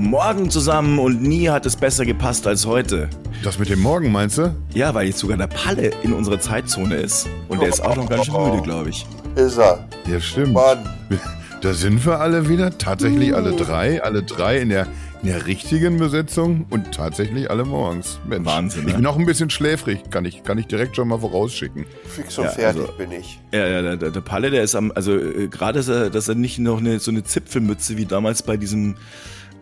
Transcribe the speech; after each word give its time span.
Morgen 0.00 0.48
zusammen 0.48 0.98
und 0.98 1.20
nie 1.22 1.50
hat 1.50 1.66
es 1.66 1.76
besser 1.76 2.06
gepasst 2.06 2.46
als 2.46 2.64
heute. 2.64 3.10
Das 3.44 3.58
mit 3.58 3.68
dem 3.68 3.80
Morgen 3.80 4.10
meinst 4.10 4.38
du? 4.38 4.54
Ja, 4.72 4.94
weil 4.94 5.08
jetzt 5.08 5.18
sogar 5.18 5.36
der 5.36 5.46
Palle 5.46 5.90
in 6.02 6.14
unserer 6.14 6.40
Zeitzone 6.40 6.96
ist. 6.96 7.28
Und 7.48 7.60
der 7.60 7.68
ist 7.68 7.82
auch 7.84 7.96
noch 7.96 8.08
ganz 8.08 8.24
schön 8.24 8.42
müde, 8.50 8.62
glaube 8.62 8.88
ich. 8.88 9.04
Ist 9.36 9.58
er. 9.58 9.86
Ja, 10.10 10.18
stimmt. 10.20 10.54
Mann. 10.54 10.78
Da 11.60 11.74
sind 11.74 12.06
wir 12.06 12.18
alle 12.20 12.48
wieder. 12.48 12.78
Tatsächlich 12.78 13.34
alle 13.36 13.52
drei. 13.54 14.02
Alle 14.02 14.22
drei 14.22 14.60
in 14.60 14.70
der, 14.70 14.86
in 15.20 15.28
der 15.28 15.44
richtigen 15.46 15.98
Besetzung 15.98 16.64
und 16.70 16.92
tatsächlich 16.94 17.50
alle 17.50 17.66
morgens. 17.66 18.18
Mensch, 18.26 18.46
Wahnsinn, 18.46 18.80
Ich 18.80 18.86
ne? 18.86 18.92
bin 18.94 19.02
noch 19.02 19.18
ein 19.18 19.26
bisschen 19.26 19.50
schläfrig. 19.50 20.04
Kann 20.10 20.24
ich, 20.24 20.42
kann 20.42 20.56
ich 20.56 20.68
direkt 20.68 20.96
schon 20.96 21.08
mal 21.08 21.18
vorausschicken. 21.18 21.84
Fix 22.06 22.38
und 22.38 22.44
Ja, 22.46 22.50
fertig 22.52 22.80
also- 22.80 22.92
bin 22.94 23.12
ich. 23.12 23.38
Ja, 23.52 23.66
ja, 23.66 23.82
der, 23.82 23.96
der 23.98 24.10
der 24.10 24.20
Palle, 24.22 24.50
der 24.50 24.62
ist 24.62 24.74
am, 24.74 24.90
also 24.94 25.14
äh, 25.18 25.48
gerade, 25.48 25.80
dass 25.80 25.88
er, 25.88 26.08
dass 26.08 26.28
er 26.30 26.34
nicht 26.34 26.58
noch 26.58 26.78
eine, 26.78 26.98
so 26.98 27.10
eine 27.10 27.24
Zipfelmütze 27.24 27.98
wie 27.98 28.06
damals 28.06 28.42
bei 28.42 28.56
diesem, 28.56 28.94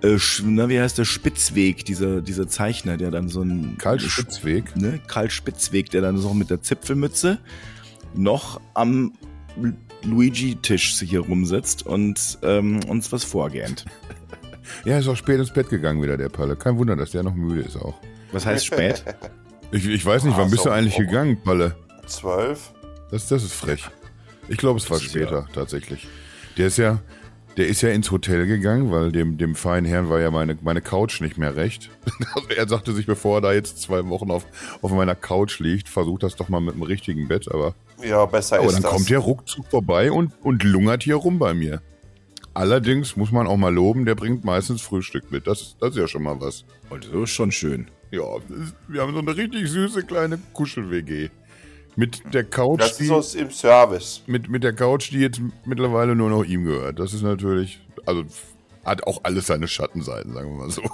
äh, 0.03 0.17
na, 0.45 0.69
wie 0.69 0.81
heißt 0.81 0.99
der, 0.99 1.05
Spitzweg, 1.05 1.85
dieser, 1.85 2.21
dieser 2.21 2.47
Zeichner, 2.49 2.97
der 2.97 3.11
dann 3.11 3.29
so 3.29 3.43
ein... 3.43 3.77
Karl 3.79 3.99
Spitzweg. 4.01 4.77
ne, 4.77 5.01
Karl 5.07 5.31
Spitzweg, 5.31 5.91
der 5.91 6.01
dann 6.03 6.19
so 6.19 6.35
mit 6.35 6.51
der 6.51 6.63
Zipfelmütze 6.63 7.39
noch 8.15 8.61
am 8.75 9.13
Lu- 9.57 9.73
Luigi-Tisch 10.05 11.01
hier 11.01 11.21
rumsitzt 11.21 11.85
und 11.85 12.39
ähm, 12.43 12.81
uns 12.89 13.11
was 13.13 13.25
vorgähnt. 13.25 13.85
Ja, 14.85 14.99
ist 14.99 15.09
auch 15.09 15.17
spät 15.17 15.39
ins 15.41 15.51
Bett 15.51 15.71
gegangen 15.71 16.03
wieder, 16.03 16.19
der 16.19 16.29
Palle. 16.29 16.55
Kein 16.55 16.77
Wunder, 16.77 16.95
dass 16.95 17.13
der 17.13 17.23
noch 17.23 17.35
müde 17.35 17.63
ist 17.63 17.77
auch. 17.77 17.95
Was 18.33 18.45
heißt 18.45 18.67
spät? 18.67 19.03
Ich, 19.71 19.87
ich 19.87 20.05
weiß 20.05 20.25
nicht, 20.25 20.37
wann 20.37 20.47
Ah, 20.47 20.51
bist 20.51 20.63
so. 20.65 20.69
du 20.71 20.75
eigentlich 20.75 20.97
gegangen, 20.97 21.39
Palle? 21.43 21.75
Zwölf? 22.07 22.73
Das, 23.11 23.29
das 23.29 23.43
ist 23.45 23.53
frech. 23.55 23.85
Ich 24.49 24.57
glaube, 24.59 24.79
es 24.79 24.91
war 24.91 24.99
später, 25.01 25.47
tatsächlich. 25.55 26.07
Der 26.59 26.67
ist 26.69 26.77
ja, 26.79 27.01
der 27.59 27.67
ist 27.67 27.83
ja 27.83 27.91
ins 27.91 28.11
Hotel 28.13 28.47
gegangen, 28.47 28.93
weil 28.93 29.11
dem, 29.11 29.37
dem 29.37 29.57
feinen 29.57 29.85
Herrn 29.85 30.09
war 30.09 30.21
ja 30.21 30.31
meine, 30.31 30.57
meine 30.63 30.81
Couch 30.81 31.21
nicht 31.21 31.39
mehr 31.39 31.57
recht. 31.57 31.91
Also 32.35 32.49
er 32.57 32.69
sagte 32.69 32.93
sich, 32.93 33.05
bevor 33.05 33.39
er 33.39 33.41
da 33.41 33.53
jetzt 33.53 33.83
zwei 33.83 34.07
Wochen 34.09 34.31
auf, 34.31 34.47
auf 34.81 34.93
meiner 34.93 35.17
Couch 35.17 35.59
liegt, 35.59 35.89
versucht 35.89 36.23
das 36.23 36.37
doch 36.37 36.49
mal 36.49 36.61
mit 36.61 36.77
dem 36.77 36.83
richtigen 36.83 37.27
Bett, 37.27 37.53
aber, 37.53 37.75
Ja, 38.03 38.25
besser 38.27 38.59
aber 38.59 38.67
ist 38.67 38.75
dann 38.75 38.83
das. 38.83 38.93
kommt 38.93 39.11
der 39.11 39.19
ruckzuck 39.19 39.67
vorbei 39.67 40.13
und, 40.13 40.33
und 40.43 40.63
lungert 40.63 41.03
hier 41.03 41.17
rum 41.17 41.41
bei 41.41 41.53
mir. 41.53 41.83
Allerdings 42.55 43.17
muss 43.17 43.33
man 43.33 43.49
auch 43.49 43.57
mal 43.57 43.75
loben, 43.75 44.05
der 44.05 44.15
bringt 44.15 44.45
meistens 44.45 44.81
Frühstück 44.81 45.31
mit. 45.31 45.47
Das, 45.47 45.77
das 45.81 45.91
ist 45.91 45.97
ja 45.97 46.09
schon 46.09 46.23
mal 46.23 46.41
was. 46.41 46.65
Und 46.91 47.05
so 47.05 47.25
ist 47.25 47.31
schon 47.31 47.51
schön. 47.51 47.89
Ja, 48.13 48.23
wir 48.87 49.03
haben 49.03 49.13
so 49.13 49.19
eine 49.19 49.37
richtig 49.37 49.69
süße 49.69 50.05
kleine 50.05 50.39
Kuschel-WG. 50.55 51.29
Mit 51.99 52.33
der 52.33 52.45
Couch, 52.45 52.81
das 52.81 52.97
die, 52.99 53.05
ist 53.07 53.11
uns 53.11 53.35
im 53.35 53.51
Service. 53.51 54.23
mit, 54.29 54.49
mit 54.49 54.63
der 54.63 54.73
Couch, 54.73 55.11
die 55.11 55.19
jetzt 55.19 55.41
mittlerweile 55.65 56.15
nur 56.15 56.31
noch 56.31 56.45
ihm 56.45 56.63
gehört. 56.65 57.01
Das 57.01 57.13
ist 57.13 57.23
natürlich, 57.23 57.81
also 58.07 58.25
hat 58.85 59.05
auch 59.05 59.21
alles 59.25 59.49
seine 59.49 59.67
Schattenseiten, 59.67 60.33
sagen 60.33 60.49
wir 60.51 60.59
mal 60.59 60.71
so. 60.71 60.83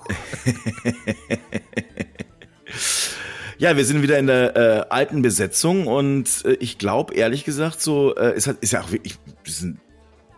Ja, 3.58 3.76
wir 3.76 3.84
sind 3.84 4.02
wieder 4.02 4.18
in 4.18 4.26
der 4.26 4.56
äh, 4.56 4.86
alten 4.90 5.22
Besetzung 5.22 5.86
und 5.86 6.44
äh, 6.44 6.54
ich 6.54 6.76
glaube 6.76 7.14
ehrlich 7.14 7.44
gesagt 7.44 7.80
so, 7.80 8.14
äh, 8.16 8.32
es 8.32 8.46
hat, 8.48 8.58
ist 8.60 8.72
ja 8.72 8.80
auch 8.82 8.90
wirklich, 8.90 9.16
wir 9.44 9.52
sind, 9.52 9.78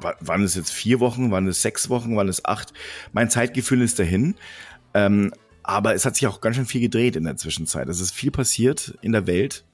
wa- 0.01 0.15
waren 0.21 0.43
es 0.43 0.55
jetzt 0.55 0.71
vier 0.71 1.01
Wochen, 1.01 1.31
waren 1.31 1.47
es 1.49 1.63
sechs 1.63 1.89
Wochen, 1.89 2.15
waren 2.17 2.29
es 2.29 2.45
acht? 2.45 2.75
Mein 3.13 3.31
Zeitgefühl 3.31 3.81
ist 3.81 3.99
dahin. 3.99 4.35
Ähm, 4.93 5.33
aber 5.63 5.95
es 5.95 6.05
hat 6.05 6.15
sich 6.15 6.27
auch 6.27 6.43
ganz 6.43 6.57
schön 6.57 6.67
viel 6.67 6.83
gedreht 6.83 7.17
in 7.17 7.25
der 7.25 7.37
Zwischenzeit. 7.37 7.89
Es 7.89 8.01
ist 8.01 8.13
viel 8.13 8.31
passiert 8.31 8.95
in 9.01 9.13
der 9.13 9.27
Welt. 9.27 9.65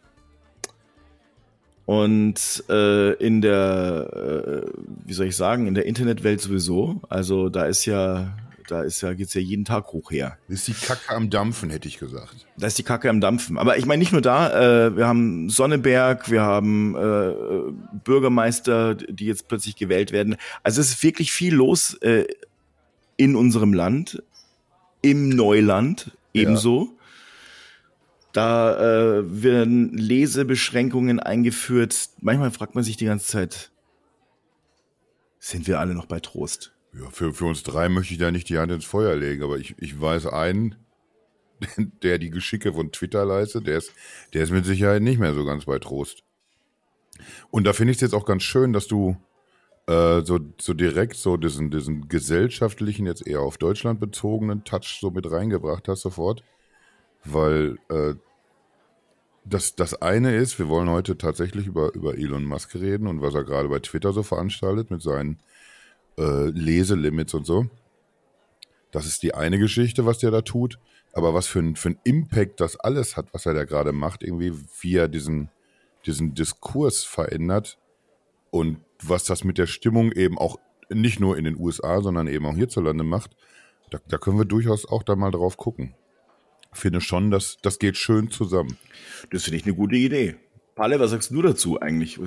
Und 1.92 2.64
äh, 2.70 3.12
in 3.16 3.42
der, 3.42 4.64
äh, 4.64 4.70
wie 5.04 5.12
soll 5.12 5.26
ich 5.26 5.36
sagen, 5.36 5.66
in 5.66 5.74
der 5.74 5.84
Internetwelt 5.84 6.40
sowieso. 6.40 7.02
Also 7.10 7.50
da 7.50 7.66
ist 7.66 7.84
ja, 7.84 8.34
da 8.66 8.82
ist 8.82 9.02
ja, 9.02 9.12
geht's 9.12 9.34
ja 9.34 9.42
jeden 9.42 9.66
Tag 9.66 9.88
hoch 9.88 10.10
her. 10.10 10.38
Ist 10.48 10.68
die 10.68 10.72
Kacke 10.72 11.14
am 11.14 11.28
Dampfen, 11.28 11.68
hätte 11.68 11.88
ich 11.88 11.98
gesagt. 11.98 12.46
Da 12.56 12.66
ist 12.66 12.78
die 12.78 12.82
Kacke 12.82 13.10
am 13.10 13.20
Dampfen. 13.20 13.58
Aber 13.58 13.76
ich 13.76 13.84
meine 13.84 13.98
nicht 13.98 14.12
nur 14.12 14.22
da, 14.22 14.86
äh, 14.86 14.96
wir 14.96 15.06
haben 15.06 15.50
Sonneberg, 15.50 16.30
wir 16.30 16.40
haben 16.40 16.96
äh, 16.96 17.34
Bürgermeister, 18.04 18.94
die 18.94 19.26
jetzt 19.26 19.48
plötzlich 19.48 19.76
gewählt 19.76 20.12
werden. 20.12 20.36
Also 20.62 20.80
es 20.80 20.92
ist 20.92 21.02
wirklich 21.02 21.30
viel 21.30 21.54
los 21.54 21.92
äh, 22.00 22.24
in 23.18 23.36
unserem 23.36 23.74
Land, 23.74 24.22
im 25.02 25.28
Neuland 25.28 26.12
ebenso. 26.32 26.96
Da 28.32 29.18
äh, 29.18 29.42
werden 29.42 29.92
Lesebeschränkungen 29.96 31.20
eingeführt. 31.20 32.10
Manchmal 32.20 32.50
fragt 32.50 32.74
man 32.74 32.82
sich 32.82 32.96
die 32.96 33.04
ganze 33.04 33.26
Zeit, 33.26 33.72
sind 35.38 35.66
wir 35.66 35.80
alle 35.80 35.94
noch 35.94 36.06
bei 36.06 36.20
Trost? 36.20 36.72
Ja, 36.94 37.10
für, 37.10 37.32
für 37.34 37.46
uns 37.46 37.62
drei 37.62 37.88
möchte 37.88 38.14
ich 38.14 38.20
da 38.20 38.30
nicht 38.30 38.48
die 38.48 38.58
Hand 38.58 38.72
ins 38.72 38.84
Feuer 38.84 39.16
legen, 39.16 39.42
aber 39.42 39.58
ich, 39.58 39.74
ich 39.78 40.00
weiß 40.00 40.26
einen, 40.26 40.76
der 42.02 42.18
die 42.18 42.30
Geschicke 42.30 42.72
von 42.72 42.92
Twitter 42.92 43.24
leistet, 43.24 43.66
der 43.66 43.78
ist, 43.78 43.92
der 44.34 44.44
ist 44.44 44.50
mit 44.50 44.64
Sicherheit 44.64 45.02
nicht 45.02 45.18
mehr 45.18 45.34
so 45.34 45.44
ganz 45.44 45.64
bei 45.64 45.78
Trost. 45.78 46.22
Und 47.50 47.64
da 47.64 47.72
finde 47.72 47.92
ich 47.92 47.98
es 47.98 48.02
jetzt 48.02 48.14
auch 48.14 48.24
ganz 48.24 48.42
schön, 48.42 48.72
dass 48.72 48.86
du 48.86 49.16
äh, 49.86 50.22
so, 50.22 50.38
so 50.60 50.74
direkt 50.74 51.16
so 51.16 51.36
diesen, 51.36 51.70
diesen 51.70 52.08
gesellschaftlichen, 52.08 53.06
jetzt 53.06 53.26
eher 53.26 53.40
auf 53.40 53.58
Deutschland 53.58 54.00
bezogenen 54.00 54.64
Touch 54.64 54.98
so 55.00 55.10
mit 55.10 55.30
reingebracht 55.30 55.88
hast 55.88 56.02
sofort. 56.02 56.42
Weil 57.24 57.78
äh, 57.88 58.14
das, 59.44 59.74
das 59.74 60.00
eine 60.00 60.34
ist, 60.36 60.58
wir 60.58 60.68
wollen 60.68 60.88
heute 60.88 61.18
tatsächlich 61.18 61.66
über, 61.66 61.94
über 61.94 62.16
Elon 62.16 62.44
Musk 62.44 62.74
reden 62.74 63.06
und 63.06 63.22
was 63.22 63.34
er 63.34 63.44
gerade 63.44 63.68
bei 63.68 63.80
Twitter 63.80 64.12
so 64.12 64.22
veranstaltet 64.22 64.90
mit 64.90 65.02
seinen 65.02 65.40
äh, 66.18 66.50
Leselimits 66.50 67.34
und 67.34 67.44
so. 67.44 67.66
Das 68.90 69.06
ist 69.06 69.22
die 69.22 69.34
eine 69.34 69.58
Geschichte, 69.58 70.06
was 70.06 70.18
der 70.18 70.30
da 70.30 70.42
tut. 70.42 70.78
Aber 71.14 71.34
was 71.34 71.46
für 71.46 71.58
ein, 71.58 71.76
für 71.76 71.90
ein 71.90 71.98
Impact 72.04 72.60
das 72.60 72.76
alles 72.76 73.16
hat, 73.16 73.26
was 73.32 73.44
er 73.44 73.54
da 73.54 73.64
gerade 73.64 73.92
macht, 73.92 74.22
irgendwie, 74.22 74.54
wie 74.80 74.96
er 74.96 75.08
diesen, 75.08 75.50
diesen 76.06 76.34
Diskurs 76.34 77.04
verändert 77.04 77.78
und 78.50 78.78
was 79.02 79.24
das 79.24 79.44
mit 79.44 79.58
der 79.58 79.66
Stimmung 79.66 80.12
eben 80.12 80.38
auch 80.38 80.58
nicht 80.88 81.20
nur 81.20 81.36
in 81.36 81.44
den 81.44 81.58
USA, 81.58 82.00
sondern 82.00 82.28
eben 82.28 82.46
auch 82.46 82.54
hierzulande 82.54 83.04
macht, 83.04 83.36
da, 83.90 83.98
da 84.08 84.16
können 84.16 84.38
wir 84.38 84.44
durchaus 84.46 84.86
auch 84.86 85.02
da 85.02 85.16
mal 85.16 85.30
drauf 85.30 85.56
gucken. 85.56 85.94
Finde 86.72 87.00
schon, 87.00 87.30
dass 87.30 87.58
das 87.62 87.78
geht 87.78 87.96
schön 87.96 88.30
zusammen. 88.30 88.78
Das 89.30 89.44
finde 89.44 89.58
ich 89.58 89.64
eine 89.64 89.74
gute 89.74 89.96
Idee. 89.96 90.36
Palle, 90.74 90.98
was 90.98 91.10
sagst 91.10 91.30
du 91.30 91.42
dazu 91.42 91.80
eigentlich? 91.80 92.18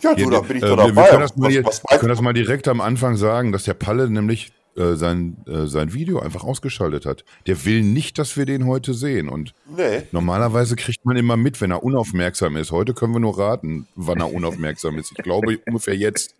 Ja, 0.00 0.14
du, 0.14 0.30
da 0.30 0.40
bin 0.40 0.56
ich 0.56 0.62
äh, 0.62 0.66
doch 0.68 0.78
wir, 0.78 0.84
wir 0.86 0.92
dabei. 0.94 1.08
können 1.10 1.20
das, 1.20 1.36
mal 1.36 1.64
was, 1.64 1.82
was 1.84 1.90
wir 1.90 1.98
können 1.98 2.08
das 2.08 2.20
mal 2.22 2.32
direkt 2.32 2.66
am 2.66 2.80
Anfang 2.80 3.16
sagen, 3.16 3.52
dass 3.52 3.64
der 3.64 3.74
Palle 3.74 4.08
nämlich 4.08 4.52
äh, 4.76 4.94
sein, 4.94 5.36
äh, 5.46 5.66
sein 5.66 5.92
Video 5.92 6.18
einfach 6.20 6.42
ausgeschaltet 6.42 7.04
hat. 7.04 7.24
Der 7.46 7.64
will 7.66 7.82
nicht, 7.82 8.18
dass 8.18 8.38
wir 8.38 8.46
den 8.46 8.64
heute 8.66 8.94
sehen. 8.94 9.28
Und 9.28 9.52
Nee. 9.76 10.02
normalerweise 10.12 10.76
kriegt 10.76 11.04
man 11.04 11.16
immer 11.18 11.36
mit, 11.36 11.60
wenn 11.60 11.72
er 11.72 11.82
unaufmerksam 11.84 12.56
ist. 12.56 12.70
Heute 12.70 12.94
können 12.94 13.12
wir 13.12 13.20
nur 13.20 13.38
raten, 13.38 13.86
wann 13.96 14.20
er 14.20 14.32
unaufmerksam 14.32 14.96
ist. 14.96 15.12
Ich 15.16 15.22
glaube 15.22 15.58
ungefähr 15.66 15.94
jetzt. 15.96 16.34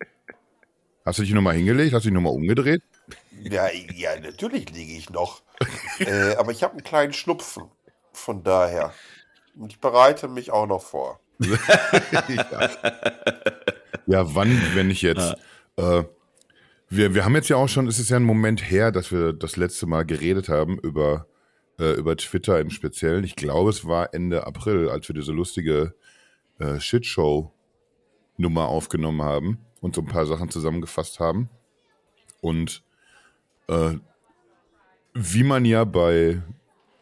Hast 1.05 1.19
du 1.19 1.23
dich 1.23 1.33
nochmal 1.33 1.55
hingelegt? 1.55 1.93
Hast 1.93 2.05
du 2.05 2.09
dich 2.09 2.13
nochmal 2.15 2.33
umgedreht? 2.33 2.81
Ja, 3.43 3.69
ja, 3.95 4.19
natürlich 4.19 4.69
liege 4.71 4.93
ich 4.93 5.09
noch. 5.09 5.41
äh, 5.99 6.35
aber 6.35 6.51
ich 6.51 6.63
habe 6.63 6.73
einen 6.73 6.83
kleinen 6.83 7.13
Schnupfen. 7.13 7.63
Von 8.13 8.43
daher. 8.43 8.93
Und 9.55 9.71
ich 9.71 9.79
bereite 9.79 10.27
mich 10.27 10.51
auch 10.51 10.67
noch 10.67 10.81
vor. 10.81 11.19
ja. 11.39 11.57
ja, 14.05 14.35
wann, 14.35 14.61
wenn 14.75 14.87
nicht 14.87 15.01
jetzt? 15.01 15.35
Äh, 15.77 16.03
wir, 16.89 17.15
wir 17.15 17.23
haben 17.23 17.35
jetzt 17.35 17.49
ja 17.49 17.55
auch 17.55 17.69
schon, 17.69 17.87
es 17.87 17.99
ist 17.99 18.09
ja 18.09 18.17
ein 18.17 18.23
Moment 18.23 18.69
her, 18.69 18.91
dass 18.91 19.11
wir 19.11 19.33
das 19.33 19.55
letzte 19.55 19.87
Mal 19.87 20.03
geredet 20.05 20.49
haben 20.49 20.77
über, 20.77 21.25
äh, 21.79 21.93
über 21.93 22.17
Twitter 22.17 22.59
im 22.59 22.69
Speziellen. 22.69 23.23
Ich 23.23 23.35
glaube, 23.35 23.69
es 23.69 23.85
war 23.87 24.13
Ende 24.13 24.45
April, 24.45 24.89
als 24.89 25.07
wir 25.07 25.15
diese 25.15 25.31
lustige 25.31 25.95
äh, 26.59 26.79
Shitshow-Nummer 26.79 28.67
aufgenommen 28.67 29.21
haben 29.21 29.65
und 29.79 29.95
so 29.95 30.01
ein 30.01 30.07
paar 30.07 30.25
Sachen 30.25 30.49
zusammengefasst 30.49 31.19
haben. 31.19 31.49
Und 32.41 32.83
äh, 33.67 33.95
wie 35.13 35.43
man 35.43 35.65
ja 35.65 35.83
bei, 35.83 36.41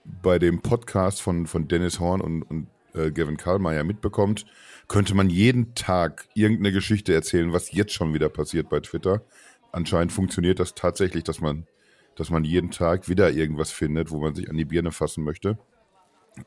bei 0.04 0.40
dem 0.40 0.62
Podcast 0.62 1.22
von, 1.22 1.48
von 1.48 1.68
Dennis 1.68 2.00
Horn 2.00 2.22
und, 2.22 2.44
und 2.44 2.68
äh, 2.94 3.12
Gavin 3.12 3.38
Karlmeier 3.38 3.84
mitbekommt, 3.84 4.46
könnte 4.88 5.16
man 5.16 5.30
jeden 5.30 5.76
Tag 5.76 6.28
irgendeine 6.34 6.72
Geschichte 6.72 7.14
erzählen, 7.14 7.54
was 7.54 7.72
jetzt 7.72 7.94
schon 7.94 8.14
wieder 8.14 8.30
passiert 8.30 8.70
bei 8.70 8.80
Twitter. 8.80 9.22
Anscheinend 9.72 10.12
funktioniert 10.12 10.60
das 10.60 10.74
tatsächlich, 10.74 11.24
dass 11.24 11.42
man, 11.42 11.68
dass 12.16 12.32
man 12.32 12.44
jeden 12.44 12.72
Tag 12.72 13.08
wieder 13.08 13.32
irgendwas 13.32 13.72
findet, 13.72 14.10
wo 14.10 14.20
man 14.20 14.34
sich 14.34 14.50
an 14.50 14.58
die 14.58 14.66
Birne 14.66 14.92
fassen 14.92 15.24
möchte. 15.24 15.60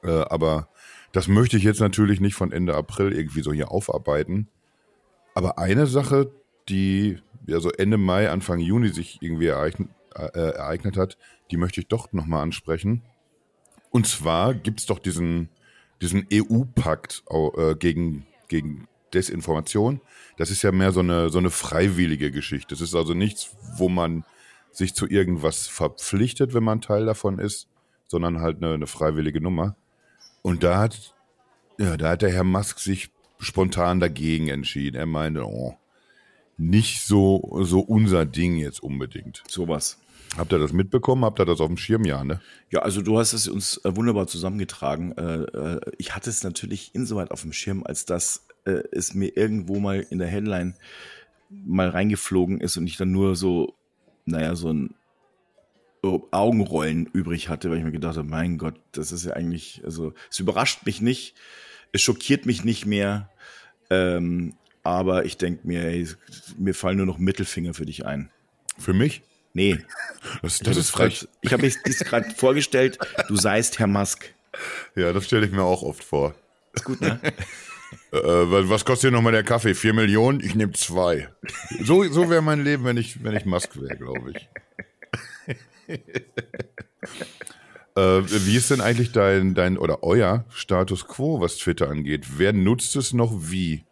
Äh, 0.02 0.10
aber 0.10 0.68
das 1.12 1.28
möchte 1.28 1.56
ich 1.56 1.62
jetzt 1.62 1.80
natürlich 1.80 2.20
nicht 2.20 2.34
von 2.34 2.52
Ende 2.52 2.74
April 2.74 3.12
irgendwie 3.12 3.42
so 3.42 3.52
hier 3.52 3.70
aufarbeiten. 3.70 4.48
Aber 5.34 5.58
eine 5.58 5.86
Sache, 5.86 6.32
die 6.68 7.18
ja 7.46 7.60
so 7.60 7.70
Ende 7.70 7.98
Mai, 7.98 8.30
Anfang 8.30 8.58
Juni 8.58 8.88
sich 8.88 9.18
irgendwie 9.20 9.46
ereignet, 9.46 9.88
äh, 10.14 10.54
ereignet 10.54 10.96
hat, 10.96 11.18
die 11.50 11.56
möchte 11.56 11.80
ich 11.80 11.88
doch 11.88 12.12
nochmal 12.12 12.42
ansprechen. 12.42 13.02
Und 13.90 14.06
zwar 14.06 14.54
gibt 14.54 14.80
es 14.80 14.86
doch 14.86 14.98
diesen, 14.98 15.48
diesen 16.00 16.26
EU-Pakt 16.32 17.24
äh, 17.30 17.74
gegen, 17.74 18.26
gegen 18.48 18.88
Desinformation. 19.12 20.00
Das 20.38 20.50
ist 20.50 20.62
ja 20.62 20.72
mehr 20.72 20.92
so 20.92 21.00
eine, 21.00 21.28
so 21.28 21.38
eine 21.38 21.50
freiwillige 21.50 22.30
Geschichte. 22.30 22.74
Das 22.74 22.80
ist 22.80 22.94
also 22.94 23.14
nichts, 23.14 23.54
wo 23.76 23.88
man, 23.88 24.24
sich 24.72 24.94
zu 24.94 25.06
irgendwas 25.06 25.68
verpflichtet, 25.68 26.54
wenn 26.54 26.64
man 26.64 26.80
Teil 26.80 27.04
davon 27.04 27.38
ist, 27.38 27.68
sondern 28.06 28.40
halt 28.40 28.62
eine, 28.62 28.74
eine 28.74 28.86
freiwillige 28.86 29.40
Nummer. 29.40 29.76
Und 30.40 30.62
da 30.62 30.78
hat, 30.78 31.14
ja, 31.78 31.96
da 31.96 32.10
hat 32.10 32.22
der 32.22 32.32
Herr 32.32 32.44
Musk 32.44 32.78
sich 32.78 33.10
spontan 33.38 34.00
dagegen 34.00 34.48
entschieden. 34.48 34.96
Er 34.96 35.06
meinte, 35.06 35.46
oh, 35.46 35.76
nicht 36.62 37.02
so, 37.02 37.60
so 37.62 37.80
unser 37.80 38.24
Ding 38.24 38.56
jetzt 38.56 38.82
unbedingt. 38.82 39.42
Sowas. 39.48 39.98
Habt 40.36 40.52
ihr 40.52 40.58
das 40.58 40.72
mitbekommen? 40.72 41.24
Habt 41.24 41.40
ihr 41.40 41.44
das 41.44 41.60
auf 41.60 41.66
dem 41.66 41.76
Schirm? 41.76 42.04
Ja, 42.04 42.24
ne? 42.24 42.40
Ja, 42.70 42.80
also 42.80 43.02
du 43.02 43.18
hast 43.18 43.34
es 43.34 43.48
uns 43.48 43.78
äh, 43.84 43.94
wunderbar 43.94 44.26
zusammengetragen. 44.26 45.12
Äh, 45.12 45.42
äh, 45.42 45.80
ich 45.98 46.14
hatte 46.14 46.30
es 46.30 46.42
natürlich 46.42 46.94
insoweit 46.94 47.30
auf 47.30 47.42
dem 47.42 47.52
Schirm, 47.52 47.82
als 47.84 48.06
dass 48.06 48.46
es 48.64 49.12
mir 49.12 49.36
irgendwo 49.36 49.80
mal 49.80 50.06
in 50.08 50.20
der 50.20 50.28
Headline 50.28 50.76
mal 51.50 51.88
reingeflogen 51.88 52.60
ist 52.60 52.76
und 52.76 52.86
ich 52.86 52.96
dann 52.96 53.10
nur 53.10 53.34
so, 53.34 53.74
naja, 54.24 54.54
so 54.54 54.72
ein 54.72 54.94
Augenrollen 56.02 57.06
übrig 57.06 57.48
hatte, 57.48 57.70
weil 57.70 57.78
ich 57.78 57.84
mir 57.84 57.90
gedacht 57.90 58.16
habe, 58.16 58.28
mein 58.28 58.58
Gott, 58.58 58.76
das 58.92 59.10
ist 59.10 59.24
ja 59.24 59.32
eigentlich, 59.32 59.82
also 59.84 60.14
es 60.30 60.38
überrascht 60.38 60.86
mich 60.86 61.00
nicht, 61.00 61.34
es 61.90 62.02
schockiert 62.02 62.46
mich 62.46 62.64
nicht 62.64 62.86
mehr, 62.86 63.30
ähm, 63.90 64.54
aber 64.82 65.24
ich 65.24 65.36
denke 65.36 65.66
mir, 65.66 65.84
ey, 65.84 66.08
mir 66.58 66.74
fallen 66.74 66.96
nur 66.96 67.06
noch 67.06 67.18
Mittelfinger 67.18 67.74
für 67.74 67.86
dich 67.86 68.04
ein. 68.04 68.30
Für 68.78 68.92
mich? 68.92 69.22
Nee. 69.54 69.78
Das, 70.42 70.58
das 70.60 70.76
ist 70.76 70.90
frech. 70.90 71.20
Grad, 71.20 71.28
ich 71.42 71.52
habe 71.52 71.62
mir 71.62 71.72
dies 71.86 71.98
gerade 72.00 72.30
vorgestellt, 72.36 72.98
du 73.28 73.36
seist 73.36 73.78
Herr 73.78 73.86
Musk. 73.86 74.34
Ja, 74.96 75.12
das 75.12 75.26
stelle 75.26 75.46
ich 75.46 75.52
mir 75.52 75.62
auch 75.62 75.82
oft 75.82 76.02
vor. 76.02 76.34
Ist 76.72 76.84
gut, 76.84 77.00
ne? 77.00 77.20
äh, 78.12 78.18
was 78.18 78.84
kostet 78.84 79.10
hier 79.10 79.16
nochmal 79.16 79.32
der 79.32 79.44
Kaffee? 79.44 79.74
Vier 79.74 79.92
Millionen? 79.92 80.40
Ich 80.40 80.54
nehme 80.54 80.72
zwei. 80.72 81.28
So, 81.82 82.04
so 82.04 82.30
wäre 82.30 82.42
mein 82.42 82.64
Leben, 82.64 82.84
wenn 82.84 82.96
ich, 82.96 83.22
wenn 83.22 83.36
ich 83.36 83.44
Musk 83.44 83.80
wäre, 83.80 83.96
glaube 83.96 84.32
ich. 84.32 84.48
äh, 87.96 88.22
wie 88.46 88.56
ist 88.56 88.70
denn 88.70 88.80
eigentlich 88.80 89.12
dein, 89.12 89.54
dein 89.54 89.76
oder 89.76 90.02
euer 90.02 90.44
Status 90.50 91.06
quo, 91.06 91.40
was 91.40 91.56
Twitter 91.58 91.88
angeht? 91.88 92.38
Wer 92.38 92.52
nutzt 92.52 92.96
es 92.96 93.12
noch 93.12 93.32
wie? 93.34 93.84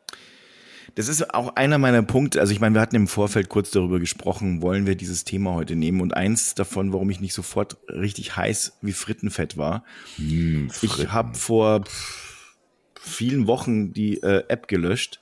Das 0.95 1.09
ist 1.09 1.35
auch 1.35 1.57
einer 1.57 1.79
meiner 1.79 2.03
Punkte. 2.03 2.41
Also 2.41 2.53
ich 2.53 2.61
meine, 2.61 2.75
wir 2.75 2.81
hatten 2.81 2.97
im 2.97 3.09
Vorfeld 3.09 3.49
kurz 3.49 3.71
darüber 3.71 4.01
gesprochen, 4.01 4.63
wollen 4.63 4.87
wir 4.87 4.95
dieses 4.95 5.25
Thema 5.25 5.55
heute 5.55 5.77
nehmen. 5.77 6.01
Und 6.01 6.15
eins 6.15 6.55
davon, 6.55 6.93
warum 6.93 7.11
ich 7.11 7.21
nicht 7.21 7.35
sofort 7.35 7.77
richtig 7.89 8.37
heiß 8.37 8.79
wie 8.83 8.93
Frittenfett 8.93 9.57
war. 9.57 9.85
Hm, 10.17 10.71
Fritten. 10.71 11.03
Ich 11.03 11.13
habe 11.13 11.35
vor 11.37 11.85
vielen 13.01 13.47
Wochen 13.47 13.93
die 13.93 14.23
äh, 14.23 14.45
App 14.49 14.69
gelöscht. 14.69 15.21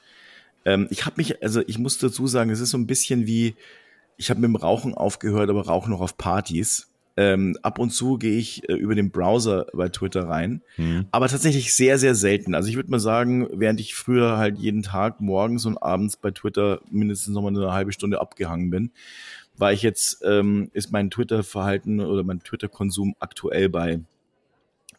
Ähm, 0.64 0.86
ich 0.90 1.06
habe 1.06 1.14
mich, 1.16 1.42
also 1.42 1.62
ich 1.66 1.78
muss 1.78 1.98
dazu 1.98 2.26
sagen, 2.26 2.50
es 2.50 2.60
ist 2.60 2.70
so 2.70 2.78
ein 2.78 2.86
bisschen 2.86 3.26
wie, 3.26 3.56
ich 4.16 4.30
habe 4.30 4.40
mit 4.40 4.48
dem 4.48 4.56
Rauchen 4.56 4.94
aufgehört, 4.94 5.50
aber 5.50 5.66
rauche 5.66 5.90
noch 5.90 6.00
auf 6.00 6.16
Partys. 6.18 6.88
Ähm, 7.20 7.58
ab 7.62 7.80
und 7.80 7.90
zu 7.90 8.16
gehe 8.16 8.38
ich 8.38 8.68
äh, 8.68 8.74
über 8.74 8.94
den 8.94 9.10
Browser 9.10 9.66
bei 9.72 9.88
Twitter 9.88 10.28
rein, 10.28 10.62
mhm. 10.76 11.06
aber 11.10 11.26
tatsächlich 11.26 11.74
sehr, 11.74 11.98
sehr 11.98 12.14
selten. 12.14 12.54
Also 12.54 12.68
ich 12.68 12.76
würde 12.76 12.92
mal 12.92 13.00
sagen, 13.00 13.48
während 13.50 13.80
ich 13.80 13.96
früher 13.96 14.38
halt 14.38 14.56
jeden 14.56 14.84
Tag 14.84 15.20
morgens 15.20 15.66
und 15.66 15.78
abends 15.78 16.16
bei 16.16 16.30
Twitter 16.30 16.80
mindestens 16.92 17.34
nochmal 17.34 17.56
eine 17.56 17.72
halbe 17.72 17.90
Stunde 17.90 18.20
abgehangen 18.20 18.70
bin, 18.70 18.92
war 19.56 19.72
ich 19.72 19.82
jetzt, 19.82 20.22
ähm, 20.24 20.70
ist 20.74 20.92
mein 20.92 21.10
Twitter-Verhalten 21.10 21.98
oder 21.98 22.22
mein 22.22 22.38
Twitter-Konsum 22.38 23.16
aktuell 23.18 23.68
bei 23.68 23.98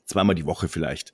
zweimal 0.04 0.36
die 0.36 0.46
Woche 0.46 0.68
vielleicht 0.68 1.14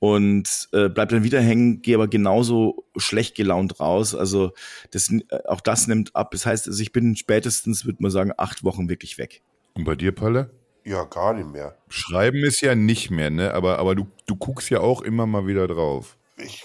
und 0.00 0.68
äh, 0.72 0.88
bleib 0.88 1.10
dann 1.10 1.22
wieder 1.22 1.40
hängen, 1.40 1.82
gehe 1.82 1.94
aber 1.94 2.08
genauso 2.08 2.84
schlecht 2.96 3.36
gelaunt 3.36 3.78
raus. 3.78 4.16
Also 4.16 4.54
das, 4.90 5.08
äh, 5.12 5.22
auch 5.46 5.60
das 5.60 5.86
nimmt 5.86 6.16
ab. 6.16 6.32
Das 6.32 6.46
heißt, 6.46 6.66
also 6.66 6.82
ich 6.82 6.90
bin 6.90 7.14
spätestens, 7.14 7.86
würde 7.86 8.02
man 8.02 8.10
sagen, 8.10 8.32
acht 8.36 8.64
Wochen 8.64 8.88
wirklich 8.88 9.18
weg. 9.18 9.42
Und 9.74 9.84
bei 9.84 9.94
dir, 9.94 10.12
Palle? 10.12 10.50
Ja, 10.84 11.04
gar 11.04 11.32
nicht 11.32 11.48
mehr. 11.48 11.76
Schreiben 11.88 12.42
ist 12.44 12.60
ja 12.60 12.74
nicht 12.74 13.10
mehr, 13.10 13.30
ne? 13.30 13.54
Aber, 13.54 13.78
aber 13.78 13.94
du, 13.94 14.08
du 14.26 14.36
guckst 14.36 14.70
ja 14.70 14.80
auch 14.80 15.02
immer 15.02 15.26
mal 15.26 15.46
wieder 15.46 15.68
drauf. 15.68 16.16
Ich 16.36 16.64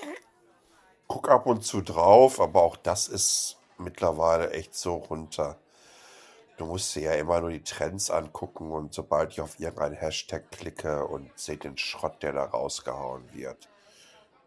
guck 1.08 1.30
ab 1.30 1.46
und 1.46 1.64
zu 1.64 1.82
drauf, 1.82 2.42
aber 2.42 2.64
auch 2.64 2.76
das 2.76 3.08
ist 3.08 3.58
mittlerweile 3.78 4.52
echt 4.52 4.76
so 4.76 4.96
runter. 4.96 5.60
Du 6.58 6.66
musst 6.66 6.96
dir 6.96 7.04
ja 7.04 7.14
immer 7.14 7.40
nur 7.40 7.52
die 7.52 7.62
Trends 7.62 8.10
angucken 8.10 8.72
und 8.72 8.92
sobald 8.92 9.32
ich 9.32 9.42
auf 9.42 9.60
irgendeinen 9.60 9.96
Hashtag 9.96 10.50
klicke 10.50 11.06
und 11.06 11.30
sehe 11.36 11.58
den 11.58 11.78
Schrott, 11.78 12.24
der 12.24 12.34
da 12.34 12.46
rausgehauen 12.46 13.24
wird, 13.34 13.70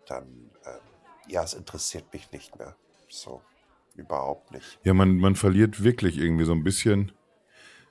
dann, 0.07 0.51
äh, 0.65 1.33
ja, 1.33 1.45
es 1.45 1.55
interessiert 1.55 2.13
mich 2.13 2.33
nicht 2.33 2.59
mehr. 2.59 2.75
So, 3.09 3.41
überhaupt 3.95 4.51
nicht. 4.51 4.81
Ja, 4.83 4.93
man, 4.93 5.19
man 5.19 5.37
verliert 5.37 5.85
wirklich 5.85 6.19
irgendwie 6.19 6.45
so 6.45 6.53
ein 6.53 6.65
bisschen 6.65 7.13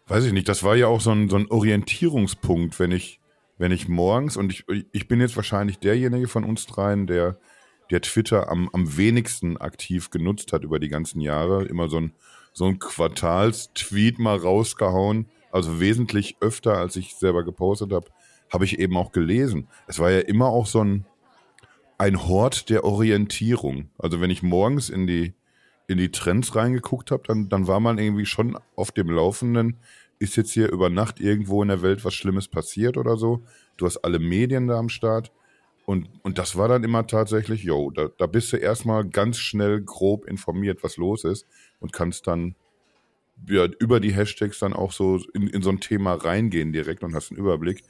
weiß 0.10 0.26
ich 0.26 0.34
nicht, 0.34 0.50
das 0.50 0.64
war 0.64 0.76
ja 0.76 0.88
auch 0.88 1.02
so 1.02 1.12
ein, 1.12 1.30
so 1.30 1.38
ein 1.38 1.50
Orientierungspunkt, 1.50 2.80
wenn 2.80 2.92
ich, 2.92 3.20
wenn 3.58 3.72
ich 3.72 3.88
morgens, 3.88 4.38
und 4.38 4.52
ich, 4.52 4.66
ich 4.92 5.08
bin 5.08 5.22
jetzt 5.22 5.36
wahrscheinlich 5.36 5.80
derjenige 5.80 6.28
von 6.28 6.44
uns 6.44 6.66
dreien, 6.66 7.08
der, 7.08 7.38
der 7.92 8.02
Twitter 8.02 8.50
am, 8.50 8.70
am 8.74 8.98
wenigsten 8.98 9.58
aktiv 9.58 10.10
genutzt 10.10 10.52
hat 10.54 10.64
über 10.64 10.80
die 10.80 10.90
ganzen 10.90 11.22
Jahre. 11.22 11.66
Immer 11.66 11.90
so 11.90 11.98
ein, 11.98 12.14
so 12.54 12.66
ein 12.66 12.80
Quartalstweet 12.80 14.20
mal 14.20 14.38
rausgehauen, 14.38 15.28
also 15.52 15.80
wesentlich 15.80 16.38
öfter, 16.42 16.78
als 16.78 16.96
ich 16.96 17.16
selber 17.16 17.44
gepostet 17.44 17.92
habe, 17.92 18.08
habe 18.52 18.66
ich 18.66 18.80
eben 18.80 18.98
auch 18.98 19.12
gelesen. 19.12 19.68
Es 19.88 20.00
war 20.00 20.12
ja 20.12 20.20
immer 20.20 20.48
auch 20.48 20.66
so 20.66 20.84
ein, 20.84 21.06
ein 21.98 22.28
Hort 22.28 22.70
der 22.70 22.84
Orientierung. 22.84 23.90
Also 23.98 24.22
wenn 24.22 24.30
ich 24.30 24.42
morgens 24.42 24.90
in 24.90 25.06
die, 25.06 25.34
in 25.88 25.98
die 25.98 26.12
Trends 26.12 26.56
reingeguckt 26.56 27.12
habe, 27.12 27.24
dann, 27.28 27.50
dann 27.50 27.68
war 27.68 27.80
man 27.80 27.98
irgendwie 27.98 28.26
schon 28.26 28.58
auf 28.76 28.92
dem 28.92 29.10
Laufenden. 29.10 29.78
Ist 30.20 30.36
jetzt 30.36 30.52
hier 30.52 30.72
über 30.72 30.90
Nacht 30.90 31.20
irgendwo 31.20 31.62
in 31.62 31.70
der 31.70 31.82
Welt 31.82 32.04
was 32.06 32.14
Schlimmes 32.14 32.48
passiert 32.48 32.98
oder 32.98 33.18
so? 33.18 33.44
Du 33.78 33.86
hast 33.86 33.98
alle 33.98 34.20
Medien 34.20 34.68
da 34.68 34.78
am 34.78 34.90
Start. 34.90 35.32
Und, 35.86 36.10
und 36.22 36.38
das 36.38 36.56
war 36.56 36.68
dann 36.68 36.84
immer 36.84 37.08
tatsächlich, 37.08 37.64
yo, 37.64 37.90
da, 37.90 38.10
da 38.18 38.28
bist 38.28 38.54
du 38.54 38.58
erstmal 38.58 39.08
ganz 39.08 39.38
schnell 39.38 39.82
grob 39.82 40.26
informiert, 40.26 40.84
was 40.84 40.98
los 40.98 41.24
ist 41.24 41.48
und 41.80 41.94
kannst 41.94 42.28
dann 42.28 42.56
ja, 43.48 43.66
über 43.80 44.00
die 44.00 44.14
Hashtags 44.14 44.60
dann 44.60 44.74
auch 44.74 44.92
so 44.92 45.20
in, 45.34 45.48
in 45.48 45.62
so 45.62 45.72
ein 45.72 45.80
Thema 45.80 46.14
reingehen 46.14 46.74
direkt 46.74 47.04
und 47.04 47.16
hast 47.16 47.32
einen 47.32 47.40
Überblick. 47.40 47.84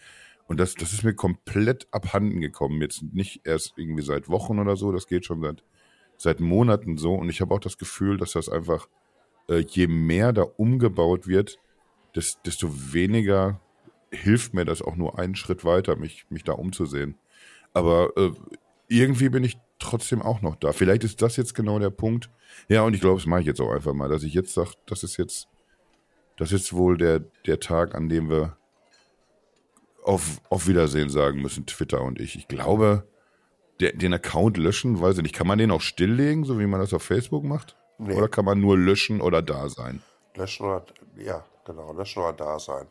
Und 0.48 0.60
das, 0.60 0.76
das 0.76 0.94
ist 0.94 1.04
mir 1.04 1.14
komplett 1.14 1.88
abhanden 1.92 2.40
gekommen. 2.40 2.82
Jetzt 2.82 3.04
nicht 3.12 3.42
erst 3.44 3.74
irgendwie 3.76 4.04
seit 4.04 4.30
Wochen 4.30 4.60
oder 4.60 4.78
so, 4.78 4.92
das 4.92 5.08
geht 5.08 5.26
schon 5.26 5.42
seit 5.42 5.64
seit 6.20 6.40
Monaten 6.40 6.98
so. 6.98 7.16
Und 7.16 7.30
ich 7.30 7.42
habe 7.42 7.56
auch 7.56 7.60
das 7.60 7.78
Gefühl, 7.78 8.18
dass 8.18 8.34
das 8.34 8.50
einfach, 8.50 8.88
äh, 9.48 9.64
je 9.68 9.88
mehr 9.88 10.34
da 10.34 10.44
umgebaut 10.44 11.28
wird, 11.28 11.60
desto 12.16 12.94
weniger 12.94 13.60
hilft 14.12 14.54
mir 14.54 14.66
das 14.66 14.82
auch 14.82 14.96
nur 14.96 15.20
einen 15.20 15.36
Schritt 15.36 15.64
weiter, 15.64 15.96
mich, 15.96 16.26
mich 16.30 16.44
da 16.44 16.54
umzusehen. 16.54 17.18
Aber 17.74 18.12
äh, 18.18 18.32
irgendwie 18.88 19.30
bin 19.30 19.44
ich 19.44 19.58
trotzdem 19.78 20.22
auch 20.22 20.42
noch 20.42 20.56
da. 20.56 20.74
Vielleicht 20.74 21.04
ist 21.04 21.22
das 21.22 21.38
jetzt 21.38 21.56
genau 21.56 21.80
der 21.80 21.92
Punkt. 21.92 22.30
Ja, 22.68 22.82
und 22.82 22.94
ich 22.94 23.02
glaube, 23.02 23.20
das 23.20 23.28
mache 23.28 23.42
ich 23.42 23.48
jetzt 23.48 23.62
auch 23.62 23.72
einfach 23.72 23.94
mal, 23.94 24.10
dass 24.10 24.24
ich 24.24 24.34
jetzt 24.34 24.54
sage, 24.54 24.72
das 24.86 25.04
ist 25.04 25.18
jetzt, 25.18 25.48
das 26.38 26.52
ist 26.52 26.74
wohl 26.74 26.98
der, 26.98 27.20
der 27.46 27.60
Tag, 27.60 27.96
an 27.96 28.10
dem 28.10 28.30
wir 28.30 28.58
auf, 30.04 30.42
auf 30.50 30.68
Wiedersehen 30.68 31.10
sagen 31.10 31.42
müssen, 31.42 31.66
Twitter 31.66 32.02
und 32.02 32.20
ich. 32.20 32.36
Ich 32.36 32.48
glaube, 32.48 33.08
der, 33.80 33.94
den 33.94 34.14
Account 34.14 34.58
löschen, 34.58 35.00
weiß 35.00 35.18
ich 35.18 35.24
nicht. 35.24 35.36
Kann 35.36 35.48
man 35.48 35.60
den 35.60 35.72
auch 35.72 35.82
stilllegen, 35.82 36.44
so 36.44 36.60
wie 36.60 36.66
man 36.66 36.80
das 36.80 36.94
auf 36.94 37.04
Facebook 37.04 37.44
macht? 37.44 37.78
Nee. 37.98 38.16
Oder 38.16 38.28
kann 38.28 38.46
man 38.46 38.60
nur 38.60 38.78
löschen 38.78 39.22
oder 39.22 39.42
da 39.42 39.70
sein? 39.70 40.02
Löschen 40.36 40.66
oder, 40.66 40.86
ja, 41.18 41.46
genau, 41.70 41.94
löschen 41.94 42.24
oder 42.24 42.34
da 42.34 42.60
sein. 42.60 42.88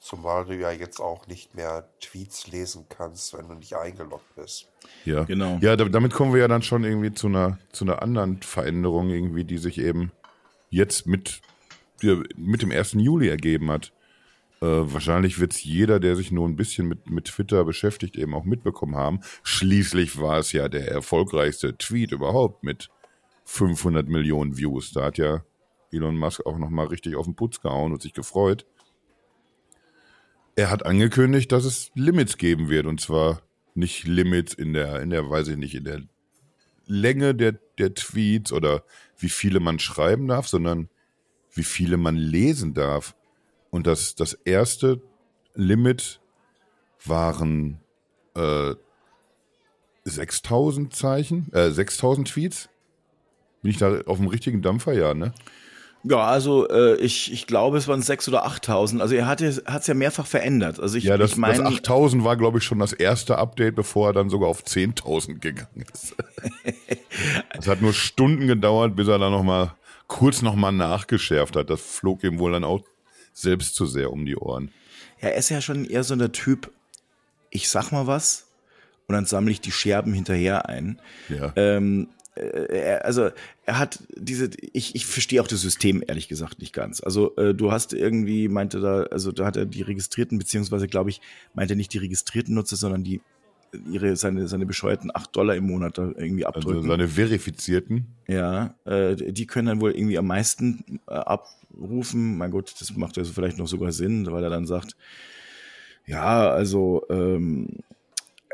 Zumal 0.00 0.44
du 0.44 0.56
ja 0.56 0.70
jetzt 0.70 1.00
auch 1.00 1.26
nicht 1.26 1.54
mehr 1.54 1.88
Tweets 2.00 2.46
lesen 2.46 2.86
kannst, 2.88 3.36
wenn 3.36 3.48
du 3.48 3.54
nicht 3.54 3.74
eingeloggt 3.74 4.34
bist. 4.36 4.68
Ja, 5.04 5.24
genau. 5.24 5.58
Ja, 5.60 5.74
damit 5.76 6.12
kommen 6.12 6.32
wir 6.32 6.40
ja 6.40 6.48
dann 6.48 6.62
schon 6.62 6.84
irgendwie 6.84 7.12
zu 7.12 7.26
einer, 7.26 7.58
zu 7.72 7.84
einer 7.84 8.00
anderen 8.00 8.40
Veränderung, 8.40 9.10
irgendwie, 9.10 9.44
die 9.44 9.58
sich 9.58 9.78
eben 9.78 10.12
jetzt 10.70 11.06
mit, 11.06 11.40
mit 12.36 12.62
dem 12.62 12.70
1. 12.70 12.92
Juli 12.92 13.28
ergeben 13.28 13.70
hat. 13.70 13.92
Äh, 14.60 14.66
wahrscheinlich 14.66 15.40
wird 15.40 15.52
es 15.52 15.64
jeder, 15.64 15.98
der 15.98 16.14
sich 16.14 16.30
nur 16.30 16.48
ein 16.48 16.56
bisschen 16.56 16.86
mit, 16.86 17.10
mit 17.10 17.26
Twitter 17.26 17.64
beschäftigt, 17.64 18.16
eben 18.16 18.34
auch 18.34 18.44
mitbekommen 18.44 18.96
haben. 18.96 19.20
Schließlich 19.42 20.20
war 20.20 20.38
es 20.38 20.52
ja 20.52 20.68
der 20.68 20.88
erfolgreichste 20.88 21.76
Tweet 21.76 22.12
überhaupt 22.12 22.62
mit 22.62 22.88
500 23.46 24.08
Millionen 24.08 24.56
Views. 24.56 24.92
Da 24.92 25.06
hat 25.06 25.18
ja 25.18 25.42
Elon 25.92 26.16
Musk 26.16 26.44
auch 26.46 26.58
nochmal 26.58 26.86
richtig 26.86 27.16
auf 27.16 27.26
den 27.26 27.34
Putz 27.34 27.60
gehauen 27.60 27.92
und 27.92 28.02
sich 28.02 28.12
gefreut. 28.12 28.66
Er 30.56 30.70
hat 30.70 30.84
angekündigt, 30.84 31.52
dass 31.52 31.64
es 31.64 31.90
Limits 31.94 32.36
geben 32.36 32.68
wird 32.68 32.86
und 32.86 33.00
zwar 33.00 33.42
nicht 33.74 34.06
Limits 34.06 34.54
in 34.54 34.72
der, 34.72 35.00
in 35.00 35.10
der, 35.10 35.30
weiß 35.30 35.48
ich 35.48 35.56
nicht, 35.56 35.74
in 35.74 35.84
der 35.84 36.02
Länge 36.86 37.34
der, 37.34 37.52
der 37.78 37.94
Tweets 37.94 38.52
oder 38.52 38.82
wie 39.18 39.28
viele 39.28 39.60
man 39.60 39.78
schreiben 39.78 40.26
darf, 40.26 40.48
sondern 40.48 40.88
wie 41.52 41.64
viele 41.64 41.96
man 41.96 42.16
lesen 42.16 42.74
darf. 42.74 43.14
Und 43.70 43.86
das, 43.86 44.14
das 44.14 44.32
erste 44.32 45.00
Limit 45.54 46.20
waren 47.04 47.80
äh, 48.34 48.74
6000 50.04 50.94
Zeichen, 50.94 51.52
äh, 51.52 51.70
6000 51.70 52.28
Tweets. 52.28 52.68
Bin 53.62 53.70
ich 53.70 53.78
da 53.78 54.00
auf 54.02 54.18
dem 54.18 54.28
richtigen 54.28 54.62
Dampfer? 54.62 54.92
Ja, 54.92 55.14
ne? 55.14 55.32
Ja, 56.08 56.24
also 56.24 56.68
äh, 56.68 56.96
ich, 56.96 57.32
ich 57.32 57.46
glaube, 57.46 57.76
es 57.76 57.86
waren 57.86 58.00
6.000 58.00 58.28
oder 58.28 58.46
8.000. 58.46 59.00
Also 59.00 59.14
er 59.14 59.26
hat 59.26 59.40
es 59.42 59.86
ja 59.86 59.94
mehrfach 59.94 60.26
verändert. 60.26 60.80
Also 60.80 60.96
ich, 60.96 61.04
ja, 61.04 61.18
das, 61.18 61.32
ich 61.32 61.36
mein, 61.36 61.62
das 61.62 61.72
8.000 61.74 62.24
war, 62.24 62.36
glaube 62.36 62.58
ich, 62.58 62.64
schon 62.64 62.78
das 62.78 62.92
erste 62.94 63.36
Update, 63.36 63.74
bevor 63.74 64.08
er 64.08 64.12
dann 64.14 64.30
sogar 64.30 64.48
auf 64.48 64.62
10.000 64.62 65.38
gegangen 65.40 65.84
ist. 65.92 66.14
Es 67.58 67.66
hat 67.66 67.82
nur 67.82 67.92
Stunden 67.92 68.46
gedauert, 68.46 68.94
bis 68.94 69.08
er 69.08 69.18
dann 69.18 69.32
noch 69.32 69.42
mal 69.42 69.74
kurz 70.06 70.40
noch 70.40 70.54
mal 70.54 70.70
nachgeschärft 70.70 71.56
hat. 71.56 71.68
Das 71.68 71.80
flog 71.80 72.22
ihm 72.22 72.38
wohl 72.38 72.52
dann 72.52 72.62
auch 72.62 72.80
selbst 73.32 73.74
zu 73.74 73.86
sehr 73.86 74.12
um 74.12 74.24
die 74.24 74.36
Ohren. 74.36 74.70
Ja, 75.20 75.30
er 75.30 75.36
ist 75.36 75.48
ja 75.48 75.60
schon 75.60 75.84
eher 75.84 76.04
so 76.04 76.14
der 76.14 76.30
Typ, 76.30 76.70
ich 77.50 77.68
sag 77.68 77.90
mal 77.90 78.06
was 78.06 78.46
und 79.08 79.14
dann 79.14 79.24
sammle 79.26 79.50
ich 79.50 79.60
die 79.60 79.72
Scherben 79.72 80.12
hinterher 80.12 80.68
ein. 80.68 81.00
Ja. 81.28 81.52
Ähm, 81.56 82.08
äh, 82.08 82.17
er, 82.38 83.04
also 83.04 83.30
er 83.64 83.78
hat 83.78 84.02
diese, 84.16 84.50
ich, 84.72 84.94
ich 84.94 85.06
verstehe 85.06 85.42
auch 85.42 85.48
das 85.48 85.60
System 85.60 86.02
ehrlich 86.06 86.28
gesagt 86.28 86.60
nicht 86.60 86.72
ganz. 86.72 87.02
Also 87.02 87.36
äh, 87.36 87.54
du 87.54 87.72
hast 87.72 87.92
irgendwie, 87.92 88.48
meinte 88.48 88.80
da, 88.80 89.02
also 89.04 89.32
da 89.32 89.46
hat 89.46 89.56
er 89.56 89.66
die 89.66 89.82
registrierten, 89.82 90.38
beziehungsweise 90.38 90.88
glaube 90.88 91.10
ich, 91.10 91.20
meinte 91.54 91.76
nicht 91.76 91.92
die 91.92 91.98
registrierten 91.98 92.54
Nutzer, 92.54 92.76
sondern 92.76 93.04
die 93.04 93.20
ihre 93.90 94.16
seine 94.16 94.48
seine 94.48 94.64
bescheuerten 94.64 95.10
acht 95.12 95.36
Dollar 95.36 95.54
im 95.54 95.66
Monat 95.66 95.98
da 95.98 96.04
irgendwie 96.16 96.46
Also 96.46 96.58
abdrücken. 96.60 96.88
seine 96.88 97.06
verifizierten. 97.06 98.06
ja, 98.26 98.74
äh, 98.86 99.14
die 99.14 99.46
können 99.46 99.66
dann 99.68 99.80
wohl 99.82 99.90
irgendwie 99.92 100.16
am 100.16 100.26
meisten 100.26 101.00
äh, 101.06 101.12
abrufen. 101.12 102.38
Mein 102.38 102.50
Gott, 102.50 102.74
das 102.80 102.96
macht 102.96 103.18
ja 103.18 103.24
so 103.24 103.32
vielleicht 103.34 103.58
noch 103.58 103.68
sogar 103.68 103.92
Sinn, 103.92 104.26
weil 104.32 104.42
er 104.42 104.48
dann 104.48 104.66
sagt, 104.66 104.96
ja, 106.06 106.48
also 106.50 107.04
ähm, 107.10 107.80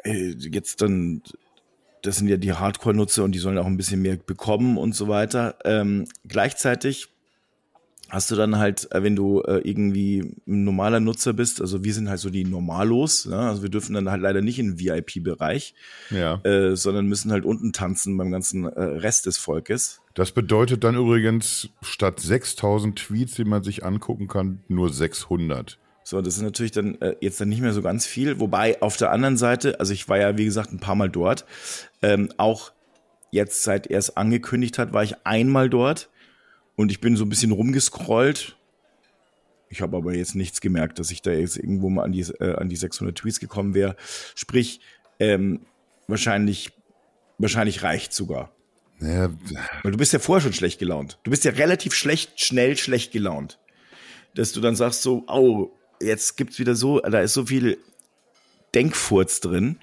äh, 0.02 0.30
jetzt 0.36 0.82
dann, 0.82 1.22
das 2.06 2.16
sind 2.16 2.28
ja 2.28 2.36
die 2.36 2.52
Hardcore-Nutzer 2.52 3.24
und 3.24 3.32
die 3.32 3.38
sollen 3.38 3.58
auch 3.58 3.66
ein 3.66 3.76
bisschen 3.76 4.02
mehr 4.02 4.16
bekommen 4.16 4.76
und 4.78 4.94
so 4.94 5.08
weiter. 5.08 5.56
Ähm, 5.64 6.06
gleichzeitig 6.28 7.08
hast 8.10 8.30
du 8.30 8.36
dann 8.36 8.58
halt, 8.58 8.92
äh, 8.92 9.02
wenn 9.02 9.16
du 9.16 9.40
äh, 9.42 9.58
irgendwie 9.68 10.20
ein 10.46 10.64
normaler 10.64 11.00
Nutzer 11.00 11.32
bist, 11.32 11.60
also 11.60 11.82
wir 11.82 11.94
sind 11.94 12.08
halt 12.08 12.20
so 12.20 12.30
die 12.30 12.44
Normalos, 12.44 13.24
ja? 13.30 13.48
also 13.48 13.62
wir 13.62 13.70
dürfen 13.70 13.94
dann 13.94 14.10
halt 14.10 14.20
leider 14.22 14.42
nicht 14.42 14.58
in 14.58 14.76
den 14.76 14.78
VIP-Bereich, 14.78 15.74
Ja. 16.10 16.40
äh, 16.44 16.76
sondern 16.76 17.06
müssen 17.06 17.32
halt 17.32 17.44
unten 17.44 17.72
tanzen 17.72 18.16
beim 18.16 18.30
ganzen 18.30 18.64
äh, 18.66 18.80
Rest 18.82 19.26
des 19.26 19.38
Volkes. 19.38 20.00
Das 20.12 20.30
bedeutet 20.32 20.84
dann 20.84 20.94
übrigens 20.96 21.70
statt 21.82 22.20
6000 22.20 22.96
Tweets, 22.98 23.34
die 23.34 23.44
man 23.44 23.64
sich 23.64 23.84
angucken 23.84 24.28
kann, 24.28 24.60
nur 24.68 24.92
600. 24.92 25.78
So, 26.06 26.20
das 26.20 26.36
ist 26.36 26.42
natürlich 26.42 26.72
dann 26.72 27.00
äh, 27.00 27.16
jetzt 27.20 27.40
dann 27.40 27.48
nicht 27.48 27.62
mehr 27.62 27.72
so 27.72 27.80
ganz 27.80 28.04
viel. 28.04 28.38
Wobei 28.38 28.80
auf 28.82 28.98
der 28.98 29.10
anderen 29.10 29.38
Seite, 29.38 29.80
also 29.80 29.94
ich 29.94 30.06
war 30.08 30.18
ja 30.18 30.36
wie 30.36 30.44
gesagt 30.44 30.70
ein 30.70 30.78
paar 30.78 30.94
Mal 30.94 31.08
dort, 31.08 31.46
ähm, 32.02 32.30
auch 32.36 32.72
jetzt 33.30 33.62
seit 33.62 33.86
er 33.86 33.98
es 33.98 34.16
angekündigt 34.16 34.78
hat, 34.78 34.92
war 34.92 35.02
ich 35.02 35.16
einmal 35.24 35.70
dort 35.70 36.10
und 36.76 36.90
ich 36.90 37.00
bin 37.00 37.16
so 37.16 37.24
ein 37.24 37.30
bisschen 37.30 37.52
rumgescrollt. 37.52 38.56
Ich 39.70 39.80
habe 39.80 39.96
aber 39.96 40.14
jetzt 40.14 40.34
nichts 40.34 40.60
gemerkt, 40.60 40.98
dass 40.98 41.10
ich 41.10 41.22
da 41.22 41.32
jetzt 41.32 41.56
irgendwo 41.56 41.88
mal 41.88 42.04
an 42.04 42.12
die, 42.12 42.20
äh, 42.20 42.54
an 42.54 42.68
die 42.68 42.76
600 42.76 43.16
Tweets 43.16 43.40
gekommen 43.40 43.74
wäre. 43.74 43.96
Sprich, 44.34 44.80
ähm, 45.18 45.66
wahrscheinlich, 46.06 46.72
wahrscheinlich 47.38 47.82
reicht 47.82 48.12
sogar. 48.12 48.52
Naja, 48.98 49.30
Weil 49.82 49.92
du 49.92 49.98
bist 49.98 50.12
ja 50.12 50.18
vorher 50.18 50.42
schon 50.42 50.52
schlecht 50.52 50.78
gelaunt. 50.78 51.18
Du 51.24 51.30
bist 51.30 51.44
ja 51.44 51.52
relativ 51.52 51.94
schlecht, 51.94 52.40
schnell 52.40 52.76
schlecht 52.76 53.10
gelaunt. 53.10 53.58
Dass 54.34 54.52
du 54.52 54.60
dann 54.60 54.76
sagst 54.76 55.02
so, 55.02 55.24
au, 55.26 55.72
jetzt 56.04 56.36
gibt's 56.36 56.58
wieder 56.58 56.74
so, 56.74 57.00
da 57.00 57.20
ist 57.20 57.34
so 57.34 57.46
viel 57.46 57.78
Denkfurz 58.74 59.40
drin. 59.40 59.78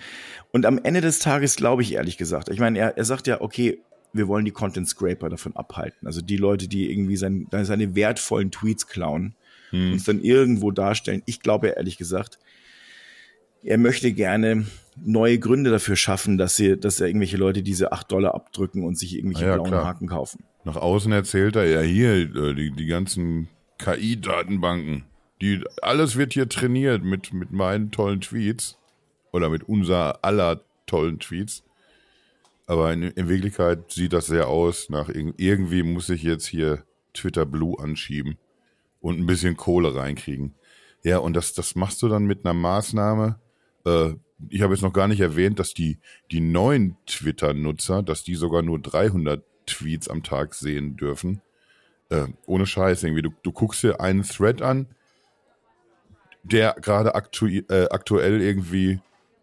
Und 0.52 0.66
am 0.66 0.80
Ende 0.84 1.02
des 1.02 1.20
Tages 1.20 1.56
glaube 1.56 1.82
ich 1.82 1.94
ehrlich 1.94 2.18
gesagt, 2.18 2.50
ich 2.50 2.60
meine, 2.60 2.80
er, 2.80 2.98
er 2.98 3.06
sagt 3.06 3.28
ja, 3.28 3.42
okay, 3.42 3.80
wir 4.14 4.28
wollen 4.28 4.44
die 4.44 4.52
Content 4.52 4.88
Scraper 4.90 5.30
davon 5.30 5.56
abhalten. 5.56 6.06
Also 6.06 6.22
die 6.22 6.36
Leute, 6.36 6.68
die 6.68 6.92
irgendwie 6.92 7.16
sein, 7.16 7.48
seine 7.50 7.96
wertvollen 7.96 8.52
Tweets 8.52 8.88
klauen, 8.88 9.36
uns 9.72 10.04
dann 10.04 10.22
irgendwo 10.22 10.72
darstellen. 10.72 11.24
Ich 11.26 11.40
glaube 11.40 11.70
ehrlich 11.70 11.98
gesagt, 11.98 12.40
er 13.64 13.78
möchte 13.78 14.12
gerne 14.12 14.66
neue 14.96 15.40
Gründe 15.40 15.70
dafür 15.70 15.96
schaffen, 15.96 16.38
dass 16.38 16.56
sie, 16.56 16.78
dass 16.78 17.00
er 17.00 17.08
irgendwelche 17.08 17.38
Leute 17.38 17.64
diese 17.64 17.92
8 17.92 18.12
Dollar 18.12 18.36
abdrücken 18.36 18.84
und 18.84 18.98
sich 18.98 19.16
irgendwelche 19.16 19.46
ja, 19.46 19.54
blauen 19.54 19.70
klar. 19.70 19.86
Haken 19.86 20.08
kaufen. 20.08 20.44
nach 20.66 20.76
außen 20.76 21.12
erzählt 21.12 21.56
er 21.56 21.66
ja 21.66 21.82
hier, 21.82 22.14
äh, 22.14 22.54
die, 22.54 22.72
die 22.72 22.86
ganzen 22.88 23.48
KI-Datenbanken, 23.78 25.06
die, 25.42 25.64
alles 25.82 26.16
wird 26.16 26.34
hier 26.34 26.48
trainiert 26.48 27.04
mit, 27.04 27.34
mit 27.34 27.52
meinen 27.52 27.92
tollen 27.92 28.22
Tweets 28.22 28.78
oder 29.32 29.50
mit 29.50 29.68
unser 29.68 30.24
aller 30.24 30.62
tollen 30.86 31.20
Tweets. 31.20 31.64
Aber 32.68 32.94
in, 32.94 33.04
in 33.04 33.28
Wirklichkeit 33.28 33.92
sieht 33.92 34.14
das 34.14 34.28
sehr 34.28 34.48
aus 34.48 34.90
nach 34.90 35.10
irg- 35.10 35.34
irgendwie 35.38 35.84
muss 35.84 36.10
ich 36.10 36.24
jetzt 36.24 36.46
hier 36.46 36.84
Twitter 37.14 37.46
Blue 37.46 37.78
anschieben 37.80 38.38
und 39.02 39.20
ein 39.20 39.26
bisschen 39.26 39.58
Kohle 39.58 39.96
reinkriegen. 39.96 40.54
Ja, 41.04 41.18
und 41.18 41.34
das, 41.34 41.54
das 41.54 41.76
machst 41.76 42.02
du 42.02 42.08
dann 42.08 42.26
mit 42.26 42.46
einer 42.46 42.54
Maßnahme. 42.54 43.40
Äh, 43.86 44.14
ich 44.50 44.62
habe 44.62 44.74
jetzt 44.74 44.84
noch 44.84 44.94
gar 44.94 45.08
nicht 45.08 45.20
erwähnt, 45.20 45.60
dass 45.60 45.74
die, 45.74 45.98
die 46.32 46.40
neuen 46.40 46.98
Twitter-Nutzer, 47.08 48.04
dass 48.04 48.24
die 48.24 48.36
sogar 48.36 48.62
nur 48.62 48.80
300 48.80 49.44
Tweets 49.66 50.08
am 50.08 50.24
Tag 50.24 50.54
sehen 50.54 50.98
dürfen. 50.98 51.42
Äh, 52.10 52.28
ohne 52.46 52.66
Scheiß 52.66 53.04
irgendwie. 53.04 53.24
Du, 53.24 53.32
du 53.44 53.52
guckst 53.52 53.84
dir 53.84 54.00
einen 54.00 54.24
Thread 54.24 54.62
an, 54.62 54.88
der 56.44 56.76
gerade 56.82 57.16
aktu 57.16 57.48
äh, 57.48 57.88
aktuell 57.90 58.42
irgendwie 58.42 59.00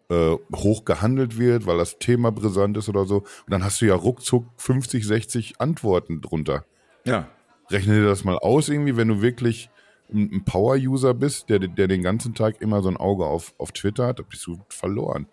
äh, 0.09 0.35
hoch 0.55 0.85
gehandelt 0.85 1.37
wird, 1.37 1.65
weil 1.65 1.77
das 1.77 1.99
Thema 1.99 2.31
brisant 2.31 2.77
ist 2.77 2.89
oder 2.89 3.05
so. 3.05 3.17
Und 3.17 3.49
dann 3.49 3.63
hast 3.63 3.81
du 3.81 3.85
ja 3.85 3.95
ruckzuck 3.95 4.45
50, 4.57 5.05
60 5.05 5.61
Antworten 5.61 6.21
drunter. 6.21 6.65
Ja. 7.05 7.27
Rechne 7.69 7.99
dir 7.99 8.05
das 8.05 8.23
mal 8.23 8.37
aus 8.37 8.69
irgendwie, 8.69 8.97
wenn 8.97 9.07
du 9.07 9.21
wirklich 9.21 9.69
ein 10.11 10.43
Power-User 10.43 11.13
bist, 11.13 11.49
der, 11.49 11.59
der 11.59 11.87
den 11.87 12.01
ganzen 12.01 12.33
Tag 12.33 12.61
immer 12.61 12.81
so 12.81 12.89
ein 12.89 12.97
Auge 12.97 13.25
auf, 13.25 13.53
auf 13.59 13.71
Twitter 13.71 14.07
hat, 14.07 14.19
da 14.19 14.23
bist 14.23 14.45
du 14.47 14.59
verloren. 14.69 15.27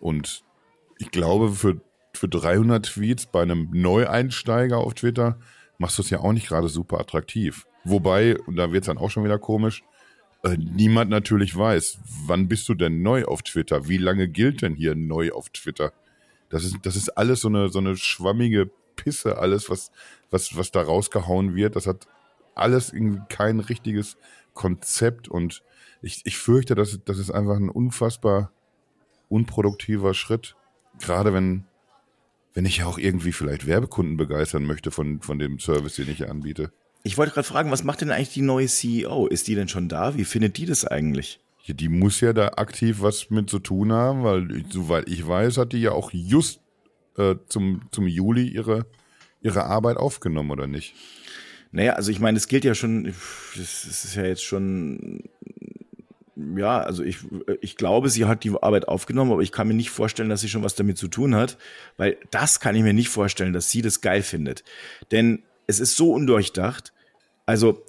Und 0.00 0.44
ich 0.98 1.10
glaube, 1.10 1.50
für, 1.50 1.80
für 2.14 2.28
300 2.28 2.86
Tweets 2.86 3.26
bei 3.26 3.42
einem 3.42 3.68
Neueinsteiger 3.70 4.78
auf 4.78 4.94
Twitter 4.94 5.38
machst 5.76 5.98
du 5.98 6.02
es 6.02 6.10
ja 6.10 6.20
auch 6.20 6.32
nicht 6.32 6.48
gerade 6.48 6.68
super 6.68 6.98
attraktiv. 6.98 7.66
Wobei, 7.84 8.38
und 8.38 8.56
da 8.56 8.72
wird 8.72 8.84
es 8.84 8.86
dann 8.86 8.98
auch 8.98 9.10
schon 9.10 9.24
wieder 9.24 9.38
komisch, 9.38 9.82
äh, 10.42 10.56
niemand 10.56 11.10
natürlich 11.10 11.56
weiß, 11.56 11.98
wann 12.26 12.48
bist 12.48 12.68
du 12.68 12.74
denn 12.74 13.02
neu 13.02 13.24
auf 13.24 13.42
Twitter? 13.42 13.88
Wie 13.88 13.98
lange 13.98 14.28
gilt 14.28 14.62
denn 14.62 14.74
hier 14.74 14.94
neu 14.94 15.32
auf 15.32 15.50
Twitter? 15.50 15.92
Das 16.48 16.64
ist, 16.64 16.76
das 16.82 16.96
ist 16.96 17.10
alles 17.10 17.40
so 17.40 17.48
eine, 17.48 17.68
so 17.68 17.78
eine 17.78 17.96
schwammige 17.96 18.70
Pisse, 18.96 19.38
alles, 19.38 19.68
was, 19.68 19.90
was, 20.30 20.56
was 20.56 20.70
da 20.70 20.82
rausgehauen 20.82 21.54
wird. 21.54 21.76
Das 21.76 21.86
hat 21.86 22.06
alles 22.54 22.92
irgendwie 22.92 23.20
kein 23.28 23.60
richtiges 23.60 24.16
Konzept 24.54 25.28
und 25.28 25.62
ich, 26.02 26.22
ich 26.24 26.38
fürchte, 26.38 26.74
dass 26.74 26.98
das 27.04 27.18
ist 27.18 27.30
einfach 27.30 27.56
ein 27.56 27.68
unfassbar 27.68 28.52
unproduktiver 29.28 30.14
Schritt. 30.14 30.56
Gerade 31.00 31.32
wenn, 31.32 31.64
wenn 32.54 32.64
ich 32.64 32.78
ja 32.78 32.86
auch 32.86 32.98
irgendwie 32.98 33.32
vielleicht 33.32 33.66
Werbekunden 33.66 34.16
begeistern 34.16 34.64
möchte 34.64 34.90
von, 34.90 35.20
von 35.20 35.38
dem 35.38 35.58
Service, 35.58 35.96
den 35.96 36.08
ich 36.08 36.18
hier 36.18 36.30
anbiete. 36.30 36.72
Ich 37.08 37.16
wollte 37.16 37.32
gerade 37.32 37.48
fragen, 37.48 37.70
was 37.70 37.84
macht 37.84 38.02
denn 38.02 38.10
eigentlich 38.10 38.34
die 38.34 38.42
neue 38.42 38.66
CEO? 38.66 39.28
Ist 39.28 39.48
die 39.48 39.54
denn 39.54 39.66
schon 39.66 39.88
da? 39.88 40.14
Wie 40.18 40.26
findet 40.26 40.58
die 40.58 40.66
das 40.66 40.84
eigentlich? 40.84 41.40
Ja, 41.64 41.72
die 41.72 41.88
muss 41.88 42.20
ja 42.20 42.34
da 42.34 42.48
aktiv 42.56 42.98
was 43.00 43.30
mit 43.30 43.48
zu 43.48 43.60
tun 43.60 43.92
haben, 43.92 44.24
weil 44.24 44.62
soweit 44.68 45.08
ich 45.08 45.26
weiß, 45.26 45.56
hat 45.56 45.72
die 45.72 45.80
ja 45.80 45.92
auch 45.92 46.12
just 46.12 46.60
äh, 47.16 47.36
zum, 47.48 47.80
zum 47.92 48.06
Juli 48.06 48.46
ihre, 48.48 48.84
ihre 49.40 49.64
Arbeit 49.64 49.96
aufgenommen, 49.96 50.50
oder 50.50 50.66
nicht? 50.66 50.94
Naja, 51.72 51.94
also 51.94 52.10
ich 52.10 52.20
meine, 52.20 52.36
es 52.36 52.46
gilt 52.46 52.66
ja 52.66 52.74
schon, 52.74 53.04
das 53.04 53.14
das 53.56 54.04
ist 54.04 54.14
ja 54.14 54.24
jetzt 54.24 54.44
schon, 54.44 55.30
ja, 56.36 56.78
also 56.80 57.02
ich, 57.02 57.20
ich 57.62 57.76
glaube, 57.76 58.10
sie 58.10 58.26
hat 58.26 58.44
die 58.44 58.52
Arbeit 58.60 58.86
aufgenommen, 58.86 59.32
aber 59.32 59.40
ich 59.40 59.52
kann 59.52 59.66
mir 59.66 59.72
nicht 59.72 59.90
vorstellen, 59.90 60.28
dass 60.28 60.42
sie 60.42 60.50
schon 60.50 60.62
was 60.62 60.74
damit 60.74 60.98
zu 60.98 61.08
tun 61.08 61.34
hat, 61.34 61.56
weil 61.96 62.18
das 62.30 62.60
kann 62.60 62.76
ich 62.76 62.82
mir 62.82 62.92
nicht 62.92 63.08
vorstellen, 63.08 63.54
dass 63.54 63.70
sie 63.70 63.80
das 63.80 64.02
geil 64.02 64.22
findet. 64.22 64.62
Denn 65.10 65.42
es 65.66 65.80
ist 65.80 65.96
so 65.96 66.12
undurchdacht. 66.12 66.92
Also, 67.48 67.82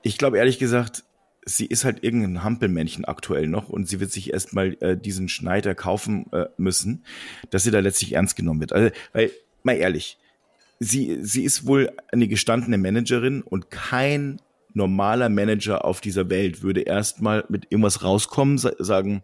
ich 0.00 0.16
glaube 0.16 0.38
ehrlich 0.38 0.58
gesagt, 0.58 1.04
sie 1.44 1.66
ist 1.66 1.84
halt 1.84 2.02
irgendein 2.02 2.42
Hampelmännchen 2.42 3.04
aktuell 3.04 3.46
noch 3.46 3.68
und 3.68 3.86
sie 3.86 4.00
wird 4.00 4.10
sich 4.10 4.32
erstmal 4.32 4.78
äh, 4.80 4.96
diesen 4.96 5.28
Schneider 5.28 5.74
kaufen 5.74 6.32
äh, 6.32 6.46
müssen, 6.56 7.04
dass 7.50 7.64
sie 7.64 7.70
da 7.70 7.80
letztlich 7.80 8.14
ernst 8.14 8.34
genommen 8.34 8.60
wird. 8.60 8.72
Also, 8.72 8.90
weil, 9.12 9.30
mal 9.62 9.76
ehrlich, 9.76 10.16
sie, 10.80 11.18
sie 11.20 11.44
ist 11.44 11.66
wohl 11.66 11.92
eine 12.10 12.28
gestandene 12.28 12.78
Managerin 12.78 13.42
und 13.42 13.70
kein 13.70 14.40
normaler 14.72 15.28
Manager 15.28 15.84
auf 15.84 16.00
dieser 16.00 16.30
Welt 16.30 16.62
würde 16.62 16.80
erstmal 16.80 17.44
mit 17.50 17.66
irgendwas 17.68 18.02
rauskommen, 18.02 18.56
sa 18.56 18.72
sagen, 18.78 19.22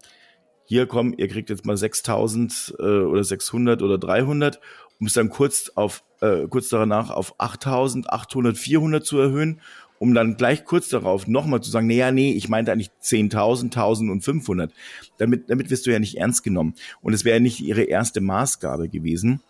hier 0.67 0.87
komm, 0.87 1.15
ihr 1.17 1.29
kriegt 1.29 1.49
jetzt 1.49 1.65
mal 1.65 1.79
6000 1.79 2.75
äh, 2.79 2.83
oder 2.83 3.25
600 3.25 3.81
oder 3.81 3.97
300, 3.97 4.61
um 5.01 5.07
es 5.07 5.13
dann 5.13 5.29
kurz 5.29 5.71
auf 5.75 6.05
äh, 6.21 6.47
kurz 6.49 6.69
danach 6.69 7.11
auf 7.11 7.35
8000, 7.39 8.11
800, 8.11 8.57
400 8.57 9.05
zu 9.05 9.19
erhöhen, 9.19 9.61
um 9.99 10.15
dann 10.15 10.37
gleich 10.37 10.65
kurz 10.65 10.89
darauf 10.89 11.27
nochmal 11.27 11.61
zu 11.61 11.71
sagen, 11.71 11.87
nee, 11.87 11.99
ja, 11.99 12.11
nee, 12.11 12.33
ich 12.33 12.49
meinte 12.49 12.73
eigentlich 12.73 12.91
10.000, 13.03 13.65
1000 13.65 14.11
und 14.11 14.21
500. 14.23 14.73
Damit, 15.19 15.51
damit 15.51 15.71
wirst 15.71 15.87
du 15.87 15.93
ja 15.93 15.99
nicht 15.99 16.17
ernst 16.17 16.43
genommen. 16.43 16.75
Und 17.03 17.15
es 17.15 17.25
wäre 17.25 17.41
nicht 17.41 17.61
ihre 17.61 17.83
erste 17.83 18.21
Maßgabe 18.21 18.89
gewesen, 18.89 19.41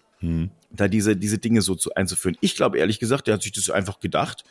da 0.70 0.88
diese, 0.88 1.16
diese 1.16 1.38
Dinge 1.38 1.60
so 1.60 1.74
zu, 1.74 1.94
einzuführen. 1.94 2.38
Ich 2.40 2.56
glaube 2.56 2.78
ehrlich 2.78 2.98
gesagt, 2.98 3.26
der 3.26 3.34
hat 3.34 3.42
sich 3.42 3.52
das 3.52 3.68
einfach 3.68 4.00
gedacht 4.00 4.44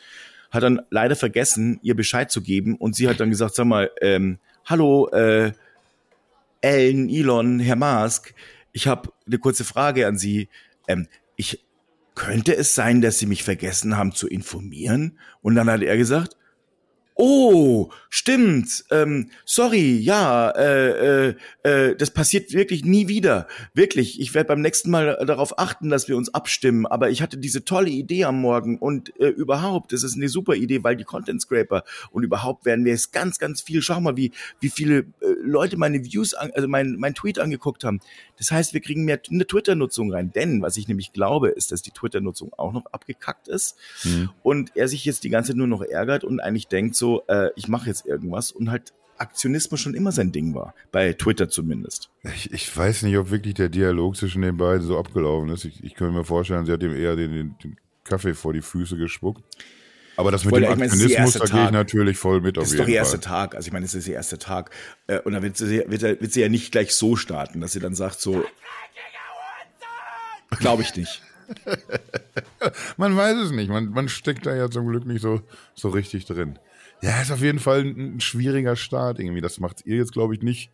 hat 0.54 0.62
dann 0.62 0.82
leider 0.88 1.16
vergessen, 1.16 1.80
ihr 1.82 1.96
Bescheid 1.96 2.30
zu 2.30 2.40
geben 2.40 2.76
und 2.76 2.94
sie 2.94 3.08
hat 3.08 3.18
dann 3.18 3.28
gesagt, 3.28 3.56
sag 3.56 3.66
mal, 3.66 3.90
ähm, 4.00 4.38
hallo, 4.64 5.08
äh, 5.08 5.52
Ellen, 6.60 7.10
Elon, 7.10 7.58
Herr 7.58 7.76
Mask, 7.76 8.32
ich 8.72 8.86
habe 8.86 9.10
eine 9.26 9.38
kurze 9.38 9.64
Frage 9.64 10.06
an 10.06 10.16
Sie. 10.16 10.48
Ähm, 10.88 11.08
ich 11.36 11.64
könnte 12.14 12.56
es 12.56 12.74
sein, 12.74 13.00
dass 13.00 13.18
Sie 13.18 13.26
mich 13.26 13.42
vergessen 13.42 13.96
haben 13.96 14.12
zu 14.12 14.28
informieren? 14.28 15.18
Und 15.42 15.54
dann 15.54 15.68
hat 15.70 15.82
er 15.82 15.96
gesagt, 15.96 16.36
Oh, 17.16 17.90
stimmt. 18.08 18.84
Ähm, 18.90 19.30
sorry, 19.44 19.98
ja, 19.98 20.50
äh, 20.50 21.28
äh, 21.28 21.34
äh, 21.62 21.96
das 21.96 22.10
passiert 22.10 22.52
wirklich 22.52 22.84
nie 22.84 23.06
wieder. 23.06 23.46
Wirklich. 23.72 24.20
Ich 24.20 24.34
werde 24.34 24.48
beim 24.48 24.60
nächsten 24.60 24.90
Mal 24.90 25.24
darauf 25.24 25.56
achten, 25.56 25.90
dass 25.90 26.08
wir 26.08 26.16
uns 26.16 26.34
abstimmen. 26.34 26.86
Aber 26.86 27.10
ich 27.10 27.22
hatte 27.22 27.38
diese 27.38 27.64
tolle 27.64 27.90
Idee 27.90 28.24
am 28.24 28.40
Morgen 28.40 28.78
und 28.78 29.16
äh, 29.20 29.28
überhaupt, 29.28 29.92
das 29.92 30.02
ist 30.02 30.16
eine 30.16 30.28
super 30.28 30.56
Idee, 30.56 30.82
weil 30.82 30.96
die 30.96 31.04
Content 31.04 31.40
Scraper 31.40 31.84
und 32.10 32.24
überhaupt 32.24 32.64
werden 32.64 32.84
wir 32.84 32.94
es 32.94 33.12
ganz, 33.12 33.38
ganz 33.38 33.62
viel. 33.62 33.80
Schau 33.80 34.00
mal, 34.00 34.16
wie 34.16 34.32
wie 34.58 34.70
viele 34.70 34.98
äh, 34.98 35.04
Leute 35.44 35.76
meine 35.76 36.04
Views, 36.04 36.34
an, 36.34 36.50
also 36.52 36.66
mein 36.66 36.96
mein 36.98 37.14
Tweet 37.14 37.38
angeguckt 37.38 37.84
haben. 37.84 38.00
Das 38.38 38.50
heißt, 38.50 38.74
wir 38.74 38.80
kriegen 38.80 39.04
mehr 39.04 39.20
eine 39.30 39.46
Twitter-Nutzung 39.46 40.12
rein. 40.12 40.32
Denn 40.32 40.62
was 40.62 40.76
ich 40.76 40.88
nämlich 40.88 41.12
glaube, 41.12 41.48
ist, 41.48 41.72
dass 41.72 41.82
die 41.82 41.90
Twitter-Nutzung 41.90 42.52
auch 42.54 42.72
noch 42.72 42.86
abgekackt 42.86 43.48
ist 43.48 43.76
mhm. 44.04 44.30
und 44.42 44.76
er 44.76 44.88
sich 44.88 45.04
jetzt 45.04 45.24
die 45.24 45.30
ganze 45.30 45.52
Zeit 45.52 45.56
nur 45.56 45.66
noch 45.66 45.82
ärgert 45.82 46.24
und 46.24 46.40
eigentlich 46.40 46.68
denkt 46.68 46.96
so, 46.96 47.22
äh, 47.28 47.50
ich 47.56 47.68
mache 47.68 47.88
jetzt 47.88 48.06
irgendwas 48.06 48.50
und 48.50 48.70
halt 48.70 48.92
Aktionismus 49.16 49.80
schon 49.80 49.94
immer 49.94 50.12
sein 50.12 50.32
Ding 50.32 50.54
war, 50.54 50.74
bei 50.90 51.12
Twitter 51.12 51.48
zumindest. 51.48 52.10
Ich, 52.34 52.52
ich 52.52 52.76
weiß 52.76 53.02
nicht, 53.02 53.16
ob 53.16 53.30
wirklich 53.30 53.54
der 53.54 53.68
Dialog 53.68 54.16
zwischen 54.16 54.42
den 54.42 54.56
beiden 54.56 54.86
so 54.86 54.98
abgelaufen 54.98 55.50
ist. 55.50 55.64
Ich, 55.64 55.84
ich 55.84 55.94
könnte 55.94 56.14
mir 56.14 56.24
vorstellen, 56.24 56.66
sie 56.66 56.72
hat 56.72 56.82
ihm 56.82 56.94
eher 56.94 57.14
den, 57.14 57.32
den, 57.32 57.54
den 57.62 57.76
Kaffee 58.02 58.34
vor 58.34 58.52
die 58.52 58.62
Füße 58.62 58.96
gespuckt. 58.96 59.42
Aber 60.16 60.30
das 60.30 60.44
mit 60.44 60.54
dem 60.54 60.64
Aktionismus, 60.64 61.34
da 61.34 61.44
gehe 61.44 61.64
ich 61.64 61.70
natürlich 61.70 62.18
voll 62.18 62.40
mit 62.40 62.58
auf 62.58 62.64
jeden 62.64 62.68
Fall. 62.68 62.68
Das 62.68 62.72
ist 62.72 62.78
doch 62.78 62.86
der 62.86 62.94
erste 62.94 63.16
Fall. 63.16 63.48
Tag. 63.48 63.54
Also 63.54 63.66
ich 63.66 63.72
meine, 63.72 63.84
es 63.84 63.94
ist 63.94 64.06
der 64.06 64.14
erste 64.14 64.38
Tag. 64.38 64.70
Äh, 65.06 65.20
und 65.20 65.32
dann 65.32 65.42
wird 65.42 65.56
sie, 65.56 65.84
wird, 65.86 66.02
wird 66.02 66.32
sie 66.32 66.40
ja 66.40 66.48
nicht 66.48 66.72
gleich 66.72 66.94
so 66.94 67.16
starten, 67.16 67.60
dass 67.60 67.72
sie 67.72 67.80
dann 67.80 67.94
sagt 67.94 68.20
so, 68.20 68.44
glaube 70.58 70.82
ich 70.82 70.94
nicht. 70.94 71.22
man 72.96 73.16
weiß 73.16 73.36
es 73.38 73.50
nicht. 73.50 73.68
Man, 73.68 73.90
man 73.90 74.08
steckt 74.08 74.46
da 74.46 74.54
ja 74.54 74.70
zum 74.70 74.86
Glück 74.88 75.04
nicht 75.06 75.20
so, 75.20 75.42
so 75.74 75.88
richtig 75.88 76.26
drin. 76.26 76.58
Ja, 77.02 77.20
ist 77.20 77.32
auf 77.32 77.42
jeden 77.42 77.58
Fall 77.58 77.80
ein, 77.80 78.16
ein 78.16 78.20
schwieriger 78.20 78.76
Start 78.76 79.18
irgendwie. 79.18 79.40
Das 79.40 79.60
macht 79.60 79.84
ihr 79.84 79.96
jetzt, 79.96 80.12
glaube 80.12 80.34
ich, 80.34 80.42
nicht, 80.42 80.70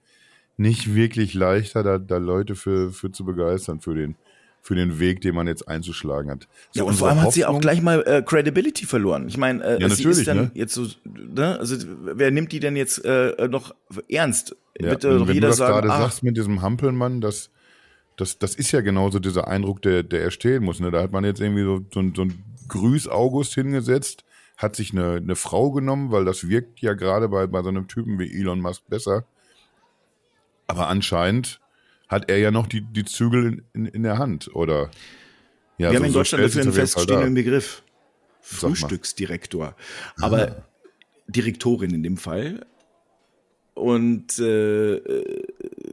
nicht 0.56 0.94
wirklich 0.94 1.34
leichter, 1.34 1.82
da, 1.82 1.98
da 1.98 2.18
Leute 2.18 2.54
für, 2.54 2.92
für 2.92 3.10
zu 3.10 3.24
begeistern, 3.24 3.80
für 3.80 3.94
den, 3.94 4.16
für 4.62 4.74
den 4.74 4.98
Weg, 4.98 5.20
den 5.22 5.34
man 5.34 5.46
jetzt 5.46 5.66
einzuschlagen 5.68 6.30
hat. 6.30 6.48
So, 6.72 6.80
ja, 6.80 6.84
und 6.84 6.94
vor 6.94 7.08
allem 7.08 7.22
hat 7.22 7.32
sie 7.32 7.44
auch 7.44 7.60
gleich 7.60 7.80
mal 7.80 8.02
äh, 8.06 8.22
Credibility 8.22 8.86
verloren. 8.86 9.26
Ich 9.28 9.36
meine, 9.36 9.64
äh, 9.64 9.80
ja, 9.80 9.88
sie 9.88 10.04
ist 10.04 10.26
dann 10.26 10.36
ne? 10.36 10.50
jetzt 10.54 10.74
so, 10.74 10.86
ne? 11.04 11.58
also 11.58 11.76
wer 12.02 12.30
nimmt 12.30 12.52
die 12.52 12.60
denn 12.60 12.76
jetzt 12.76 13.04
äh, 13.04 13.48
noch 13.48 13.74
ernst? 14.08 14.56
Ja, 14.78 14.90
Bitte 14.90 15.18
doch 15.18 15.28
jeder 15.28 15.48
du 15.48 15.56
das 15.56 15.58
gerade 15.58 15.88
sagst 15.88 16.22
mit 16.22 16.36
diesem 16.36 16.62
Hampelmann, 16.62 17.20
das, 17.20 17.50
das, 18.16 18.38
das 18.38 18.54
ist 18.54 18.72
ja 18.72 18.82
genauso 18.82 19.18
dieser 19.18 19.48
Eindruck, 19.48 19.82
der, 19.82 20.02
der 20.02 20.22
erstehen 20.22 20.62
muss. 20.62 20.78
Ne? 20.80 20.90
Da 20.90 21.02
hat 21.02 21.12
man 21.12 21.24
jetzt 21.24 21.40
irgendwie 21.40 21.64
so, 21.64 21.80
so, 21.92 22.02
so 22.14 22.22
ein 22.22 22.44
Grüß 22.68 23.08
August 23.08 23.54
hingesetzt, 23.54 24.24
hat 24.56 24.76
sich 24.76 24.92
eine, 24.92 25.16
eine 25.16 25.36
Frau 25.36 25.70
genommen, 25.70 26.12
weil 26.12 26.24
das 26.26 26.48
wirkt 26.48 26.80
ja 26.80 26.92
gerade 26.92 27.28
bei, 27.28 27.46
bei 27.46 27.62
so 27.62 27.70
einem 27.70 27.88
Typen 27.88 28.18
wie 28.18 28.30
Elon 28.30 28.60
Musk 28.60 28.82
besser. 28.88 29.24
Aber 30.66 30.88
anscheinend 30.88 31.59
hat 32.10 32.28
er 32.28 32.38
ja 32.38 32.50
noch 32.50 32.66
die, 32.66 32.80
die 32.80 33.04
Zügel 33.04 33.46
in, 33.46 33.62
in, 33.72 33.86
in 33.86 34.02
der 34.02 34.18
Hand, 34.18 34.54
oder? 34.54 34.90
Ja, 35.78 35.90
Wir 35.90 35.90
so, 35.90 35.96
haben 35.96 36.04
in 36.04 36.12
Deutschland 36.12 36.44
dafür 36.44 36.62
einen 36.62 36.72
feststehenden 36.72 37.34
Begriff. 37.34 37.82
Frühstücksdirektor. 38.42 39.76
Aber 40.20 40.50
ah. 40.50 40.64
Direktorin 41.28 41.94
in 41.94 42.02
dem 42.02 42.16
Fall. 42.16 42.66
Und 43.74 44.38
äh, 44.40 45.00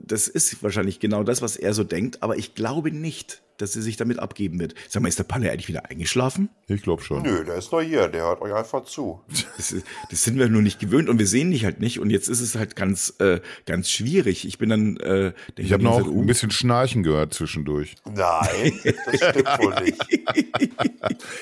das 0.01 0.27
ist 0.27 0.63
wahrscheinlich 0.63 0.99
genau 0.99 1.23
das, 1.23 1.41
was 1.41 1.55
er 1.55 1.73
so 1.73 1.83
denkt, 1.83 2.23
aber 2.23 2.35
ich 2.35 2.55
glaube 2.55 2.91
nicht, 2.91 3.43
dass 3.57 3.73
sie 3.73 3.81
sich 3.81 3.97
damit 3.97 4.19
abgeben 4.19 4.59
wird. 4.59 4.75
Sag 4.87 5.01
mal, 5.01 5.09
ist 5.09 5.19
der 5.19 5.23
Palle 5.23 5.51
eigentlich 5.51 5.67
wieder 5.67 5.89
eingeschlafen? 5.89 6.49
Ich 6.67 6.81
glaube 6.81 7.03
schon. 7.03 7.23
Nö, 7.23 7.43
der 7.43 7.55
ist 7.55 7.71
noch 7.71 7.81
hier, 7.81 8.07
der 8.07 8.23
hört 8.23 8.41
euch 8.41 8.53
einfach 8.53 8.85
zu. 8.85 9.21
Das, 9.57 9.75
das, 10.09 10.23
sind 10.23 10.37
wir 10.37 10.49
nur 10.49 10.61
nicht 10.61 10.79
gewöhnt 10.79 11.09
und 11.09 11.19
wir 11.19 11.27
sehen 11.27 11.51
dich 11.51 11.65
halt 11.65 11.79
nicht 11.79 11.99
und 11.99 12.09
jetzt 12.09 12.27
ist 12.27 12.41
es 12.41 12.55
halt 12.55 12.75
ganz, 12.75 13.13
äh, 13.19 13.39
ganz 13.65 13.89
schwierig. 13.89 14.47
Ich 14.47 14.57
bin 14.57 14.69
dann. 14.69 14.97
Äh, 14.97 15.33
ich 15.57 15.73
habe 15.73 15.83
noch 15.83 16.05
ein 16.05 16.25
bisschen 16.25 16.51
Schnarchen 16.51 17.03
gehört 17.03 17.33
zwischendurch. 17.33 17.95
Nein, 18.05 18.73
das 19.05 19.29
stimmt 19.29 19.59
wohl 19.59 19.75
nicht. 19.83 20.05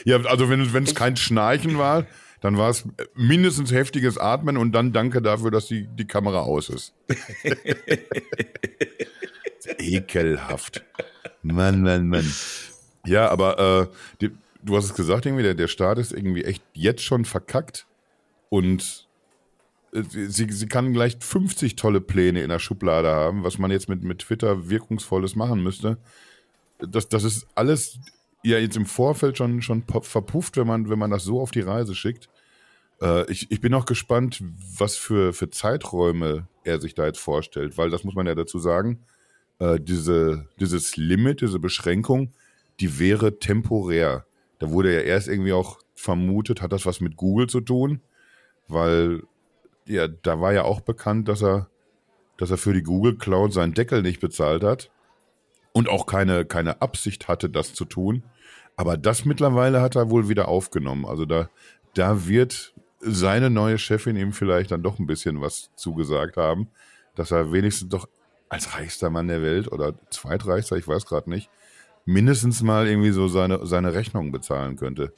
ja, 0.06 0.18
also 0.26 0.50
wenn 0.50 0.84
es 0.84 0.96
kein 0.96 1.18
Schnarchen 1.18 1.78
war, 1.78 2.06
dann 2.42 2.58
war 2.58 2.70
es 2.70 2.84
mindestens 3.16 3.72
heftiges 3.72 4.20
Atmen 4.20 4.58
und 4.58 4.74
dann 4.74 4.94
danke 4.94 5.22
dafür, 5.22 5.52
dass 5.52 5.66
die, 5.66 5.88
die 5.88 6.06
Kamera 6.06 6.42
aus 6.42 6.70
ist. 6.70 6.94
Ekelhaft. 9.80 10.84
Mann, 11.54 11.82
Mann, 11.82 12.08
Mann. 12.08 12.32
Ja, 13.06 13.30
aber 13.30 13.60
äh, 13.60 13.88
die, 14.22 14.32
du 14.64 14.76
hast 14.76 14.86
es 14.86 14.94
gesagt, 14.94 15.26
irgendwie, 15.26 15.44
der, 15.44 15.54
der 15.54 15.68
Start 15.68 16.00
ist 16.00 16.12
irgendwie 16.12 16.44
echt 16.44 16.64
jetzt 16.74 17.04
schon 17.04 17.26
verkackt 17.26 17.86
und 18.50 19.08
äh, 19.94 20.04
sie, 20.10 20.52
sie 20.52 20.68
kann 20.68 20.94
gleich 20.94 21.18
50 21.20 21.76
tolle 21.76 22.02
Pläne 22.02 22.42
in 22.42 22.50
der 22.50 22.60
Schublade 22.60 23.10
haben, 23.10 23.44
was 23.44 23.58
man 23.58 23.72
jetzt 23.72 23.90
mit, 23.90 24.04
mit 24.04 24.20
Twitter 24.20 24.70
wirkungsvolles 24.70 25.36
machen 25.36 25.62
müsste. 25.62 25.98
Das, 26.80 27.08
das 27.10 27.24
ist 27.24 27.48
alles 27.56 28.00
ja 28.44 28.58
jetzt 28.60 28.78
im 28.78 28.86
Vorfeld 28.86 29.38
schon, 29.38 29.62
schon 29.62 29.84
verpufft, 29.84 30.58
wenn 30.58 30.68
man, 30.68 30.90
wenn 30.90 31.00
man 31.00 31.12
das 31.12 31.24
so 31.24 31.40
auf 31.40 31.52
die 31.52 31.62
Reise 31.62 31.96
schickt. 31.96 32.30
Äh, 33.02 33.32
ich, 33.32 33.52
ich 33.52 33.62
bin 33.62 33.74
auch 33.74 33.86
gespannt, 33.86 34.42
was 34.78 34.96
für, 34.96 35.34
für 35.34 35.50
Zeiträume 35.50 36.48
er 36.64 36.80
sich 36.80 36.96
da 36.96 37.06
jetzt 37.06 37.20
vorstellt, 37.20 37.78
weil 37.78 37.90
das 37.90 38.04
muss 38.04 38.16
man 38.16 38.28
ja 38.28 38.36
dazu 38.36 38.60
sagen 38.60 39.00
äh, 39.60 39.80
diese, 39.80 40.48
dieses 40.60 40.98
Limit, 40.98 41.42
diese 41.42 41.60
Beschränkung, 41.60 42.34
die 42.80 43.00
wäre 43.00 43.40
temporär. 43.40 44.26
Da 44.60 44.70
wurde 44.72 44.94
ja 44.94 45.02
erst 45.02 45.28
irgendwie 45.28 45.54
auch 45.54 45.80
vermutet, 45.96 46.62
hat 46.62 46.72
das 46.72 46.86
was 46.86 47.02
mit 47.02 47.16
Google 47.16 47.48
zu 47.48 47.62
tun, 47.62 48.02
weil 48.68 49.24
ja, 49.86 50.08
da 50.08 50.42
war 50.42 50.54
ja 50.54 50.64
auch 50.64 50.82
bekannt, 50.82 51.28
dass 51.28 51.44
er, 51.44 51.70
dass 52.38 52.52
er 52.52 52.58
für 52.58 52.74
die 52.74 52.84
Google 52.84 53.18
Cloud 53.18 53.54
seinen 53.54 53.74
Deckel 53.74 54.02
nicht 54.02 54.20
bezahlt 54.20 54.64
hat 54.64 54.92
und 55.74 55.90
auch 55.90 56.06
keine, 56.06 56.46
keine 56.46 56.82
Absicht 56.82 57.28
hatte, 57.28 57.50
das 57.50 57.74
zu 57.74 57.86
tun. 57.86 58.24
Aber 58.76 58.98
das 58.98 59.26
mittlerweile 59.26 59.82
hat 59.82 59.96
er 59.96 60.10
wohl 60.10 60.28
wieder 60.28 60.48
aufgenommen. 60.48 61.06
Also 61.06 61.26
da, 61.26 61.50
da 61.94 62.28
wird 62.28 62.74
seine 63.00 63.50
neue 63.50 63.78
Chefin 63.78 64.16
ihm 64.16 64.34
vielleicht 64.34 64.72
dann 64.72 64.84
doch 64.84 65.00
ein 65.00 65.08
bisschen 65.08 65.40
was 65.42 65.70
zugesagt 65.76 66.38
haben, 66.38 66.70
dass 67.14 67.32
er 67.32 67.52
wenigstens 67.52 67.90
doch 67.90 68.10
als 68.50 68.76
reichster 68.76 69.10
Mann 69.10 69.28
der 69.28 69.42
Welt 69.42 69.72
oder 69.72 69.94
zweitreichster, 70.10 70.78
ich 70.78 70.88
weiß 70.88 71.06
gerade 71.06 71.30
nicht, 71.30 71.50
mindestens 72.06 72.62
mal 72.62 72.88
irgendwie 72.88 73.12
so 73.12 73.28
seine, 73.28 73.66
seine 73.66 73.94
Rechnungen 73.94 74.32
bezahlen 74.32 74.76
könnte. 74.76 75.14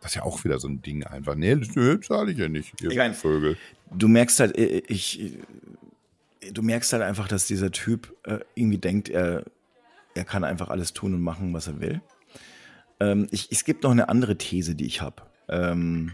Das 0.00 0.12
ist 0.12 0.16
ja 0.16 0.22
auch 0.22 0.44
wieder 0.44 0.58
so 0.58 0.68
ein 0.68 0.80
Ding 0.80 1.04
einfach. 1.04 1.34
Nee, 1.34 1.54
nö, 1.54 2.00
zahle 2.00 2.32
ich 2.32 2.38
ja 2.38 2.48
nicht, 2.48 2.80
ihr 2.80 2.90
ich 2.90 2.96
mein, 2.96 3.12
Vögel. 3.14 3.58
Du 3.90 4.08
merkst 4.08 4.40
halt, 4.40 4.56
äh, 4.56 4.82
ich, 4.88 5.36
du 6.52 6.62
merkst 6.62 6.92
halt 6.92 7.02
einfach, 7.02 7.28
dass 7.28 7.46
dieser 7.46 7.70
Typ 7.70 8.14
äh, 8.24 8.38
irgendwie 8.54 8.78
denkt, 8.78 9.10
er, 9.10 9.44
er 10.14 10.24
kann 10.24 10.44
einfach 10.44 10.70
alles 10.70 10.94
tun 10.94 11.14
und 11.14 11.20
machen, 11.20 11.52
was 11.52 11.66
er 11.66 11.80
will. 11.80 12.00
Ähm, 12.98 13.26
ich, 13.30 13.48
es 13.50 13.64
gibt 13.64 13.82
noch 13.82 13.90
eine 13.90 14.08
andere 14.08 14.36
These, 14.36 14.74
die 14.74 14.86
ich 14.86 15.02
habe. 15.02 15.22
Ähm, 15.48 16.12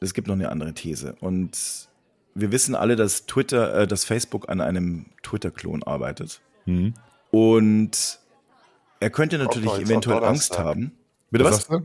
es 0.00 0.14
gibt 0.14 0.28
noch 0.28 0.34
eine 0.34 0.50
andere 0.50 0.74
These. 0.74 1.16
Und 1.20 1.87
wir 2.40 2.52
wissen 2.52 2.74
alle, 2.74 2.96
dass 2.96 3.26
Twitter, 3.26 3.74
äh, 3.74 3.86
dass 3.86 4.04
Facebook 4.04 4.48
an 4.48 4.60
einem 4.60 5.06
Twitter-Klon 5.22 5.82
arbeitet. 5.82 6.40
Mhm. 6.66 6.94
Und 7.30 8.20
er 9.00 9.10
könnte 9.10 9.38
natürlich 9.38 9.72
eventuell 9.78 10.24
Angst 10.24 10.58
haben. 10.58 10.92
Bitte 11.30 11.44
was? 11.44 11.70
was? 11.70 11.82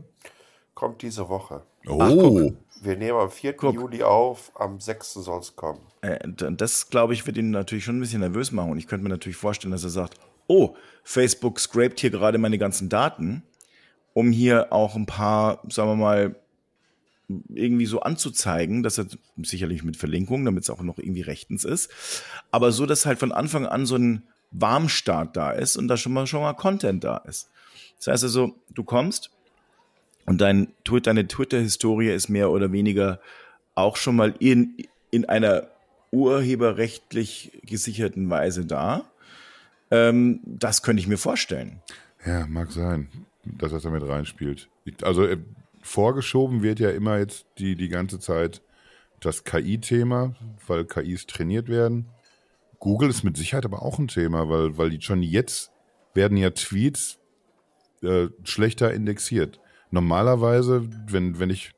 Kommt 0.74 1.02
diese 1.02 1.28
Woche. 1.28 1.62
Oh. 1.86 1.98
Ach, 2.00 2.82
wir 2.82 2.96
nehmen 2.96 3.18
am 3.18 3.30
4. 3.30 3.54
Guck. 3.54 3.74
Juli 3.74 4.02
auf, 4.02 4.52
am 4.54 4.80
6. 4.80 5.14
soll 5.14 5.40
es 5.40 5.54
kommen. 5.54 5.80
Äh, 6.02 6.18
das, 6.26 6.90
glaube 6.90 7.14
ich, 7.14 7.26
wird 7.26 7.36
ihn 7.36 7.50
natürlich 7.50 7.84
schon 7.84 7.98
ein 7.98 8.00
bisschen 8.00 8.20
nervös 8.20 8.52
machen. 8.52 8.70
Und 8.70 8.78
ich 8.78 8.86
könnte 8.86 9.04
mir 9.04 9.10
natürlich 9.10 9.36
vorstellen, 9.36 9.72
dass 9.72 9.84
er 9.84 9.90
sagt, 9.90 10.14
oh, 10.46 10.74
Facebook 11.02 11.60
scrapt 11.60 12.00
hier 12.00 12.10
gerade 12.10 12.38
meine 12.38 12.58
ganzen 12.58 12.88
Daten, 12.88 13.42
um 14.12 14.30
hier 14.30 14.72
auch 14.72 14.96
ein 14.96 15.06
paar, 15.06 15.62
sagen 15.68 15.90
wir 15.90 15.96
mal, 15.96 16.36
irgendwie 17.28 17.86
so 17.86 18.00
anzuzeigen, 18.00 18.82
dass 18.82 18.98
er 18.98 19.06
sicherlich 19.42 19.82
mit 19.82 19.96
Verlinkung, 19.96 20.44
damit 20.44 20.64
es 20.64 20.70
auch 20.70 20.82
noch 20.82 20.98
irgendwie 20.98 21.22
rechtens 21.22 21.64
ist, 21.64 21.90
aber 22.50 22.72
so, 22.72 22.86
dass 22.86 23.06
halt 23.06 23.18
von 23.18 23.32
Anfang 23.32 23.66
an 23.66 23.86
so 23.86 23.96
ein 23.96 24.24
Warmstart 24.50 25.36
da 25.36 25.50
ist 25.50 25.76
und 25.76 25.88
da 25.88 25.96
schon 25.96 26.12
mal 26.12 26.26
schon 26.26 26.42
mal 26.42 26.52
Content 26.54 27.02
da 27.02 27.16
ist. 27.18 27.50
Das 27.98 28.08
heißt 28.08 28.24
also, 28.24 28.54
du 28.72 28.84
kommst 28.84 29.30
und 30.26 30.40
dein, 30.40 30.68
deine 31.02 31.26
Twitter-Historie 31.26 32.10
ist 32.10 32.28
mehr 32.28 32.50
oder 32.50 32.72
weniger 32.72 33.20
auch 33.74 33.96
schon 33.96 34.16
mal 34.16 34.34
in, 34.38 34.76
in 35.10 35.24
einer 35.24 35.68
urheberrechtlich 36.10 37.52
gesicherten 37.62 38.30
Weise 38.30 38.64
da. 38.64 39.04
Ähm, 39.90 40.40
das 40.44 40.82
könnte 40.82 41.00
ich 41.00 41.08
mir 41.08 41.18
vorstellen. 41.18 41.82
Ja, 42.24 42.46
mag 42.46 42.70
sein, 42.70 43.08
dass 43.44 43.72
das 43.72 43.82
damit 43.82 44.06
reinspielt. 44.06 44.68
Also 45.02 45.26
äh, 45.26 45.38
vorgeschoben 45.84 46.62
wird 46.62 46.80
ja 46.80 46.90
immer 46.90 47.18
jetzt 47.18 47.46
die, 47.58 47.76
die 47.76 47.88
ganze 47.88 48.18
Zeit 48.18 48.62
das 49.20 49.44
KI-Thema, 49.44 50.34
weil 50.66 50.84
KIs 50.84 51.26
trainiert 51.26 51.68
werden. 51.68 52.08
Google 52.78 53.10
ist 53.10 53.22
mit 53.22 53.36
Sicherheit 53.36 53.64
aber 53.64 53.82
auch 53.82 53.98
ein 53.98 54.08
Thema, 54.08 54.48
weil, 54.48 54.76
weil 54.76 54.90
die 54.90 55.00
schon 55.00 55.22
jetzt 55.22 55.70
werden 56.14 56.36
ja 56.36 56.50
Tweets 56.50 57.18
äh, 58.02 58.28
schlechter 58.44 58.92
indexiert. 58.92 59.60
Normalerweise, 59.90 60.88
wenn, 61.06 61.38
wenn 61.38 61.50
ich 61.50 61.72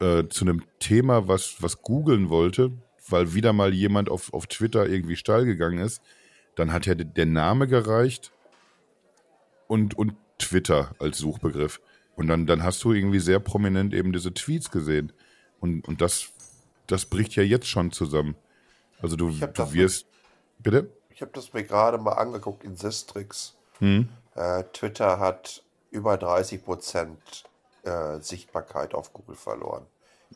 äh, 0.00 0.24
zu 0.28 0.44
einem 0.44 0.62
Thema 0.78 1.26
was, 1.26 1.56
was 1.60 1.82
googeln 1.82 2.28
wollte, 2.28 2.72
weil 3.08 3.34
wieder 3.34 3.52
mal 3.52 3.72
jemand 3.74 4.08
auf, 4.08 4.32
auf 4.32 4.46
Twitter 4.46 4.86
irgendwie 4.86 5.16
steil 5.16 5.44
gegangen 5.44 5.78
ist, 5.78 6.02
dann 6.54 6.72
hat 6.72 6.86
ja 6.86 6.94
der 6.94 7.26
Name 7.26 7.66
gereicht 7.66 8.32
und, 9.68 9.96
und 9.96 10.14
Twitter 10.38 10.94
als 10.98 11.18
Suchbegriff. 11.18 11.80
Und 12.16 12.28
dann, 12.28 12.46
dann 12.46 12.62
hast 12.62 12.82
du 12.84 12.92
irgendwie 12.92 13.20
sehr 13.20 13.40
prominent 13.40 13.94
eben 13.94 14.12
diese 14.12 14.34
Tweets 14.34 14.70
gesehen. 14.70 15.12
Und, 15.60 15.86
und 15.88 16.00
das, 16.00 16.28
das 16.86 17.06
bricht 17.06 17.34
ja 17.36 17.42
jetzt 17.42 17.66
schon 17.66 17.92
zusammen. 17.92 18.36
Also 19.00 19.16
du, 19.16 19.30
du 19.30 19.72
wirst. 19.72 20.06
Mit, 20.58 20.62
bitte? 20.62 20.90
Ich 21.10 21.22
habe 21.22 21.32
das 21.34 21.52
mir 21.52 21.64
gerade 21.64 21.98
mal 21.98 22.12
angeguckt 22.12 22.64
in 22.64 22.76
Sistrix. 22.76 23.54
Hm. 23.78 24.08
Äh, 24.34 24.64
Twitter 24.72 25.18
hat 25.18 25.62
über 25.90 26.16
30 26.16 26.64
Prozent 26.64 27.18
äh, 27.82 28.20
Sichtbarkeit 28.20 28.94
auf 28.94 29.12
Google 29.12 29.36
verloren. 29.36 29.86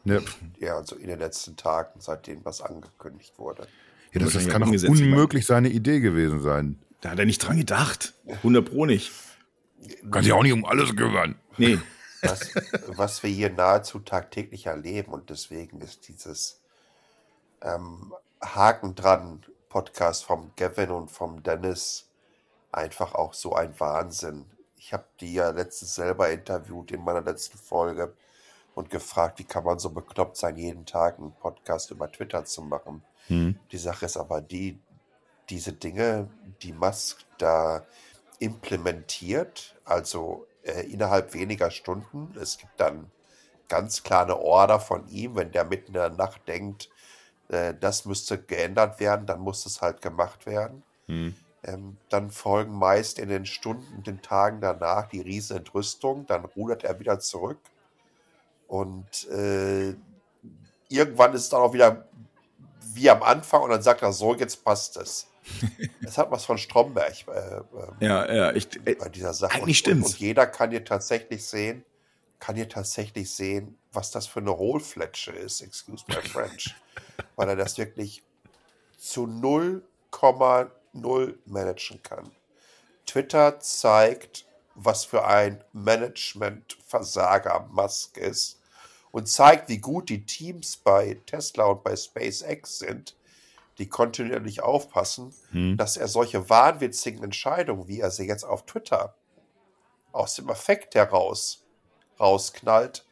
Ja. 0.05 0.21
ja, 0.59 0.77
also 0.77 0.97
in 0.97 1.09
den 1.09 1.19
letzten 1.19 1.57
Tagen, 1.57 2.01
seitdem 2.01 2.45
was 2.45 2.61
angekündigt 2.61 3.39
wurde. 3.39 3.67
Ja, 4.13 4.21
das, 4.21 4.35
das 4.35 4.49
kann 4.49 4.63
doch 4.63 4.89
unmöglich 4.89 5.47
seine 5.47 5.69
Idee 5.69 6.01
gewesen 6.01 6.43
sein. 6.43 6.79
Da 7.01 7.11
hat 7.11 7.19
er 7.19 7.27
nicht 7.27 7.39
dran 7.39 7.59
gedacht. 7.59 8.15
100 8.27 8.69
Pro 8.69 8.87
nicht. 8.87 9.13
Kann 10.11 10.23
sich 10.23 10.33
auch 10.33 10.43
nicht 10.43 10.53
um 10.53 10.65
alles 10.65 10.95
kümmern. 10.95 11.39
Nee. 11.57 11.79
Was, 12.23 12.51
was 12.89 13.23
wir 13.23 13.31
hier 13.31 13.51
nahezu 13.51 14.01
tagtäglich 14.01 14.67
erleben 14.67 15.13
und 15.13 15.31
deswegen 15.31 15.81
ist 15.81 16.09
dieses 16.09 16.61
ähm, 17.63 18.13
Haken 18.43 18.95
dran 18.95 19.45
Podcast 19.69 20.25
vom 20.25 20.51
Gavin 20.57 20.91
und 20.91 21.11
vom 21.11 21.43
Dennis 21.43 22.09
einfach 22.73 23.15
auch 23.15 23.35
so 23.35 23.55
ein 23.55 23.79
Wahnsinn. 23.79 24.47
Ich 24.77 24.93
habe 24.93 25.05
die 25.21 25.35
ja 25.35 25.51
letztens 25.51 25.95
selber 25.95 26.31
interviewt 26.31 26.91
in 26.91 27.05
meiner 27.05 27.23
letzten 27.23 27.59
Folge 27.59 28.15
und 28.75 28.91
gefragt, 28.91 29.39
wie 29.39 29.45
kann 29.45 29.65
man 29.65 29.79
so 29.79 29.91
bekloppt 29.91 30.37
sein, 30.37 30.57
jeden 30.57 30.87
Tag 30.87 31.19
einen 31.19 31.33
Podcast 31.33 31.91
über 31.91 32.11
Twitter 32.11 32.45
zu 32.45 32.63
machen. 32.63 33.03
Hm. 33.29 33.59
Die 33.73 33.79
Sache 33.79 34.07
ist 34.07 34.17
aber 34.17 34.41
die, 34.41 34.79
diese 35.49 35.73
Dinge, 35.73 36.29
die 36.63 36.73
Musk 36.73 37.25
da 37.39 37.85
implementiert, 38.39 39.75
also 39.85 40.47
äh, 40.63 40.83
innerhalb 40.83 41.35
weniger 41.35 41.71
Stunden. 41.71 42.35
Es 42.41 42.59
gibt 42.59 42.79
dann 42.79 43.11
ganz 43.69 44.03
klare 44.03 44.41
Order 44.41 44.81
von 44.81 45.09
ihm, 45.09 45.37
wenn 45.37 45.53
der 45.53 45.65
mitten 45.65 45.89
in 45.89 45.95
der 45.95 46.11
Nacht 46.11 46.47
denkt, 46.47 46.91
äh, 47.49 47.75
das 47.79 48.05
müsste 48.05 48.39
geändert 48.41 49.01
werden, 49.01 49.27
dann 49.27 49.41
muss 49.41 49.67
es 49.67 49.81
halt 49.81 50.03
gemacht 50.03 50.47
werden. 50.47 50.83
Hm. 51.07 51.35
Ähm, 51.63 51.97
dann 52.11 52.31
folgen 52.31 52.75
meist 52.75 53.19
in 53.19 53.29
den 53.29 53.47
Stunden, 53.47 54.03
den 54.03 54.23
Tagen 54.23 54.61
danach 54.61 55.09
die 55.09 55.21
riesen 55.21 55.59
Entrüstung, 55.59 56.27
dann 56.27 56.45
rudert 56.45 56.85
er 56.85 57.01
wieder 57.01 57.19
zurück 57.19 57.59
und 58.69 59.29
äh, 59.31 59.95
irgendwann 60.89 61.33
ist 61.35 61.43
es 61.43 61.49
dann 61.49 61.61
auch 61.61 61.73
wieder 61.73 62.07
wie 62.95 63.11
am 63.11 63.23
Anfang 63.23 63.63
und 63.63 63.71
dann 63.71 63.83
sagt 63.83 64.03
er 64.03 64.13
so, 64.13 64.35
jetzt 64.35 64.65
passt 64.65 64.97
es. 64.97 65.27
Es 66.03 66.19
hat 66.19 66.31
was 66.31 66.45
von 66.45 66.59
Stromberg 66.59 67.15
äh, 67.29 68.05
ja, 68.05 68.33
ja, 68.33 68.53
ich, 68.53 68.69
äh, 68.85 68.95
bei 68.95 69.09
dieser 69.09 69.33
Sache. 69.33 69.55
Eigentlich 69.55 69.79
stimmt. 69.79 70.05
Und, 70.05 70.13
und, 70.13 70.19
jeder 70.19 70.47
kann 70.47 70.71
hier 70.71 70.85
tatsächlich 70.85 71.45
sehen, 71.45 71.85
kann 72.39 72.57
hier 72.57 72.69
tatsächlich 72.69 73.31
sehen, 73.31 73.79
was 73.93 74.11
das 74.11 74.27
für 74.27 74.41
eine 74.41 74.51
Rohlfletsche 74.51 75.33
ist, 75.33 75.63
excuse 75.63 76.05
my 76.09 76.17
French, 76.17 76.75
weil 77.37 77.49
er 77.49 77.57
das 77.57 77.79
wirklich 77.79 78.23
zu 78.99 79.25
0,0 79.25 81.35
managen 81.47 82.03
kann. 82.03 82.31
Twitter 83.07 83.61
zeigt, 83.61 84.45
was 84.75 85.05
für 85.05 85.27
ein 85.27 85.65
Management-Versager 85.73 87.69
Musk 87.71 88.19
ist 88.19 88.61
und 89.11 89.29
zeigt, 89.29 89.69
wie 89.69 89.79
gut 89.79 90.11
die 90.11 90.27
Teams 90.27 90.77
bei 90.77 91.19
Tesla 91.27 91.65
und 91.65 91.83
bei 91.83 91.97
SpaceX 91.97 92.81
sind, 92.81 93.16
die 93.79 93.89
kontinuierlich 93.89 94.63
aufpassen, 94.63 95.35
hm. 95.51 95.77
dass 95.77 95.97
er 95.97 96.09
solche 96.09 96.49
wahnwitzigen 96.49 97.23
Entscheidungen, 97.23 97.89
wie 97.89 98.01
er 98.01 98.11
sie 98.11 98.27
jetzt 98.27 98.45
auf 98.45 98.65
Twitter 98.65 99.15
aus 100.13 100.35
dem 100.35 100.49
Effekt 100.49 100.95
heraus 100.95 101.65
rausknallt, 102.19 103.05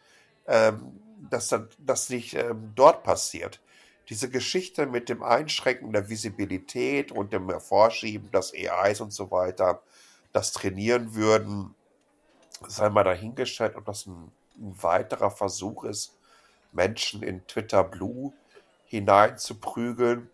ähm, 0.47 1.01
dass 1.31 1.49
dann, 1.49 1.69
das 1.79 2.09
nicht 2.09 2.35
ähm, 2.35 2.73
dort 2.75 3.03
passiert. 3.03 3.61
Diese 4.09 4.29
Geschichte 4.29 4.87
mit 4.87 5.09
dem 5.09 5.23
Einschränken 5.23 5.93
der 5.93 6.09
Visibilität 6.09 7.13
und 7.13 7.33
dem 7.33 7.49
Hervorschieben, 7.49 8.31
dass 8.31 8.53
AIs 8.53 9.01
und 9.01 9.13
so 9.13 9.31
weiter 9.31 9.83
das 10.33 10.53
trainieren 10.53 11.15
würden, 11.15 11.75
sei 12.67 12.89
mal 12.89 13.05
dahingestellt, 13.05 13.77
ob 13.77 13.85
das 13.85 14.07
ein, 14.07 14.31
ein 14.57 14.83
weiterer 14.83 15.31
Versuch 15.31 15.85
ist, 15.85 16.17
Menschen 16.73 17.23
in 17.23 17.47
Twitter 17.47 17.85
Blue 17.85 18.33
hineinzuprügeln 18.87 20.31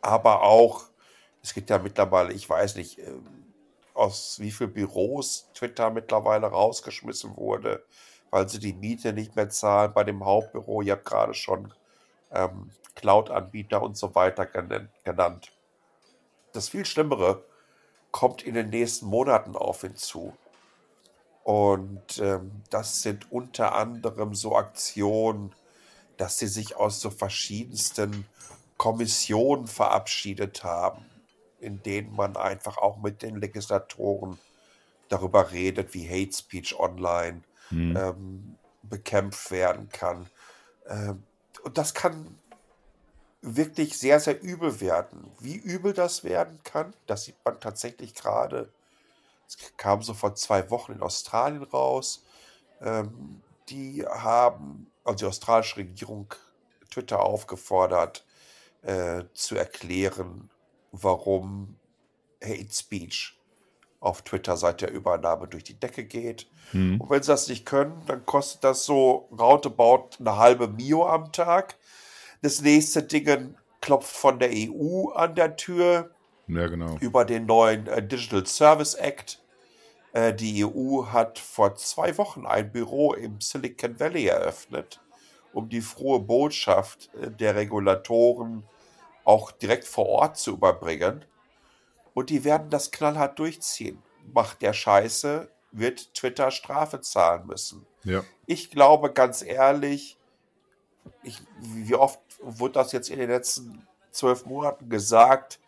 aber 0.00 0.42
auch, 0.42 0.84
es 1.42 1.54
gibt 1.54 1.70
ja 1.70 1.78
mittlerweile, 1.78 2.32
ich 2.32 2.48
weiß 2.48 2.76
nicht, 2.76 2.98
ähm, 2.98 3.52
aus 3.94 4.38
wie 4.38 4.50
vielen 4.50 4.72
Büros 4.72 5.48
Twitter 5.54 5.90
mittlerweile 5.90 6.46
rausgeschmissen 6.46 7.36
wurde, 7.36 7.84
weil 8.30 8.48
sie 8.48 8.60
die 8.60 8.72
Miete 8.72 9.12
nicht 9.12 9.34
mehr 9.34 9.48
zahlen 9.48 9.92
bei 9.92 10.04
dem 10.04 10.24
Hauptbüro. 10.24 10.82
Ihr 10.82 10.92
habt 10.92 11.04
gerade 11.04 11.34
schon 11.34 11.72
ähm, 12.30 12.70
Cloud-Anbieter 12.94 13.82
und 13.82 13.96
so 13.96 14.14
weiter 14.14 14.46
genannt. 14.46 15.52
Das 16.52 16.68
viel 16.68 16.84
Schlimmere 16.84 17.44
kommt 18.10 18.42
in 18.42 18.54
den 18.54 18.70
nächsten 18.70 19.06
Monaten 19.06 19.56
auf 19.56 19.82
hinzu. 19.82 20.36
Und 21.44 22.18
ähm, 22.18 22.62
das 22.70 23.02
sind 23.02 23.32
unter 23.32 23.74
anderem 23.74 24.34
so 24.34 24.56
Aktionen, 24.56 25.54
dass 26.16 26.38
sie 26.38 26.46
sich 26.46 26.76
aus 26.76 27.00
so 27.00 27.10
verschiedensten 27.10 28.26
Kommissionen 28.78 29.66
verabschiedet 29.66 30.64
haben, 30.64 31.04
in 31.60 31.82
denen 31.82 32.14
man 32.14 32.36
einfach 32.36 32.78
auch 32.78 32.96
mit 32.98 33.22
den 33.22 33.36
Legislatoren 33.36 34.38
darüber 35.08 35.50
redet, 35.50 35.94
wie 35.94 36.08
Hate 36.08 36.32
Speech 36.32 36.78
online 36.78 37.42
hm. 37.68 37.96
ähm, 37.96 38.56
bekämpft 38.82 39.50
werden 39.50 39.88
kann. 39.90 40.26
Ähm, 40.86 41.22
und 41.64 41.76
das 41.76 41.92
kann 41.92 42.38
wirklich 43.42 43.98
sehr, 43.98 44.20
sehr 44.20 44.40
übel 44.42 44.80
werden. 44.80 45.30
Wie 45.40 45.56
übel 45.56 45.92
das 45.92 46.24
werden 46.24 46.60
kann, 46.64 46.94
das 47.06 47.24
sieht 47.24 47.36
man 47.44 47.60
tatsächlich 47.60 48.14
gerade. 48.14 48.72
Es 49.46 49.56
kam 49.76 50.02
so 50.02 50.14
vor 50.14 50.34
zwei 50.34 50.70
Wochen 50.70 50.92
in 50.92 51.02
Australien 51.02 51.62
raus. 51.62 52.24
Ähm, 52.80 53.42
die 53.68 54.04
haben, 54.06 54.90
also 55.04 55.16
die 55.16 55.26
australische 55.26 55.78
Regierung, 55.78 56.32
Twitter 56.90 57.20
aufgefordert, 57.20 58.24
äh, 58.82 59.24
zu 59.34 59.56
erklären, 59.56 60.50
warum 60.92 61.76
Hate 62.42 62.72
Speech 62.72 63.38
auf 64.00 64.22
Twitter 64.22 64.56
seit 64.56 64.80
der 64.80 64.92
Übernahme 64.92 65.48
durch 65.48 65.64
die 65.64 65.78
Decke 65.78 66.04
geht. 66.04 66.48
Hm. 66.70 67.00
Und 67.00 67.10
wenn 67.10 67.22
sie 67.22 67.32
das 67.32 67.48
nicht 67.48 67.66
können, 67.66 68.00
dann 68.06 68.24
kostet 68.24 68.62
das 68.62 68.84
so 68.84 69.28
roundabout 69.32 70.10
eine 70.20 70.36
halbe 70.36 70.68
Mio 70.68 71.06
am 71.06 71.32
Tag. 71.32 71.76
Das 72.42 72.60
nächste 72.62 73.02
Ding 73.02 73.56
klopft 73.80 74.14
von 74.14 74.38
der 74.38 74.50
EU 74.52 75.08
an 75.08 75.34
der 75.34 75.56
Tür. 75.56 76.10
Ja, 76.46 76.66
genau. 76.68 76.96
Über 77.00 77.24
den 77.24 77.46
neuen 77.46 77.86
äh, 77.88 78.06
Digital 78.06 78.46
Service 78.46 78.94
Act. 78.94 79.42
Äh, 80.12 80.32
die 80.32 80.64
EU 80.64 81.06
hat 81.06 81.38
vor 81.38 81.74
zwei 81.74 82.16
Wochen 82.16 82.46
ein 82.46 82.70
Büro 82.70 83.12
im 83.12 83.40
Silicon 83.40 83.98
Valley 83.98 84.26
eröffnet 84.26 85.00
um 85.58 85.68
die 85.68 85.80
frohe 85.80 86.20
Botschaft 86.20 87.10
äh, 87.14 87.32
der 87.32 87.56
Regulatoren 87.56 88.62
auch 89.24 89.50
direkt 89.50 89.84
vor 89.84 90.06
Ort 90.06 90.38
zu 90.38 90.52
überbringen. 90.52 91.24
Und 92.14 92.30
die 92.30 92.44
werden 92.44 92.70
das 92.70 92.92
knallhart 92.92 93.38
durchziehen. 93.40 94.00
Macht 94.32 94.62
der 94.62 94.72
Scheiße, 94.72 95.50
wird 95.72 96.14
Twitter 96.14 96.52
Strafe 96.52 97.00
zahlen 97.00 97.46
müssen. 97.46 97.84
Ja. 98.04 98.22
Ich 98.46 98.70
glaube 98.70 99.12
ganz 99.12 99.42
ehrlich, 99.42 100.16
ich, 101.24 101.42
wie 101.60 101.96
oft 101.96 102.20
wurde 102.40 102.74
das 102.74 102.92
jetzt 102.92 103.10
in 103.10 103.18
den 103.18 103.28
letzten 103.28 103.84
zwölf 104.12 104.46
Monaten 104.46 104.88
gesagt, 104.88 105.58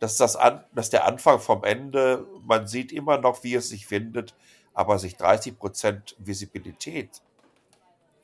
dass, 0.00 0.16
das 0.16 0.36
an, 0.36 0.64
dass 0.72 0.88
der 0.88 1.04
Anfang 1.04 1.38
vom 1.38 1.64
Ende, 1.64 2.26
man 2.46 2.66
sieht 2.66 2.92
immer 2.92 3.18
noch, 3.18 3.44
wie 3.44 3.54
es 3.54 3.68
sich 3.68 3.86
findet, 3.86 4.34
aber 4.72 4.98
sich 4.98 5.16
30% 5.16 6.14
Visibilität 6.18 7.20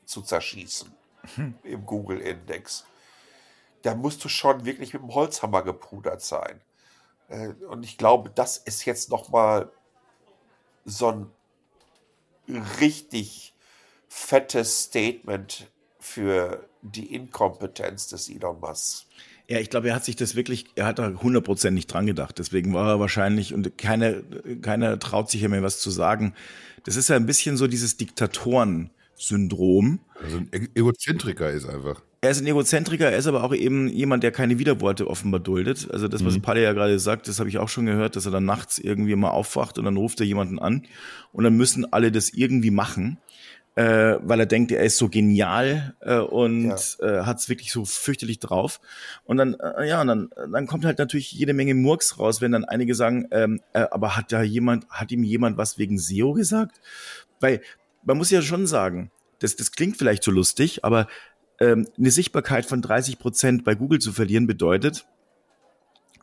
zu 0.05 0.23
zerschießen 0.23 0.91
im 1.63 1.85
Google-Index. 1.85 2.85
Da 3.81 3.95
musst 3.95 4.23
du 4.23 4.29
schon 4.29 4.65
wirklich 4.65 4.93
mit 4.93 5.01
dem 5.01 5.13
Holzhammer 5.13 5.63
gepudert 5.63 6.21
sein. 6.21 6.61
Äh, 7.29 7.49
und 7.69 7.83
ich 7.83 7.97
glaube, 7.97 8.31
das 8.33 8.57
ist 8.57 8.85
jetzt 8.85 9.09
nochmal 9.09 9.71
so 10.85 11.09
ein 11.09 11.31
richtig 12.79 13.53
fettes 14.07 14.83
Statement 14.83 15.67
für 15.99 16.67
die 16.81 17.13
Inkompetenz 17.13 18.07
des 18.07 18.29
Elon 18.29 18.59
Musk. 18.59 19.05
Ja, 19.47 19.59
ich 19.59 19.69
glaube, 19.69 19.89
er 19.89 19.95
hat 19.95 20.05
sich 20.05 20.15
das 20.15 20.35
wirklich, 20.35 20.65
er 20.75 20.85
hat 20.85 20.99
da 20.99 21.07
100% 21.07 21.71
nicht 21.71 21.87
dran 21.87 22.05
gedacht. 22.05 22.39
Deswegen 22.39 22.73
war 22.73 22.87
er 22.87 22.99
wahrscheinlich, 22.99 23.53
und 23.53 23.77
keiner, 23.77 24.21
keiner 24.61 24.97
traut 24.97 25.29
sich 25.29 25.41
ja 25.41 25.49
mehr 25.49 25.63
was 25.63 25.79
zu 25.79 25.91
sagen. 25.91 26.33
Das 26.85 26.95
ist 26.95 27.09
ja 27.09 27.15
ein 27.15 27.25
bisschen 27.25 27.57
so 27.57 27.67
dieses 27.67 27.97
Diktatoren-Syndrom. 29.21 29.99
Also 30.21 30.37
ein 30.37 30.49
e-, 30.51 30.79
Egozentriker 30.79 31.49
ist 31.49 31.67
einfach. 31.67 32.01
Er 32.21 32.29
ist 32.29 32.41
ein 32.41 32.47
Egozentriker, 32.47 33.09
er 33.09 33.17
ist 33.17 33.27
aber 33.27 33.43
auch 33.43 33.53
eben 33.53 33.87
jemand, 33.87 34.23
der 34.23 34.31
keine 34.31 34.59
Widerworte 34.59 35.07
offenbar 35.07 35.39
duldet. 35.39 35.89
Also 35.91 36.07
das, 36.07 36.23
was 36.23 36.35
mhm. 36.35 36.41
Palle 36.41 36.61
ja 36.61 36.73
gerade 36.73 36.99
sagt, 36.99 37.27
das 37.27 37.39
habe 37.39 37.49
ich 37.49 37.57
auch 37.57 37.69
schon 37.69 37.87
gehört, 37.87 38.15
dass 38.15 38.25
er 38.25 38.31
dann 38.31 38.45
nachts 38.45 38.77
irgendwie 38.77 39.15
mal 39.15 39.31
aufwacht 39.31 39.79
und 39.79 39.85
dann 39.85 39.97
ruft 39.97 40.19
er 40.19 40.27
jemanden 40.27 40.59
an 40.59 40.83
und 41.31 41.43
dann 41.43 41.57
müssen 41.57 41.91
alle 41.91 42.11
das 42.11 42.29
irgendwie 42.29 42.71
machen 42.71 43.17
äh, 43.75 44.17
weil 44.21 44.39
er 44.39 44.45
denkt, 44.45 44.71
er 44.71 44.83
ist 44.83 44.97
so 44.97 45.07
genial 45.07 45.95
äh, 46.01 46.17
und 46.17 46.65
ja. 46.65 46.75
äh, 46.99 47.25
hat 47.25 47.39
es 47.39 47.47
wirklich 47.47 47.71
so 47.71 47.85
fürchterlich 47.85 48.39
drauf. 48.39 48.81
Und 49.23 49.37
dann, 49.37 49.53
äh, 49.53 49.87
ja, 49.87 50.01
und 50.01 50.07
dann, 50.07 50.29
dann 50.51 50.67
kommt 50.67 50.83
halt 50.83 50.99
natürlich 50.99 51.31
jede 51.31 51.53
Menge 51.53 51.73
Murks 51.73 52.19
raus, 52.19 52.41
wenn 52.41 52.51
dann 52.51 52.65
einige 52.65 52.95
sagen, 52.95 53.27
ähm, 53.31 53.61
äh, 53.71 53.85
aber 53.89 54.17
hat 54.17 54.31
da 54.33 54.41
jemand, 54.41 54.89
hat 54.89 55.11
ihm 55.11 55.23
jemand 55.23 55.57
was 55.57 55.77
wegen 55.77 55.97
SEO 55.97 56.33
gesagt? 56.33 56.81
Weil 57.39 57.61
man 58.03 58.17
muss 58.17 58.31
ja 58.31 58.41
schon 58.41 58.67
sagen, 58.67 59.11
das, 59.39 59.55
das 59.55 59.71
klingt 59.71 59.97
vielleicht 59.97 60.23
so 60.23 60.31
lustig, 60.31 60.83
aber 60.83 61.07
ähm, 61.59 61.87
eine 61.97 62.11
Sichtbarkeit 62.11 62.65
von 62.65 62.81
30 62.81 63.19
Prozent 63.19 63.63
bei 63.63 63.75
Google 63.75 63.99
zu 63.99 64.11
verlieren 64.11 64.47
bedeutet, 64.47 65.05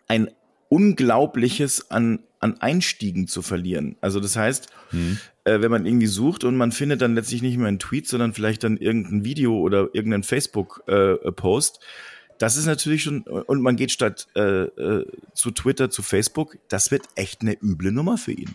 ein 0.06 0.30
Unglaubliches 0.68 1.90
an, 1.90 2.20
an 2.40 2.60
Einstiegen 2.60 3.26
zu 3.26 3.42
verlieren. 3.42 3.96
Also 4.00 4.20
das 4.20 4.36
heißt, 4.36 4.68
mhm. 4.92 5.18
äh, 5.44 5.60
wenn 5.60 5.70
man 5.70 5.86
irgendwie 5.86 6.06
sucht 6.06 6.44
und 6.44 6.56
man 6.56 6.72
findet 6.72 7.00
dann 7.00 7.14
letztlich 7.14 7.42
nicht 7.42 7.56
mehr 7.56 7.68
einen 7.68 7.78
Tweet, 7.78 8.06
sondern 8.06 8.34
vielleicht 8.34 8.64
dann 8.64 8.76
irgendein 8.76 9.24
Video 9.24 9.58
oder 9.58 9.88
irgendeinen 9.92 10.24
Facebook-Post, 10.24 11.76
äh, 11.76 11.86
das 12.38 12.56
ist 12.56 12.66
natürlich 12.66 13.02
schon, 13.02 13.22
und 13.22 13.62
man 13.62 13.76
geht 13.76 13.90
statt 13.90 14.28
äh, 14.36 14.62
äh, 14.62 15.06
zu 15.34 15.50
Twitter, 15.50 15.90
zu 15.90 16.02
Facebook, 16.02 16.58
das 16.68 16.90
wird 16.90 17.02
echt 17.16 17.40
eine 17.40 17.56
üble 17.60 17.90
Nummer 17.90 18.16
für 18.16 18.32
ihn. 18.32 18.54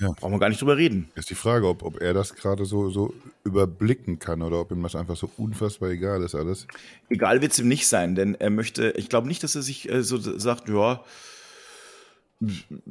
Ja. 0.00 0.12
Brauchen 0.12 0.32
wir 0.32 0.38
gar 0.38 0.48
nicht 0.48 0.60
drüber 0.60 0.78
reden. 0.78 1.10
Ist 1.14 1.28
die 1.28 1.34
Frage, 1.34 1.68
ob, 1.68 1.82
ob 1.82 2.00
er 2.00 2.14
das 2.14 2.34
gerade 2.34 2.64
so, 2.64 2.88
so 2.88 3.14
überblicken 3.44 4.18
kann 4.18 4.40
oder 4.40 4.58
ob 4.60 4.72
ihm 4.72 4.82
das 4.82 4.96
einfach 4.96 5.16
so 5.16 5.30
unfassbar 5.36 5.90
egal 5.90 6.22
ist 6.22 6.34
alles. 6.34 6.66
Egal 7.10 7.42
wird 7.42 7.52
es 7.52 7.58
ihm 7.58 7.68
nicht 7.68 7.86
sein, 7.86 8.14
denn 8.14 8.34
er 8.34 8.48
möchte, 8.48 8.94
ich 8.96 9.10
glaube 9.10 9.28
nicht, 9.28 9.42
dass 9.42 9.54
er 9.54 9.62
sich 9.62 9.90
äh, 9.90 10.02
so 10.02 10.16
sagt, 10.18 10.70
ja, 10.70 11.04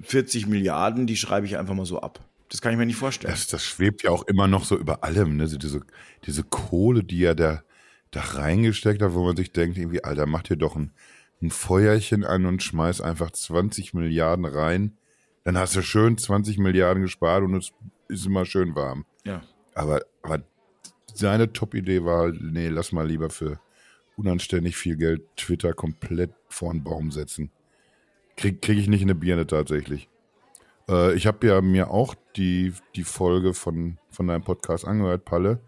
40 0.04 0.46
Milliarden, 0.46 1.08
die 1.08 1.18
schreibe 1.18 1.48
ich 1.48 1.58
einfach 1.58 1.74
mal 1.74 1.88
so 1.88 2.00
ab. 2.00 2.20
Das 2.50 2.62
kann 2.62 2.72
ich 2.72 2.78
mir 2.78 2.86
nicht 2.86 2.96
vorstellen. 2.96 3.34
Das, 3.34 3.48
das 3.48 3.64
schwebt 3.64 4.04
ja 4.04 4.12
auch 4.12 4.24
immer 4.28 4.48
noch 4.48 4.64
so 4.64 4.78
über 4.78 5.04
allem, 5.04 5.36
ne? 5.36 5.48
Diese, 5.48 5.82
diese 6.26 6.44
Kohle, 6.44 7.04
die 7.04 7.24
er 7.24 7.34
da, 7.34 7.64
da 8.12 8.22
reingesteckt 8.22 9.02
hat, 9.02 9.14
wo 9.14 9.24
man 9.24 9.36
sich 9.36 9.52
denkt, 9.52 9.80
irgendwie, 9.80 10.04
Alter, 10.04 10.28
mach 10.28 10.44
dir 10.44 10.58
doch 10.58 10.76
ein, 10.76 10.92
ein 11.42 11.50
Feuerchen 11.50 12.24
an 12.24 12.46
und 12.46 12.62
schmeiß 12.62 13.02
einfach 13.02 13.32
20 13.32 13.96
Milliarden 13.96 14.46
rein 14.46 15.00
dann 15.44 15.58
hast 15.58 15.76
du 15.76 15.82
schön 15.82 16.18
20 16.18 16.58
Milliarden 16.58 17.04
gespart 17.04 17.44
und 17.44 17.56
es 17.56 17.72
ist 18.08 18.26
immer 18.26 18.46
schön 18.46 18.76
warm. 18.76 19.06
Ja. 19.24 19.42
Aber, 19.74 20.02
aber 20.22 20.44
seine 21.14 21.52
Top-Idee 21.54 22.04
war 22.04 22.20
halt, 22.20 22.42
nee, 22.42 22.68
lass 22.68 22.92
mal 22.92 23.08
lieber 23.08 23.30
für 23.30 23.60
unanständig 24.16 24.76
viel 24.76 24.98
Geld 24.98 25.22
Twitter 25.38 25.74
komplett 25.74 26.32
vor 26.50 26.72
den 26.74 26.84
Baum 26.84 27.12
setzen. 27.12 27.52
Krieg, 28.36 28.62
krieg 28.62 28.78
ich 28.78 28.88
nicht 28.88 29.02
in 29.02 29.10
eine 29.10 29.20
Birne 29.20 29.48
tatsächlich. 29.48 30.10
Äh, 30.90 31.14
ich 31.14 31.28
habe 31.28 31.48
ja 31.48 31.62
mir 31.62 31.92
auch 31.92 32.16
die, 32.36 32.74
die 32.96 33.04
Folge 33.04 33.54
von, 33.54 33.98
von 34.10 34.28
deinem 34.28 34.44
Podcast 34.44 34.86
angehört, 34.86 35.26
Palle. 35.26 35.60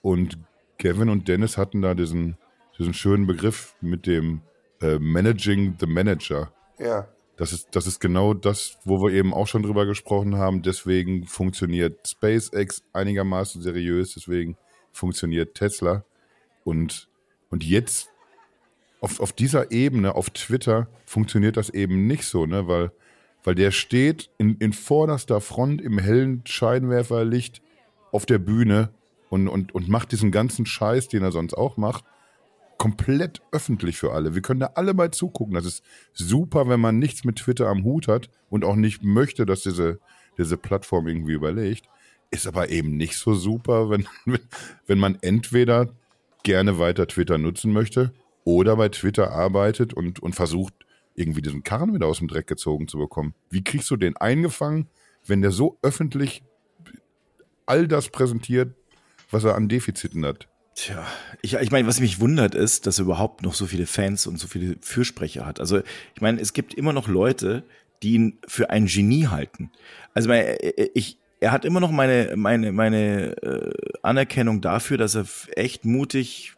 Und 0.00 0.38
Kevin 0.78 1.08
und 1.08 1.28
Dennis 1.28 1.58
hatten 1.58 1.82
da 1.82 1.94
diesen, 1.94 2.36
diesen 2.78 2.94
schönen 2.94 3.26
Begriff 3.26 3.76
mit 3.80 4.06
dem 4.06 4.42
äh, 4.80 4.98
Managing 4.98 5.76
the 5.78 5.86
Manager. 5.86 6.52
Ja. 6.78 7.08
Das 7.42 7.52
ist, 7.52 7.74
das 7.74 7.88
ist 7.88 7.98
genau 7.98 8.34
das, 8.34 8.78
wo 8.84 9.02
wir 9.02 9.12
eben 9.12 9.34
auch 9.34 9.48
schon 9.48 9.64
drüber 9.64 9.84
gesprochen 9.84 10.36
haben. 10.36 10.62
Deswegen 10.62 11.26
funktioniert 11.26 12.06
SpaceX 12.06 12.84
einigermaßen 12.92 13.60
seriös, 13.60 14.14
deswegen 14.14 14.56
funktioniert 14.92 15.56
Tesla. 15.56 16.04
Und, 16.62 17.08
und 17.50 17.64
jetzt 17.64 18.10
auf, 19.00 19.18
auf 19.18 19.32
dieser 19.32 19.72
Ebene, 19.72 20.14
auf 20.14 20.30
Twitter, 20.30 20.86
funktioniert 21.04 21.56
das 21.56 21.68
eben 21.68 22.06
nicht 22.06 22.26
so, 22.26 22.46
ne? 22.46 22.68
Weil, 22.68 22.92
weil 23.42 23.56
der 23.56 23.72
steht 23.72 24.30
in, 24.38 24.54
in 24.58 24.72
vorderster 24.72 25.40
Front 25.40 25.82
im 25.82 25.98
hellen 25.98 26.42
Scheinwerferlicht 26.46 27.60
auf 28.12 28.24
der 28.24 28.38
Bühne 28.38 28.94
und, 29.30 29.48
und, 29.48 29.74
und 29.74 29.88
macht 29.88 30.12
diesen 30.12 30.30
ganzen 30.30 30.64
Scheiß, 30.64 31.08
den 31.08 31.24
er 31.24 31.32
sonst 31.32 31.54
auch 31.54 31.76
macht 31.76 32.04
komplett 32.82 33.42
öffentlich 33.52 33.96
für 33.96 34.10
alle. 34.12 34.34
Wir 34.34 34.42
können 34.42 34.58
da 34.58 34.72
alle 34.74 34.92
mal 34.92 35.12
zugucken. 35.12 35.54
Das 35.54 35.64
ist 35.64 35.84
super, 36.14 36.68
wenn 36.68 36.80
man 36.80 36.98
nichts 36.98 37.22
mit 37.22 37.36
Twitter 37.36 37.68
am 37.68 37.84
Hut 37.84 38.08
hat 38.08 38.28
und 38.50 38.64
auch 38.64 38.74
nicht 38.74 39.04
möchte, 39.04 39.46
dass 39.46 39.62
diese, 39.62 40.00
diese 40.36 40.56
Plattform 40.56 41.06
irgendwie 41.06 41.34
überlegt. 41.34 41.88
Ist 42.32 42.48
aber 42.48 42.70
eben 42.70 42.96
nicht 42.96 43.16
so 43.16 43.34
super, 43.34 43.88
wenn, 43.88 44.08
wenn 44.88 44.98
man 44.98 45.16
entweder 45.20 45.94
gerne 46.42 46.80
weiter 46.80 47.06
Twitter 47.06 47.38
nutzen 47.38 47.72
möchte 47.72 48.12
oder 48.42 48.74
bei 48.74 48.88
Twitter 48.88 49.30
arbeitet 49.30 49.94
und, 49.94 50.18
und 50.18 50.34
versucht, 50.34 50.74
irgendwie 51.14 51.42
diesen 51.42 51.62
Karren 51.62 51.94
wieder 51.94 52.08
aus 52.08 52.18
dem 52.18 52.26
Dreck 52.26 52.48
gezogen 52.48 52.88
zu 52.88 52.98
bekommen. 52.98 53.32
Wie 53.48 53.62
kriegst 53.62 53.92
du 53.92 53.96
den 53.96 54.16
eingefangen, 54.16 54.88
wenn 55.24 55.40
der 55.40 55.52
so 55.52 55.78
öffentlich 55.82 56.42
all 57.64 57.86
das 57.86 58.08
präsentiert, 58.08 58.74
was 59.30 59.44
er 59.44 59.54
an 59.54 59.68
Defiziten 59.68 60.26
hat? 60.26 60.48
Tja, 60.74 61.06
ich, 61.42 61.54
ich 61.54 61.70
meine, 61.70 61.86
was 61.86 62.00
mich 62.00 62.18
wundert 62.18 62.54
ist, 62.54 62.86
dass 62.86 62.98
er 62.98 63.04
überhaupt 63.04 63.42
noch 63.42 63.54
so 63.54 63.66
viele 63.66 63.86
Fans 63.86 64.26
und 64.26 64.38
so 64.38 64.46
viele 64.46 64.76
Fürsprecher 64.80 65.44
hat. 65.44 65.60
Also 65.60 65.80
ich 66.14 66.20
meine, 66.20 66.40
es 66.40 66.54
gibt 66.54 66.72
immer 66.74 66.92
noch 66.92 67.08
Leute, 67.08 67.64
die 68.02 68.14
ihn 68.14 68.38
für 68.46 68.70
ein 68.70 68.86
Genie 68.86 69.26
halten. 69.26 69.70
Also 70.14 70.32
ich, 70.94 71.18
er 71.40 71.52
hat 71.52 71.64
immer 71.64 71.80
noch 71.80 71.90
meine, 71.90 72.34
meine, 72.36 72.72
meine 72.72 73.36
äh, 73.42 73.72
Anerkennung 74.02 74.60
dafür, 74.60 74.96
dass 74.96 75.14
er 75.14 75.26
echt 75.56 75.84
mutig 75.84 76.54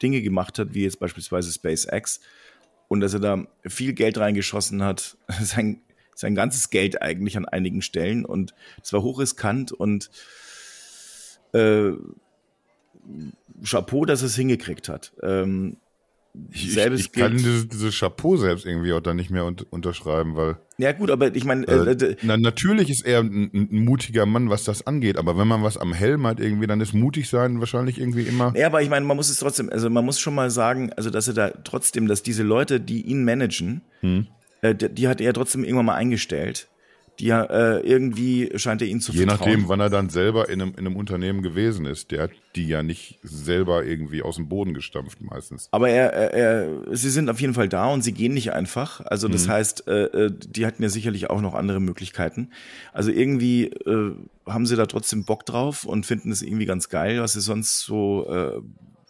Dinge 0.00 0.22
gemacht 0.22 0.58
hat, 0.58 0.74
wie 0.74 0.84
jetzt 0.84 1.00
beispielsweise 1.00 1.50
SpaceX 1.50 2.20
und 2.88 3.00
dass 3.00 3.14
er 3.14 3.20
da 3.20 3.46
viel 3.66 3.94
Geld 3.94 4.18
reingeschossen 4.18 4.82
hat, 4.82 5.16
sein, 5.40 5.80
sein 6.14 6.34
ganzes 6.34 6.70
Geld 6.70 7.02
eigentlich 7.02 7.36
an 7.36 7.46
einigen 7.46 7.82
Stellen 7.82 8.24
und 8.24 8.54
es 8.82 8.92
war 8.92 9.02
hochriskant 9.02 9.72
und 9.72 10.10
äh, 11.52 11.92
Chapeau, 13.64 14.04
dass 14.04 14.22
es 14.22 14.36
hingekriegt 14.36 14.88
hat. 14.88 15.12
Ähm, 15.22 15.78
ich, 16.50 16.76
ich 16.76 17.12
kann 17.12 17.36
dieses, 17.36 17.68
dieses 17.68 17.98
Chapeau 17.98 18.36
selbst 18.36 18.66
irgendwie 18.66 18.92
auch 18.92 19.00
dann 19.00 19.16
nicht 19.16 19.30
mehr 19.30 19.44
un 19.44 19.56
unterschreiben, 19.70 20.36
weil. 20.36 20.56
Ja, 20.78 20.92
gut, 20.92 21.10
aber 21.10 21.34
ich 21.34 21.44
meine. 21.44 21.66
Äh, 21.66 21.92
äh, 21.92 22.16
na, 22.22 22.36
natürlich 22.36 22.90
ist 22.90 23.06
er 23.06 23.20
ein, 23.20 23.50
ein, 23.54 23.84
mutiger 23.84 24.26
Mann, 24.26 24.50
was 24.50 24.64
das 24.64 24.86
angeht, 24.86 25.16
aber 25.16 25.38
wenn 25.38 25.48
man 25.48 25.62
was 25.62 25.78
am 25.78 25.94
Helm 25.94 26.26
hat, 26.26 26.40
irgendwie, 26.40 26.66
dann 26.66 26.80
ist 26.80 26.92
mutig 26.92 27.28
sein 27.28 27.60
wahrscheinlich 27.60 27.98
irgendwie 27.98 28.22
immer. 28.22 28.52
Ja, 28.54 28.66
aber 28.66 28.82
ich 28.82 28.90
meine, 28.90 29.06
man 29.06 29.16
muss 29.16 29.30
es 29.30 29.38
trotzdem, 29.38 29.70
also 29.70 29.88
man 29.88 30.04
muss 30.04 30.20
schon 30.20 30.34
mal 30.34 30.50
sagen, 30.50 30.92
also 30.92 31.08
dass 31.10 31.28
er 31.28 31.34
da 31.34 31.50
trotzdem, 31.64 32.06
dass 32.06 32.22
diese 32.22 32.42
Leute, 32.42 32.80
die 32.80 33.02
ihn 33.02 33.24
managen, 33.24 33.80
hm. 34.00 34.26
äh, 34.60 34.74
die, 34.74 34.90
die 34.90 35.08
hat 35.08 35.20
er 35.20 35.32
trotzdem 35.32 35.64
irgendwann 35.64 35.86
mal 35.86 35.94
eingestellt 35.94 36.68
die 37.18 37.30
äh, 37.30 37.80
irgendwie 37.80 38.50
scheint 38.56 38.82
er 38.82 38.88
ihn 38.88 39.00
zu 39.00 39.12
Je 39.12 39.24
vertrauen. 39.26 39.38
nachdem, 39.38 39.68
wann 39.68 39.80
er 39.80 39.90
dann 39.90 40.10
selber 40.10 40.48
in 40.48 40.60
einem, 40.60 40.72
in 40.72 40.86
einem 40.86 40.96
Unternehmen 40.96 41.42
gewesen 41.42 41.86
ist. 41.86 42.10
Der 42.10 42.24
hat 42.24 42.30
die 42.54 42.66
ja 42.66 42.82
nicht 42.82 43.18
selber 43.22 43.84
irgendwie 43.84 44.22
aus 44.22 44.36
dem 44.36 44.48
Boden 44.48 44.74
gestampft 44.74 45.20
meistens. 45.20 45.68
Aber 45.70 45.88
er, 45.88 46.12
er, 46.12 46.32
er 46.34 46.96
sie 46.96 47.10
sind 47.10 47.28
auf 47.30 47.40
jeden 47.40 47.54
Fall 47.54 47.68
da 47.68 47.86
und 47.86 48.02
sie 48.02 48.12
gehen 48.12 48.34
nicht 48.34 48.52
einfach. 48.52 49.00
Also 49.00 49.28
das 49.28 49.46
mhm. 49.46 49.52
heißt, 49.52 49.88
äh, 49.88 50.04
äh, 50.04 50.30
die 50.30 50.66
hatten 50.66 50.82
ja 50.82 50.88
sicherlich 50.88 51.30
auch 51.30 51.40
noch 51.40 51.54
andere 51.54 51.80
Möglichkeiten. 51.80 52.50
Also 52.92 53.10
irgendwie 53.10 53.66
äh, 53.66 54.12
haben 54.46 54.66
sie 54.66 54.76
da 54.76 54.86
trotzdem 54.86 55.24
Bock 55.24 55.46
drauf 55.46 55.84
und 55.84 56.06
finden 56.06 56.30
es 56.30 56.42
irgendwie 56.42 56.66
ganz 56.66 56.88
geil, 56.88 57.20
was 57.20 57.32
sie 57.32 57.40
sonst 57.40 57.80
so 57.80 58.26
äh, 58.28 58.60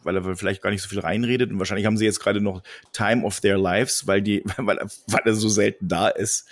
weil 0.06 0.16
er 0.16 0.36
vielleicht 0.36 0.62
gar 0.62 0.70
nicht 0.70 0.82
so 0.82 0.88
viel 0.88 1.00
reinredet 1.00 1.50
und 1.50 1.58
wahrscheinlich 1.58 1.84
haben 1.84 1.96
sie 1.96 2.04
jetzt 2.04 2.20
gerade 2.20 2.40
noch 2.40 2.62
Time 2.92 3.24
of 3.24 3.40
Their 3.40 3.58
Lives, 3.58 4.06
weil 4.06 4.22
die, 4.22 4.42
weil 4.56 4.78
er, 4.78 4.88
weil 5.08 5.22
er 5.24 5.34
so 5.34 5.48
selten 5.48 5.88
da 5.88 6.08
ist 6.08 6.46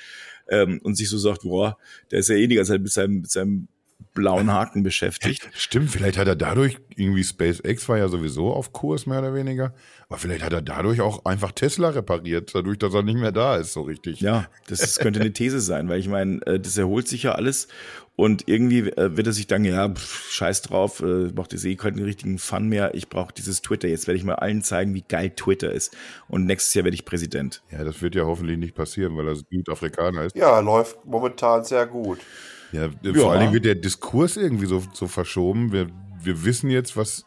ähm, 0.48 0.80
und 0.82 0.96
sich 0.96 1.08
so 1.08 1.18
sagt, 1.18 1.42
boah, 1.42 1.78
der 2.10 2.20
ist 2.20 2.28
ja 2.28 2.36
eh 2.36 2.46
die 2.46 2.56
ganze 2.56 2.72
Zeit 2.72 2.82
mit 2.82 2.92
seinem, 2.92 3.20
mit 3.20 3.30
seinem 3.30 3.68
blauen 4.14 4.52
Haken 4.52 4.82
beschäftigt. 4.82 5.48
Stimmt, 5.52 5.90
vielleicht 5.90 6.16
hat 6.16 6.28
er 6.28 6.36
dadurch, 6.36 6.78
irgendwie 6.94 7.24
SpaceX 7.24 7.88
war 7.88 7.98
ja 7.98 8.08
sowieso 8.08 8.52
auf 8.52 8.72
Kurs, 8.72 9.06
mehr 9.06 9.18
oder 9.18 9.34
weniger. 9.34 9.74
Aber 10.08 10.18
vielleicht 10.18 10.44
hat 10.44 10.52
er 10.52 10.62
dadurch 10.62 11.00
auch 11.00 11.24
einfach 11.24 11.52
Tesla 11.52 11.90
repariert, 11.90 12.54
dadurch, 12.54 12.78
dass 12.78 12.94
er 12.94 13.02
nicht 13.02 13.18
mehr 13.18 13.32
da 13.32 13.56
ist, 13.56 13.72
so 13.72 13.82
richtig. 13.82 14.20
Ja, 14.20 14.46
das, 14.68 14.78
das 14.78 14.98
könnte 14.98 15.20
eine 15.20 15.32
These 15.32 15.60
sein, 15.60 15.88
weil 15.88 15.98
ich 15.98 16.08
meine, 16.08 16.40
äh, 16.46 16.60
das 16.60 16.78
erholt 16.78 17.08
sich 17.08 17.24
ja 17.24 17.32
alles 17.32 17.68
und 18.16 18.46
irgendwie 18.46 18.90
äh, 18.90 19.16
wird 19.16 19.26
er 19.26 19.32
sich 19.32 19.48
dann, 19.48 19.64
ja, 19.64 19.88
pff, 19.88 20.30
scheiß 20.30 20.62
drauf, 20.62 21.00
äh, 21.00 21.32
macht 21.34 21.52
das 21.52 21.64
eh 21.64 21.74
keinen 21.74 22.02
richtigen 22.02 22.38
Fun 22.38 22.68
mehr. 22.68 22.94
Ich 22.94 23.08
brauche 23.08 23.32
dieses 23.32 23.60
Twitter. 23.60 23.88
Jetzt 23.88 24.06
werde 24.06 24.18
ich 24.18 24.24
mal 24.24 24.36
allen 24.36 24.62
zeigen, 24.62 24.94
wie 24.94 25.02
geil 25.02 25.30
Twitter 25.30 25.72
ist. 25.72 25.96
Und 26.28 26.46
nächstes 26.46 26.74
Jahr 26.74 26.84
werde 26.84 26.94
ich 26.94 27.04
Präsident. 27.04 27.62
Ja, 27.72 27.82
das 27.82 28.02
wird 28.02 28.14
ja 28.14 28.24
hoffentlich 28.24 28.58
nicht 28.58 28.76
passieren, 28.76 29.16
weil 29.16 29.26
er 29.26 29.34
Südafrikaner 29.34 30.24
ist. 30.26 30.36
Ja, 30.36 30.60
läuft 30.60 31.04
momentan 31.04 31.64
sehr 31.64 31.86
gut. 31.86 32.20
Ja, 32.74 32.90
vor 33.14 33.30
allen 33.30 33.40
Dingen 33.40 33.52
wird 33.52 33.66
der 33.66 33.76
Diskurs 33.76 34.36
irgendwie 34.36 34.66
so, 34.66 34.82
so 34.92 35.06
verschoben. 35.06 35.70
Wir, 35.72 35.86
wir 36.20 36.44
wissen 36.44 36.70
jetzt, 36.70 36.96
was, 36.96 37.24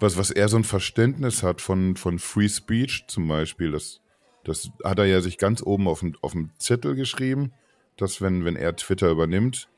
was, 0.00 0.16
was 0.16 0.32
er 0.32 0.48
so 0.48 0.56
ein 0.56 0.64
Verständnis 0.64 1.44
hat 1.44 1.60
von, 1.60 1.96
von 1.96 2.18
Free 2.18 2.48
Speech 2.48 3.04
zum 3.06 3.28
Beispiel. 3.28 3.70
Das, 3.70 4.00
das 4.42 4.70
hat 4.82 4.98
er 4.98 5.04
ja 5.04 5.20
sich 5.20 5.38
ganz 5.38 5.62
oben 5.62 5.86
auf 5.86 6.00
dem, 6.00 6.16
auf 6.22 6.32
dem 6.32 6.50
Zettel 6.58 6.96
geschrieben, 6.96 7.52
dass 7.96 8.20
wenn, 8.20 8.44
wenn 8.44 8.56
er 8.56 8.74
Twitter 8.74 9.10
übernimmt, 9.10 9.68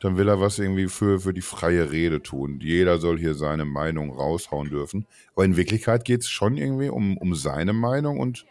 dann 0.00 0.16
will 0.16 0.28
er 0.28 0.40
was 0.40 0.58
irgendwie 0.58 0.88
für, 0.88 1.20
für 1.20 1.32
die 1.32 1.40
freie 1.40 1.92
Rede 1.92 2.20
tun. 2.20 2.58
Jeder 2.60 2.98
soll 2.98 3.16
hier 3.16 3.34
seine 3.34 3.64
Meinung 3.64 4.10
raushauen 4.10 4.70
dürfen. 4.70 5.06
Aber 5.36 5.44
in 5.44 5.56
Wirklichkeit 5.56 6.04
geht 6.04 6.22
es 6.22 6.28
schon 6.28 6.56
irgendwie 6.56 6.88
um, 6.88 7.16
um 7.16 7.36
seine 7.36 7.74
Meinung 7.74 8.18
und, 8.18 8.44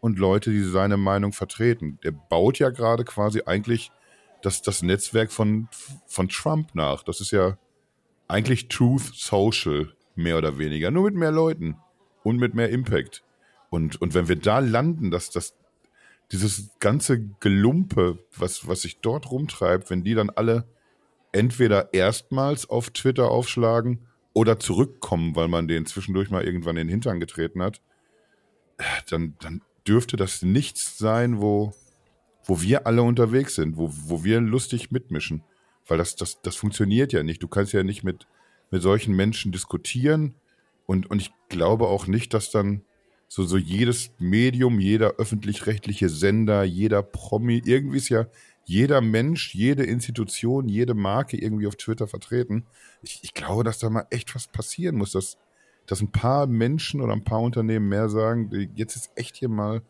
und 0.00 0.18
Leute, 0.18 0.50
die 0.50 0.64
seine 0.64 0.98
Meinung 0.98 1.32
vertreten. 1.32 1.98
Der 2.04 2.10
baut 2.10 2.58
ja 2.58 2.68
gerade 2.68 3.04
quasi 3.04 3.42
eigentlich 3.46 3.90
das, 4.42 4.62
das 4.62 4.82
Netzwerk 4.82 5.32
von, 5.32 5.68
von 6.06 6.28
Trump 6.28 6.74
nach. 6.74 7.02
Das 7.02 7.20
ist 7.20 7.30
ja 7.30 7.58
eigentlich 8.28 8.68
Truth 8.68 9.12
Social, 9.14 9.92
mehr 10.14 10.38
oder 10.38 10.58
weniger. 10.58 10.90
Nur 10.90 11.04
mit 11.04 11.14
mehr 11.14 11.32
Leuten 11.32 11.76
und 12.22 12.38
mit 12.38 12.54
mehr 12.54 12.70
Impact. 12.70 13.22
Und, 13.70 14.00
und 14.00 14.14
wenn 14.14 14.28
wir 14.28 14.36
da 14.36 14.58
landen, 14.58 15.10
dass 15.10 15.30
das 15.30 15.54
dieses 16.32 16.70
ganze 16.78 17.20
Gelumpe, 17.40 18.18
was, 18.36 18.66
was 18.68 18.82
sich 18.82 19.00
dort 19.00 19.30
rumtreibt, 19.30 19.90
wenn 19.90 20.04
die 20.04 20.14
dann 20.14 20.30
alle 20.30 20.68
entweder 21.32 21.94
erstmals 21.94 22.68
auf 22.68 22.90
Twitter 22.90 23.30
aufschlagen 23.30 24.06
oder 24.34 24.58
zurückkommen, 24.58 25.36
weil 25.36 25.48
man 25.48 25.68
den 25.68 25.86
zwischendurch 25.86 26.30
mal 26.30 26.44
irgendwann 26.44 26.76
in 26.76 26.86
den 26.86 26.90
Hintern 26.90 27.20
getreten 27.20 27.62
hat, 27.62 27.80
dann, 29.08 29.36
dann 29.40 29.62
dürfte 29.86 30.16
das 30.16 30.42
nichts 30.42 30.98
sein, 30.98 31.40
wo, 31.40 31.74
wo 32.48 32.62
wir 32.62 32.86
alle 32.86 33.02
unterwegs 33.02 33.54
sind, 33.54 33.76
wo, 33.76 33.90
wo 33.92 34.24
wir 34.24 34.40
lustig 34.40 34.90
mitmischen. 34.90 35.44
Weil 35.86 35.98
das, 35.98 36.16
das, 36.16 36.40
das 36.42 36.56
funktioniert 36.56 37.12
ja 37.12 37.22
nicht. 37.22 37.42
Du 37.42 37.48
kannst 37.48 37.72
ja 37.72 37.84
nicht 37.84 38.02
mit, 38.02 38.26
mit 38.70 38.82
solchen 38.82 39.14
Menschen 39.14 39.52
diskutieren. 39.52 40.34
Und, 40.86 41.08
und 41.10 41.20
ich 41.20 41.30
glaube 41.50 41.86
auch 41.86 42.06
nicht, 42.06 42.34
dass 42.34 42.50
dann 42.50 42.82
so, 43.28 43.44
so 43.44 43.58
jedes 43.58 44.12
Medium, 44.18 44.80
jeder 44.80 45.16
öffentlich-rechtliche 45.16 46.08
Sender, 46.08 46.64
jeder 46.64 47.02
Promi, 47.02 47.62
irgendwie 47.64 47.98
ist 47.98 48.08
ja 48.08 48.26
jeder 48.64 49.00
Mensch, 49.00 49.54
jede 49.54 49.84
Institution, 49.84 50.68
jede 50.68 50.94
Marke 50.94 51.38
irgendwie 51.38 51.66
auf 51.66 51.76
Twitter 51.76 52.06
vertreten. 52.06 52.66
Ich, 53.02 53.20
ich 53.22 53.32
glaube, 53.32 53.64
dass 53.64 53.78
da 53.78 53.88
mal 53.88 54.06
echt 54.10 54.34
was 54.34 54.48
passieren 54.48 54.96
muss, 54.96 55.12
dass, 55.12 55.38
dass 55.86 56.02
ein 56.02 56.12
paar 56.12 56.46
Menschen 56.46 57.00
oder 57.00 57.12
ein 57.14 57.24
paar 57.24 57.40
Unternehmen 57.40 57.88
mehr 57.88 58.10
sagen, 58.10 58.70
jetzt 58.74 58.96
ist 58.96 59.10
echt 59.14 59.36
hier 59.36 59.48
mal, 59.48 59.82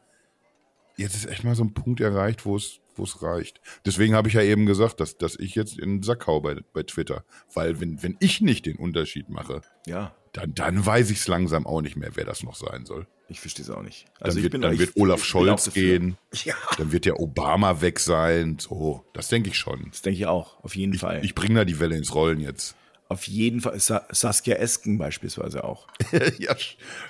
jetzt 0.99 1.15
ist 1.15 1.27
echt 1.27 1.45
mal 1.45 1.55
so 1.55 1.65
ein 1.65 1.73
Punkt 1.73 2.01
erreicht, 2.01 2.45
wo 2.45 2.57
es, 2.57 2.81
wo 2.97 3.05
es 3.05 3.23
reicht. 3.23 3.61
Deswegen 3.87 4.15
habe 4.15 4.29
ich 4.29 4.35
ja 4.35 4.43
eben 4.43 4.67
gesagt, 4.67 5.01
dass, 5.01 5.17
dass 5.17 5.37
ich 5.37 5.55
jetzt 5.55 5.79
in 5.79 5.97
den 5.97 6.03
Sack 6.03 6.27
hau 6.27 6.41
bei, 6.41 6.57
bei 6.73 6.83
Twitter. 6.83 7.25
Weil 7.55 7.81
wenn, 7.81 8.03
wenn 8.03 8.17
ich 8.21 8.41
nicht 8.41 8.67
den 8.67 8.77
Unterschied 8.77 9.29
mache, 9.31 9.63
ja. 9.87 10.15
dann, 10.33 10.55
dann 10.55 10.85
weiß 10.85 11.11
ich 11.11 11.19
es 11.19 11.29
langsam 11.29 11.67
auch 11.67 11.81
nicht 11.81 11.97
mehr, 11.97 12.11
wer 12.15 12.25
das 12.25 12.43
noch 12.43 12.57
sein 12.57 12.85
soll. 12.85 13.07
Ich 13.31 13.41
verstehe 13.41 13.65
es 13.65 13.71
auch 13.71 13.83
nicht. 13.83 14.07
Also 14.21 14.37
dann 14.37 14.43
wird, 14.43 14.53
bin, 14.53 14.61
dann 14.63 14.79
wird 14.79 14.97
Olaf 14.97 15.25
Scholz 15.25 15.73
gehen. 15.73 16.17
Ja. 16.45 16.55
Dann 16.77 16.93
wird 16.93 17.05
der 17.05 17.21
Obama 17.21 17.81
weg 17.81 18.01
sein. 18.01 18.59
So, 18.59 19.05
das 19.15 19.29
denke 19.29 19.49
ich 19.49 19.59
schon. 19.59 19.89
Das 19.91 20.03
denke 20.03 20.19
ich 20.19 20.27
auch, 20.27 20.63
auf 20.63 20.77
jeden 20.77 20.95
ich, 20.95 21.01
Fall. 21.01 21.25
Ich 21.25 21.35
bringe 21.35 21.55
da 21.55 21.65
die 21.65 21.81
Welle 21.81 21.97
ins 21.97 22.15
Rollen 22.15 22.41
jetzt. 22.41 22.77
Auf 23.09 23.27
jeden 23.27 23.61
Fall. 23.61 23.79
Sa 23.81 24.07
Saskia 24.11 24.57
Esken 24.57 24.99
beispielsweise 24.99 25.65
auch. 25.65 25.87
ja, 26.39 26.55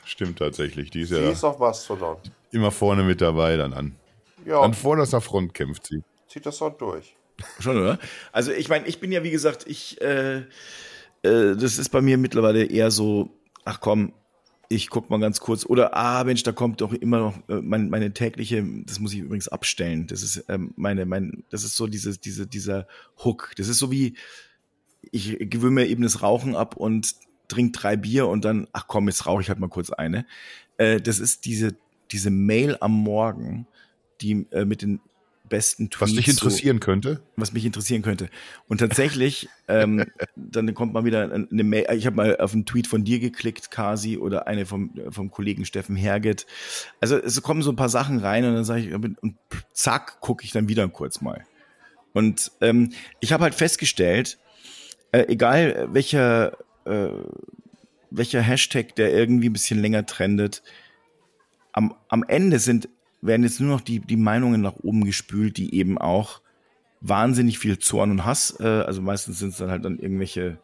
stimmt 0.04 0.38
tatsächlich. 0.38 0.90
Die 0.90 1.02
ist 1.02 1.08
sie 1.08 1.20
ja 1.20 1.30
ist 1.30 1.42
auch 1.42 1.58
Mastodon. 1.58 2.16
immer 2.52 2.70
vorne 2.70 3.02
mit 3.02 3.20
dabei 3.20 3.56
dann 3.56 3.72
an. 3.72 3.96
Ja. 4.44 4.60
An 4.60 4.74
vorderster 4.74 5.20
Front 5.20 5.54
kämpft 5.54 5.88
sie. 5.88 6.02
Zieht 6.28 6.46
das 6.46 6.62
auch 6.62 6.76
durch. 6.76 7.16
Schon, 7.58 7.76
oder? 7.78 7.98
Also 8.32 8.52
ich 8.52 8.68
meine, 8.68 8.86
ich 8.86 9.00
bin 9.00 9.10
ja, 9.10 9.22
wie 9.24 9.30
gesagt, 9.30 9.66
ich, 9.66 10.00
äh, 10.00 10.38
äh, 10.38 10.44
das 11.22 11.78
ist 11.78 11.90
bei 11.90 12.00
mir 12.00 12.18
mittlerweile 12.18 12.64
eher 12.64 12.90
so, 12.90 13.30
ach 13.64 13.80
komm, 13.80 14.12
ich 14.68 14.90
guck 14.90 15.10
mal 15.10 15.18
ganz 15.18 15.40
kurz. 15.40 15.64
Oder, 15.64 15.96
ah, 15.96 16.22
Mensch, 16.24 16.42
da 16.42 16.52
kommt 16.52 16.80
doch 16.80 16.92
immer 16.92 17.18
noch 17.18 17.36
äh, 17.48 17.60
meine, 17.60 17.88
meine 17.88 18.12
tägliche, 18.12 18.64
das 18.84 19.00
muss 19.00 19.12
ich 19.12 19.20
übrigens 19.20 19.48
abstellen. 19.48 20.06
Das 20.06 20.22
ist 20.22 20.44
ähm, 20.48 20.74
meine, 20.76 21.06
mein, 21.06 21.44
das 21.50 21.64
ist 21.64 21.76
so 21.76 21.86
dieses, 21.86 22.20
diese, 22.20 22.46
dieser 22.46 22.86
Hook. 23.24 23.52
Das 23.56 23.68
ist 23.68 23.78
so 23.78 23.90
wie, 23.90 24.14
ich 25.12 25.36
gewöhne 25.50 25.72
mir 25.72 25.86
eben 25.86 26.02
das 26.02 26.22
Rauchen 26.22 26.56
ab 26.56 26.76
und 26.76 27.14
trink 27.48 27.72
drei 27.72 27.96
Bier 27.96 28.28
und 28.28 28.44
dann, 28.44 28.68
ach 28.72 28.86
komm, 28.86 29.08
jetzt 29.08 29.26
rauche 29.26 29.42
ich 29.42 29.48
halt 29.48 29.58
mal 29.58 29.68
kurz 29.68 29.90
eine. 29.90 30.26
Äh, 30.76 31.00
das 31.00 31.18
ist 31.18 31.44
diese, 31.44 31.74
diese 32.10 32.30
Mail 32.30 32.76
am 32.80 32.92
Morgen, 32.92 33.66
die 34.20 34.46
äh, 34.50 34.64
mit 34.64 34.82
den 34.82 35.00
besten 35.48 35.90
Tweets. 35.90 36.10
Was 36.10 36.16
dich 36.16 36.28
interessieren 36.28 36.76
so, 36.76 36.80
könnte? 36.80 37.22
Was 37.36 37.52
mich 37.52 37.64
interessieren 37.64 38.02
könnte. 38.02 38.28
Und 38.68 38.78
tatsächlich, 38.78 39.48
ähm, 39.68 40.04
dann 40.36 40.74
kommt 40.74 40.92
mal 40.92 41.04
wieder 41.04 41.32
eine 41.32 41.64
Mail. 41.64 41.86
Ich 41.94 42.06
habe 42.06 42.16
mal 42.16 42.36
auf 42.36 42.52
einen 42.52 42.66
Tweet 42.66 42.86
von 42.86 43.04
dir 43.04 43.18
geklickt, 43.18 43.70
Kasi, 43.70 44.18
oder 44.18 44.46
eine 44.46 44.66
vom, 44.66 44.92
vom 45.10 45.30
Kollegen 45.30 45.64
Steffen 45.64 45.96
Herget. 45.96 46.46
Also 47.00 47.16
es 47.16 47.40
kommen 47.42 47.62
so 47.62 47.70
ein 47.70 47.76
paar 47.76 47.88
Sachen 47.88 48.18
rein 48.18 48.44
und 48.44 48.54
dann 48.54 48.64
sage 48.64 48.82
ich, 48.82 48.94
und 48.94 49.16
zack, 49.72 50.20
gucke 50.20 50.44
ich 50.44 50.52
dann 50.52 50.68
wieder 50.68 50.86
kurz 50.88 51.20
mal. 51.20 51.44
Und 52.12 52.52
ähm, 52.60 52.92
ich 53.20 53.32
habe 53.32 53.44
halt 53.44 53.54
festgestellt, 53.54 54.38
äh, 55.12 55.26
egal 55.28 55.88
welcher, 55.92 56.58
äh, 56.84 57.08
welcher 58.10 58.40
Hashtag, 58.40 58.94
der 58.96 59.12
irgendwie 59.12 59.48
ein 59.48 59.52
bisschen 59.52 59.80
länger 59.80 60.06
trendet, 60.06 60.62
am, 61.72 61.94
am 62.08 62.24
Ende 62.24 62.58
sind 62.58 62.88
werden 63.20 63.42
jetzt 63.42 63.60
nur 63.60 63.70
noch 63.70 63.80
die, 63.80 64.00
die 64.00 64.16
Meinungen 64.16 64.60
nach 64.60 64.76
oben 64.82 65.04
gespült, 65.04 65.56
die 65.56 65.74
eben 65.74 65.98
auch 65.98 66.40
wahnsinnig 67.00 67.58
viel 67.58 67.78
Zorn 67.78 68.10
und 68.10 68.24
Hass, 68.24 68.56
äh, 68.60 68.64
also 68.64 69.02
meistens 69.02 69.38
sind 69.38 69.50
es 69.50 69.58
dann 69.58 69.70
halt 69.70 69.84
dann 69.84 69.98
irgendwelche 69.98 70.58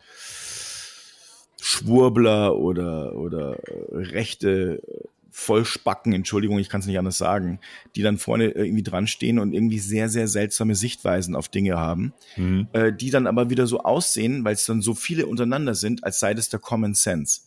Schwurbler 1.60 2.56
oder, 2.56 3.14
oder 3.14 3.58
äh, 3.68 3.96
rechte 3.96 4.82
Vollspacken, 5.36 6.12
Entschuldigung, 6.12 6.60
ich 6.60 6.68
kann 6.68 6.80
es 6.80 6.86
nicht 6.86 6.96
anders 6.96 7.18
sagen, 7.18 7.58
die 7.96 8.02
dann 8.02 8.18
vorne 8.18 8.50
irgendwie 8.52 8.84
dran 8.84 9.08
stehen 9.08 9.40
und 9.40 9.52
irgendwie 9.52 9.80
sehr, 9.80 10.08
sehr 10.08 10.28
seltsame 10.28 10.76
Sichtweisen 10.76 11.34
auf 11.34 11.48
Dinge 11.48 11.76
haben, 11.76 12.12
mhm. 12.36 12.68
äh, 12.72 12.92
die 12.92 13.10
dann 13.10 13.26
aber 13.26 13.50
wieder 13.50 13.66
so 13.66 13.80
aussehen, 13.80 14.44
weil 14.44 14.54
es 14.54 14.64
dann 14.64 14.80
so 14.80 14.94
viele 14.94 15.26
untereinander 15.26 15.74
sind, 15.74 16.04
als 16.04 16.20
sei 16.20 16.34
das 16.34 16.50
der 16.50 16.60
Common 16.60 16.94
Sense. 16.94 17.40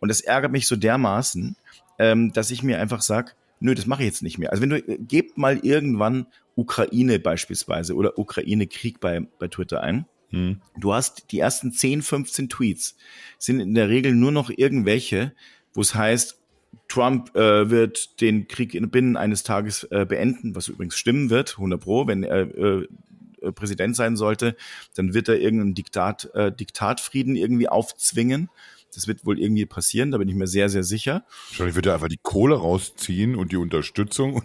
Und 0.00 0.10
das 0.10 0.20
ärgert 0.20 0.52
mich 0.52 0.66
so 0.66 0.76
dermaßen, 0.76 1.56
ähm, 1.98 2.30
dass 2.34 2.50
ich 2.50 2.62
mir 2.62 2.78
einfach 2.78 3.00
sag, 3.00 3.36
nö, 3.58 3.74
das 3.74 3.86
mache 3.86 4.02
ich 4.02 4.08
jetzt 4.08 4.22
nicht 4.22 4.36
mehr. 4.36 4.50
Also 4.50 4.60
wenn 4.60 4.70
du, 4.70 4.76
äh, 4.76 4.98
gebt 4.98 5.38
mal 5.38 5.60
irgendwann 5.62 6.26
Ukraine 6.56 7.18
beispielsweise 7.20 7.94
oder 7.94 8.18
Ukraine-Krieg 8.18 9.00
bei, 9.00 9.26
bei 9.38 9.48
Twitter 9.48 9.82
ein. 9.82 10.04
Hm. 10.28 10.60
Du 10.78 10.92
hast 10.92 11.32
die 11.32 11.38
ersten 11.38 11.72
10, 11.72 12.02
15 12.02 12.50
Tweets 12.50 12.96
sind 13.38 13.60
in 13.60 13.74
der 13.74 13.88
Regel 13.88 14.14
nur 14.14 14.30
noch 14.30 14.50
irgendwelche, 14.54 15.32
wo 15.72 15.80
es 15.80 15.94
heißt, 15.94 16.39
Trump 16.88 17.34
äh, 17.36 17.70
wird 17.70 18.20
den 18.20 18.48
Krieg 18.48 18.74
in, 18.74 18.90
binnen 18.90 19.16
eines 19.16 19.42
Tages 19.42 19.84
äh, 19.84 20.04
beenden, 20.04 20.54
was 20.54 20.68
übrigens 20.68 20.96
stimmen 20.96 21.30
wird, 21.30 21.52
100 21.52 21.80
pro, 21.80 22.06
wenn 22.06 22.24
er 22.24 22.54
äh, 22.56 22.86
äh, 23.42 23.52
Präsident 23.52 23.96
sein 23.96 24.16
sollte, 24.16 24.56
dann 24.94 25.14
wird 25.14 25.28
er 25.28 25.38
irgendeinen 25.38 25.74
Diktat, 25.74 26.30
äh, 26.34 26.52
Diktatfrieden 26.52 27.36
irgendwie 27.36 27.68
aufzwingen. 27.68 28.50
Das 28.94 29.06
wird 29.06 29.24
wohl 29.24 29.38
irgendwie 29.38 29.66
passieren, 29.66 30.10
da 30.10 30.18
bin 30.18 30.28
ich 30.28 30.34
mir 30.34 30.48
sehr, 30.48 30.68
sehr 30.68 30.82
sicher. 30.82 31.24
Wahrscheinlich 31.50 31.76
wird 31.76 31.86
er 31.86 31.94
einfach 31.94 32.08
die 32.08 32.18
Kohle 32.20 32.56
rausziehen 32.56 33.36
und 33.36 33.52
die 33.52 33.56
Unterstützung 33.56 34.42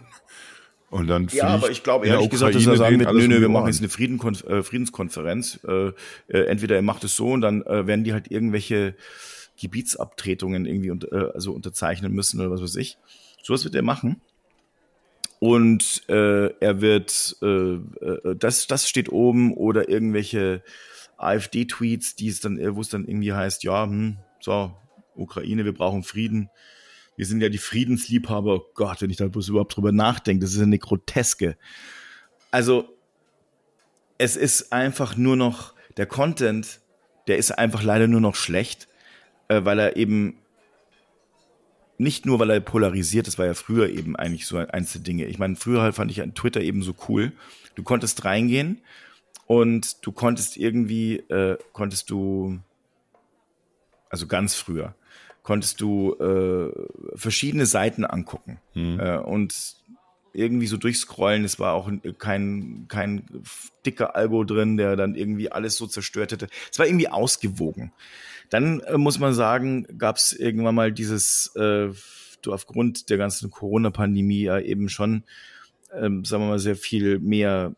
und 0.91 1.07
dann 1.07 1.27
Ja, 1.31 1.47
aber 1.47 1.71
ich 1.71 1.81
glaube 1.81 2.05
ehrlich 2.05 2.29
gesagt, 2.29 2.53
dass 2.53 2.65
er 2.65 2.77
sagen 2.77 2.99
wird, 2.99 3.11
nö, 3.11 3.27
nö, 3.27 3.41
wir 3.41 3.49
machen 3.49 3.67
jetzt 3.67 3.79
eine 3.79 3.89
Friedenkon 3.89 4.35
äh, 4.47 4.61
Friedenskonferenz. 4.61 5.59
Entweder 6.27 6.75
er 6.75 6.83
macht 6.83 7.03
es 7.03 7.15
so 7.15 7.31
und 7.31 7.41
dann 7.41 7.65
werden 7.65 8.03
die 8.03 8.13
halt 8.13 8.29
irgendwelche 8.29 8.95
Gebietsabtretungen 9.59 10.65
irgendwie 10.65 10.91
unter, 10.91 11.11
äh, 11.11 11.31
also 11.33 11.53
unterzeichnen 11.53 12.11
müssen 12.11 12.39
oder 12.39 12.51
was 12.51 12.61
weiß 12.61 12.75
ich. 12.77 12.97
So 13.43 13.53
was 13.53 13.63
wird 13.63 13.75
er 13.75 13.83
machen. 13.83 14.21
Und 15.39 16.03
äh, 16.09 16.47
er 16.59 16.81
wird, 16.81 17.35
äh, 17.41 17.75
äh, 17.75 18.35
das, 18.35 18.67
das 18.67 18.89
steht 18.89 19.11
oben 19.11 19.53
oder 19.53 19.89
irgendwelche 19.89 20.63
AfD-Tweets, 21.17 22.15
die 22.15 22.29
es 22.29 22.39
dann, 22.39 22.57
wo 22.75 22.81
es 22.81 22.89
dann 22.89 23.05
irgendwie 23.05 23.33
heißt, 23.33 23.63
ja, 23.63 23.83
hm, 23.83 24.17
so, 24.39 24.73
Ukraine, 25.15 25.65
wir 25.65 25.73
brauchen 25.73 26.03
Frieden. 26.03 26.49
Wir 27.15 27.25
sind 27.25 27.41
ja 27.41 27.49
die 27.49 27.57
Friedensliebhaber. 27.57 28.55
Oh 28.55 28.65
Gott, 28.73 29.01
wenn 29.01 29.09
ich 29.09 29.17
da 29.17 29.27
bloß 29.27 29.49
überhaupt 29.49 29.75
drüber 29.75 29.91
nachdenke, 29.91 30.43
das 30.45 30.53
ist 30.53 30.61
eine 30.61 30.79
groteske. 30.79 31.57
Also, 32.51 32.89
es 34.17 34.35
ist 34.35 34.71
einfach 34.73 35.15
nur 35.17 35.35
noch, 35.35 35.73
der 35.97 36.05
Content, 36.05 36.81
der 37.27 37.37
ist 37.37 37.51
einfach 37.51 37.83
leider 37.83 38.07
nur 38.07 38.21
noch 38.21 38.35
schlecht, 38.35 38.87
äh, 39.47 39.63
weil 39.63 39.79
er 39.79 39.95
eben 39.95 40.37
nicht 41.97 42.25
nur, 42.25 42.39
weil 42.39 42.49
er 42.49 42.59
polarisiert, 42.59 43.27
das 43.27 43.37
war 43.37 43.45
ja 43.45 43.53
früher 43.53 43.89
eben 43.89 44.15
eigentlich 44.15 44.47
so 44.47 44.57
eins 44.57 44.91
der 44.91 45.01
Dinge. 45.01 45.25
Ich 45.25 45.39
meine, 45.39 45.55
früher 45.55 45.93
fand 45.93 46.11
ich 46.11 46.21
Twitter 46.33 46.61
eben 46.61 46.83
so 46.83 46.93
cool. 47.07 47.31
Du 47.75 47.83
konntest 47.83 48.25
reingehen 48.25 48.81
und 49.47 50.05
du 50.05 50.11
konntest 50.11 50.57
irgendwie, 50.57 51.17
äh, 51.17 51.57
konntest 51.71 52.09
du 52.09 52.59
also 54.09 54.27
ganz 54.27 54.55
früher, 54.55 54.95
konntest 55.43 55.81
du 55.81 56.15
äh, 56.15 57.17
verschiedene 57.17 57.65
Seiten 57.65 58.05
angucken. 58.05 58.59
Mhm. 58.73 58.99
Äh, 58.99 59.17
und 59.17 59.75
irgendwie 60.35 60.67
so 60.67 60.77
durchscrollen. 60.77 61.43
Es 61.43 61.59
war 61.59 61.73
auch 61.73 61.89
kein, 62.17 62.85
kein 62.87 63.25
dicker 63.85 64.15
Algo 64.15 64.43
drin, 64.43 64.77
der 64.77 64.95
dann 64.95 65.15
irgendwie 65.15 65.51
alles 65.51 65.77
so 65.77 65.87
zerstört 65.87 66.31
hätte. 66.31 66.47
Es 66.71 66.79
war 66.79 66.85
irgendwie 66.85 67.09
ausgewogen. 67.09 67.91
Dann 68.49 68.81
äh, 68.81 68.97
muss 68.97 69.19
man 69.19 69.33
sagen, 69.33 69.87
gab 69.97 70.17
es 70.17 70.33
irgendwann 70.33 70.75
mal 70.75 70.91
dieses, 70.91 71.55
äh, 71.55 71.89
du 72.41 72.53
aufgrund 72.53 73.09
der 73.09 73.17
ganzen 73.17 73.49
Corona-Pandemie 73.49 74.43
ja 74.43 74.59
eben 74.59 74.89
schon, 74.89 75.23
ähm, 75.93 76.25
sagen 76.25 76.43
wir 76.43 76.49
mal, 76.49 76.59
sehr 76.59 76.75
viel 76.75 77.19
mehr 77.19 77.75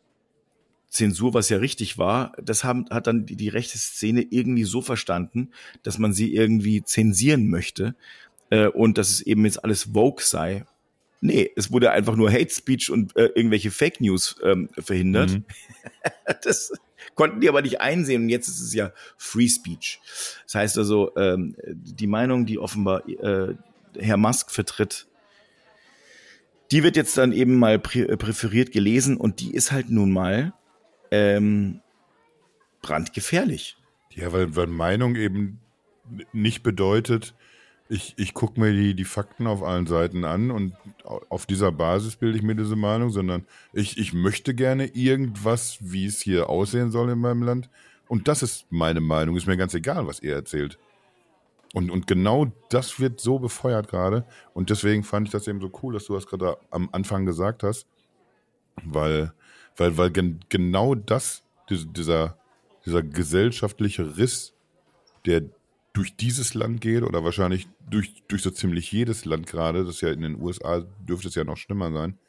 Zensur, 0.90 1.34
was 1.34 1.50
ja 1.50 1.58
richtig 1.58 1.98
war, 1.98 2.34
das 2.42 2.64
haben, 2.64 2.86
hat 2.90 3.08
dann 3.08 3.26
die, 3.26 3.36
die 3.36 3.50
rechte 3.50 3.78
Szene 3.78 4.22
irgendwie 4.22 4.64
so 4.64 4.82
verstanden, 4.82 5.52
dass 5.84 5.98
man 5.98 6.14
sie 6.14 6.34
irgendwie 6.34 6.84
zensieren 6.84 7.50
möchte 7.50 7.96
äh, 8.50 8.68
und 8.68 8.98
dass 8.98 9.10
es 9.10 9.22
eben 9.22 9.46
jetzt 9.46 9.64
alles 9.64 9.90
Vogue 9.94 10.24
sei. 10.24 10.66
Nee, 11.20 11.52
es 11.56 11.72
wurde 11.72 11.92
einfach 11.92 12.16
nur 12.16 12.32
Hate 12.32 12.54
Speech 12.54 12.92
und 12.92 13.16
äh, 13.16 13.26
irgendwelche 13.36 13.72
Fake 13.72 14.00
News 14.02 14.36
ähm, 14.44 14.70
verhindert. 14.78 15.32
Mhm. 15.32 15.46
das 16.44 16.72
konnten 17.16 17.42
die 17.42 17.50
aber 17.50 17.62
nicht 17.62 17.82
einsehen 17.82 18.24
und 18.24 18.30
jetzt 18.30 18.48
ist 18.48 18.62
es 18.62 18.74
ja 18.74 18.92
Free 19.18 19.48
Speech. 19.48 20.00
Das 20.46 20.56
heißt 20.56 20.78
also, 20.78 21.16
ähm, 21.18 21.56
die 21.66 22.08
Meinung, 22.08 22.46
die 22.46 22.60
offenbar 22.60 23.08
äh, 23.10 23.56
Herr 23.98 24.18
Musk 24.18 24.52
vertritt, 24.52 25.08
die 26.72 26.84
wird 26.84 26.96
jetzt 26.96 27.18
dann 27.18 27.32
eben 27.32 27.58
mal 27.58 27.80
prä 27.80 28.06
präferiert 28.18 28.72
gelesen 28.72 29.18
und 29.18 29.40
die 29.40 29.54
ist 29.54 29.72
halt 29.72 29.90
nun 29.90 30.12
mal 30.12 30.54
ähm, 31.12 31.82
brandgefährlich. 32.82 33.78
Ja, 34.14 34.34
weil, 34.34 34.56
weil 34.56 34.68
Meinung 34.68 35.16
eben 35.16 35.60
nicht 36.34 36.64
bedeutet, 36.64 37.36
ich, 37.90 38.14
ich 38.18 38.34
gucke 38.34 38.60
mir 38.60 38.74
die, 38.74 38.94
die 38.94 39.06
Fakten 39.06 39.48
auf 39.48 39.64
allen 39.64 39.88
Seiten 39.88 40.26
an 40.26 40.52
und 40.52 40.74
auf 41.30 41.46
dieser 41.46 41.72
Basis 41.72 42.18
bilde 42.18 42.38
ich 42.38 42.44
mir 42.44 42.56
diese 42.56 42.76
Meinung, 42.76 43.10
sondern 43.10 43.46
ich, 43.74 43.98
ich 43.98 44.14
möchte 44.14 44.54
gerne 44.54 44.88
irgendwas, 44.88 45.78
wie 45.80 46.06
es 46.06 46.22
hier 46.22 46.50
aussehen 46.50 46.92
soll 46.92 47.10
in 47.12 47.20
meinem 47.20 47.44
Land. 47.44 47.70
Und 48.08 48.28
das 48.28 48.44
ist 48.44 48.66
meine 48.70 49.02
Meinung. 49.02 49.36
Ist 49.36 49.48
mir 49.48 49.58
ganz 49.58 49.74
egal, 49.74 50.08
was 50.08 50.22
ihr 50.22 50.34
erzählt. 50.34 50.78
Und, 51.74 51.90
und 51.90 52.08
genau 52.08 52.48
das 52.70 53.00
wird 53.00 53.20
so 53.20 53.40
befeuert 53.40 53.90
gerade. 53.90 54.26
Und 54.54 54.70
deswegen 54.70 55.04
fand 55.04 55.28
ich 55.28 55.32
das 55.32 55.48
eben 55.48 55.62
so 55.62 55.72
cool, 55.82 55.94
dass 55.94 56.06
du 56.06 56.14
das 56.14 56.28
gerade 56.28 56.58
am 56.72 56.90
Anfang 56.92 57.26
gesagt 57.26 57.64
hast. 57.64 57.88
Weil, 58.84 59.34
weil, 59.76 59.98
weil 59.98 60.12
gen, 60.12 60.40
genau 60.50 60.96
das, 60.96 61.44
dieser, 61.70 62.38
dieser 62.86 63.04
gesellschaftliche 63.04 64.18
Riss, 64.18 64.54
der 65.26 65.44
durch 65.98 66.16
dieses 66.16 66.54
Land 66.54 66.80
geht 66.80 67.02
oder 67.02 67.24
wahrscheinlich 67.24 67.68
durch, 67.90 68.22
durch 68.28 68.44
so 68.44 68.52
ziemlich 68.52 68.92
jedes 68.92 69.26
Land 69.26 69.48
gerade, 69.48 69.84
das 69.84 70.02
ja 70.02 70.12
in 70.12 70.22
den 70.22 70.40
USA 70.40 70.86
dürfte 71.00 71.28
es 71.28 71.34
ja 71.34 71.44
noch 71.44 71.58
schlimmer 71.58 71.92
sein, 71.92 72.20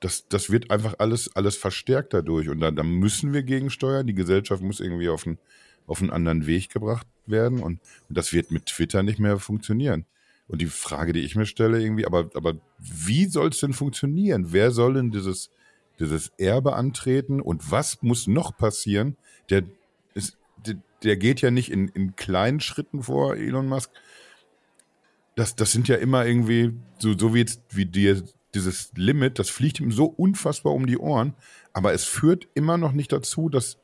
das, 0.00 0.26
das 0.28 0.48
wird 0.48 0.70
einfach 0.70 0.94
alles, 0.98 1.36
alles 1.36 1.58
verstärkt 1.58 2.14
dadurch. 2.14 2.48
Und 2.48 2.60
da, 2.60 2.70
da 2.70 2.82
müssen 2.82 3.34
wir 3.34 3.42
gegensteuern. 3.42 4.06
Die 4.06 4.14
Gesellschaft 4.14 4.62
muss 4.62 4.80
irgendwie 4.80 5.10
auf 5.10 5.26
einen, 5.26 5.36
auf 5.86 6.00
einen 6.00 6.10
anderen 6.10 6.46
Weg 6.46 6.70
gebracht 6.70 7.06
werden. 7.26 7.60
Und, 7.60 7.80
und 8.08 8.16
das 8.16 8.32
wird 8.32 8.50
mit 8.50 8.64
Twitter 8.64 9.02
nicht 9.02 9.18
mehr 9.18 9.38
funktionieren. 9.38 10.06
Und 10.48 10.62
die 10.62 10.66
Frage, 10.66 11.12
die 11.12 11.20
ich 11.20 11.36
mir 11.36 11.44
stelle, 11.44 11.82
irgendwie, 11.82 12.06
aber, 12.06 12.30
aber 12.32 12.54
wie 12.78 13.26
soll 13.26 13.48
es 13.48 13.60
denn 13.60 13.74
funktionieren? 13.74 14.52
Wer 14.52 14.70
soll 14.70 14.94
denn 14.94 15.10
dieses, 15.10 15.50
dieses 15.98 16.32
Erbe 16.38 16.76
antreten? 16.76 17.42
Und 17.42 17.70
was 17.70 18.00
muss 18.00 18.26
noch 18.26 18.56
passieren? 18.56 19.18
Der, 19.50 19.64
ist, 19.64 19.68
der, 21.02 21.16
geht 21.16 21.40
ja 21.40 21.50
nicht 21.50 21.70
in, 21.70 21.88
in 21.88 22.16
kleinen 22.16 22.60
Schritten 22.60 23.02
vor, 23.02 23.36
Elon 23.36 23.66
Musk. 23.66 23.90
Das, 25.36 25.56
das 25.56 25.72
sind 25.72 25.88
ja 25.88 25.96
immer 25.96 26.26
irgendwie, 26.26 26.74
so, 26.98 27.16
so 27.16 27.34
wie 27.34 27.40
jetzt, 27.40 27.62
wie 27.70 27.86
dir 27.86 28.22
dieses 28.54 28.92
Limit, 28.94 29.38
das 29.38 29.48
fliegt 29.48 29.80
ihm 29.80 29.92
so 29.92 30.06
unfassbar 30.06 30.72
um 30.72 30.86
die 30.86 30.98
Ohren, 30.98 31.34
aber 31.72 31.92
es 31.92 32.04
führt 32.04 32.48
immer 32.54 32.76
noch 32.76 32.92
nicht 32.92 33.12
dazu, 33.12 33.48
dass, 33.48 33.78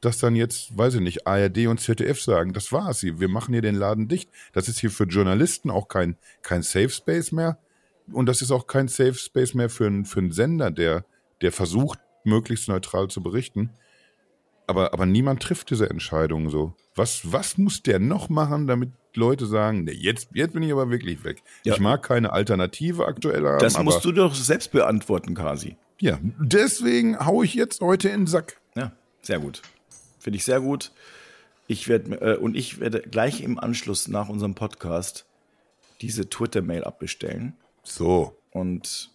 dass 0.00 0.18
dann 0.18 0.36
jetzt, 0.36 0.76
weiß 0.76 0.96
ich 0.96 1.00
nicht, 1.00 1.26
ARD 1.26 1.66
und 1.68 1.80
ZDF 1.80 2.20
sagen, 2.20 2.52
das 2.52 2.72
war's, 2.72 3.02
wir 3.02 3.28
machen 3.28 3.52
hier 3.52 3.62
den 3.62 3.76
Laden 3.76 4.08
dicht. 4.08 4.28
Das 4.52 4.68
ist 4.68 4.80
hier 4.80 4.90
für 4.90 5.04
Journalisten 5.04 5.70
auch 5.70 5.88
kein, 5.88 6.16
kein 6.42 6.62
Safe 6.62 6.90
Space 6.90 7.32
mehr. 7.32 7.58
Und 8.12 8.26
das 8.26 8.42
ist 8.42 8.50
auch 8.50 8.66
kein 8.66 8.88
Safe 8.88 9.14
Space 9.14 9.54
mehr 9.54 9.70
für, 9.70 9.86
einen, 9.86 10.04
für 10.04 10.20
einen 10.20 10.32
Sender, 10.32 10.70
der, 10.70 11.04
der 11.42 11.52
versucht, 11.52 12.00
möglichst 12.24 12.68
neutral 12.68 13.08
zu 13.08 13.22
berichten 13.22 13.70
aber, 14.68 14.92
aber 14.92 15.06
niemand 15.06 15.42
trifft 15.42 15.70
diese 15.70 15.88
Entscheidung 15.88 16.50
so. 16.50 16.74
Was, 16.94 17.32
was 17.32 17.58
muss 17.58 17.82
der 17.82 17.98
noch 17.98 18.28
machen, 18.28 18.66
damit 18.66 18.92
Leute 19.14 19.46
sagen, 19.46 19.84
nee, 19.84 19.92
jetzt, 19.92 20.28
jetzt 20.34 20.52
bin 20.52 20.62
ich 20.62 20.72
aber 20.72 20.90
wirklich 20.90 21.24
weg. 21.24 21.42
Ja. 21.64 21.74
Ich 21.74 21.80
mag 21.80 22.02
keine 22.02 22.32
Alternative 22.32 23.06
aktuell 23.06 23.44
haben. 23.46 23.58
Das 23.58 23.82
musst 23.82 24.04
du 24.04 24.12
doch 24.12 24.34
selbst 24.34 24.70
beantworten, 24.72 25.34
Kasi. 25.34 25.76
Ja, 26.00 26.18
deswegen 26.22 27.18
haue 27.24 27.44
ich 27.44 27.54
jetzt 27.54 27.80
heute 27.80 28.08
in 28.08 28.20
den 28.20 28.26
Sack. 28.26 28.60
Ja, 28.76 28.92
sehr 29.22 29.40
gut. 29.40 29.62
Finde 30.18 30.36
ich 30.36 30.44
sehr 30.44 30.60
gut. 30.60 30.92
Ich 31.66 31.88
werde 31.88 32.14
äh, 32.20 32.36
und 32.36 32.56
ich 32.56 32.78
werde 32.78 33.00
gleich 33.00 33.42
im 33.42 33.58
Anschluss 33.58 34.06
nach 34.06 34.28
unserem 34.28 34.54
Podcast 34.54 35.26
diese 36.00 36.28
Twitter-Mail 36.28 36.84
abbestellen. 36.84 37.56
So. 37.82 38.36
Und 38.50 39.10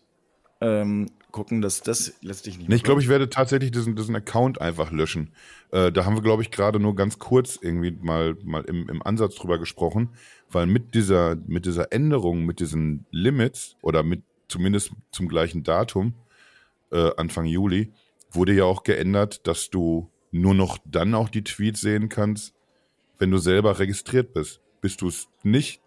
ähm, 0.61 1.09
gucken, 1.33 1.61
dass 1.61 1.81
das 1.81 2.13
letztlich 2.21 2.57
nicht. 2.57 2.69
Nee, 2.69 2.75
ich 2.75 2.83
glaube, 2.83 3.01
ich 3.01 3.09
werde 3.09 3.29
tatsächlich 3.29 3.71
diesen, 3.71 3.97
diesen 3.97 4.15
Account 4.15 4.61
einfach 4.61 4.91
löschen. 4.91 5.33
Äh, 5.71 5.91
da 5.91 6.05
haben 6.05 6.15
wir, 6.15 6.21
glaube 6.21 6.43
ich, 6.43 6.51
gerade 6.51 6.79
nur 6.79 6.95
ganz 6.95 7.19
kurz 7.19 7.59
irgendwie 7.61 7.91
mal, 7.91 8.37
mal 8.45 8.63
im, 8.63 8.87
im 8.87 9.03
Ansatz 9.03 9.35
drüber 9.35 9.59
gesprochen, 9.59 10.09
weil 10.49 10.67
mit 10.67 10.93
dieser, 10.93 11.35
mit 11.47 11.65
dieser 11.65 11.91
Änderung, 11.91 12.45
mit 12.45 12.61
diesen 12.61 13.05
Limits 13.11 13.75
oder 13.81 14.03
mit 14.03 14.23
zumindest 14.47 14.91
zum 15.11 15.27
gleichen 15.27 15.63
Datum, 15.63 16.13
äh, 16.91 17.11
Anfang 17.17 17.45
Juli, 17.45 17.91
wurde 18.31 18.53
ja 18.53 18.63
auch 18.63 18.83
geändert, 18.83 19.45
dass 19.47 19.69
du 19.69 20.09
nur 20.31 20.53
noch 20.53 20.77
dann 20.85 21.13
auch 21.15 21.29
die 21.29 21.43
Tweets 21.43 21.81
sehen 21.81 22.07
kannst, 22.07 22.53
wenn 23.17 23.31
du 23.31 23.37
selber 23.37 23.79
registriert 23.79 24.33
bist. 24.33 24.61
Bist 24.81 25.01
du 25.01 25.07
es 25.07 25.27
nicht, 25.43 25.81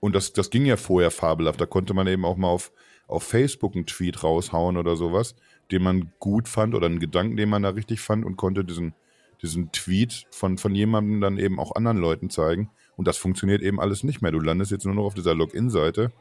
und 0.00 0.14
das, 0.14 0.32
das 0.32 0.50
ging 0.50 0.66
ja 0.66 0.76
vorher 0.76 1.10
fabelhaft, 1.10 1.60
da 1.60 1.66
konnte 1.66 1.94
man 1.94 2.06
eben 2.06 2.24
auch 2.24 2.36
mal 2.36 2.48
auf 2.48 2.72
auf 3.08 3.24
Facebook 3.24 3.74
einen 3.74 3.86
Tweet 3.86 4.22
raushauen 4.22 4.76
oder 4.76 4.94
sowas, 4.94 5.34
den 5.72 5.82
man 5.82 6.12
gut 6.20 6.46
fand 6.46 6.74
oder 6.74 6.86
einen 6.86 7.00
Gedanken, 7.00 7.36
den 7.36 7.48
man 7.48 7.62
da 7.62 7.70
richtig 7.70 8.00
fand 8.00 8.24
und 8.24 8.36
konnte 8.36 8.64
diesen, 8.64 8.94
diesen 9.42 9.72
Tweet 9.72 10.26
von, 10.30 10.58
von 10.58 10.74
jemandem 10.74 11.20
dann 11.20 11.38
eben 11.38 11.58
auch 11.58 11.74
anderen 11.74 11.98
Leuten 11.98 12.30
zeigen. 12.30 12.70
Und 12.96 13.08
das 13.08 13.16
funktioniert 13.16 13.62
eben 13.62 13.80
alles 13.80 14.04
nicht 14.04 14.22
mehr. 14.22 14.30
Du 14.30 14.40
landest 14.40 14.70
jetzt 14.70 14.84
nur 14.84 14.94
noch 14.94 15.04
auf 15.04 15.14
dieser 15.14 15.34
Login-Seite. 15.34 16.12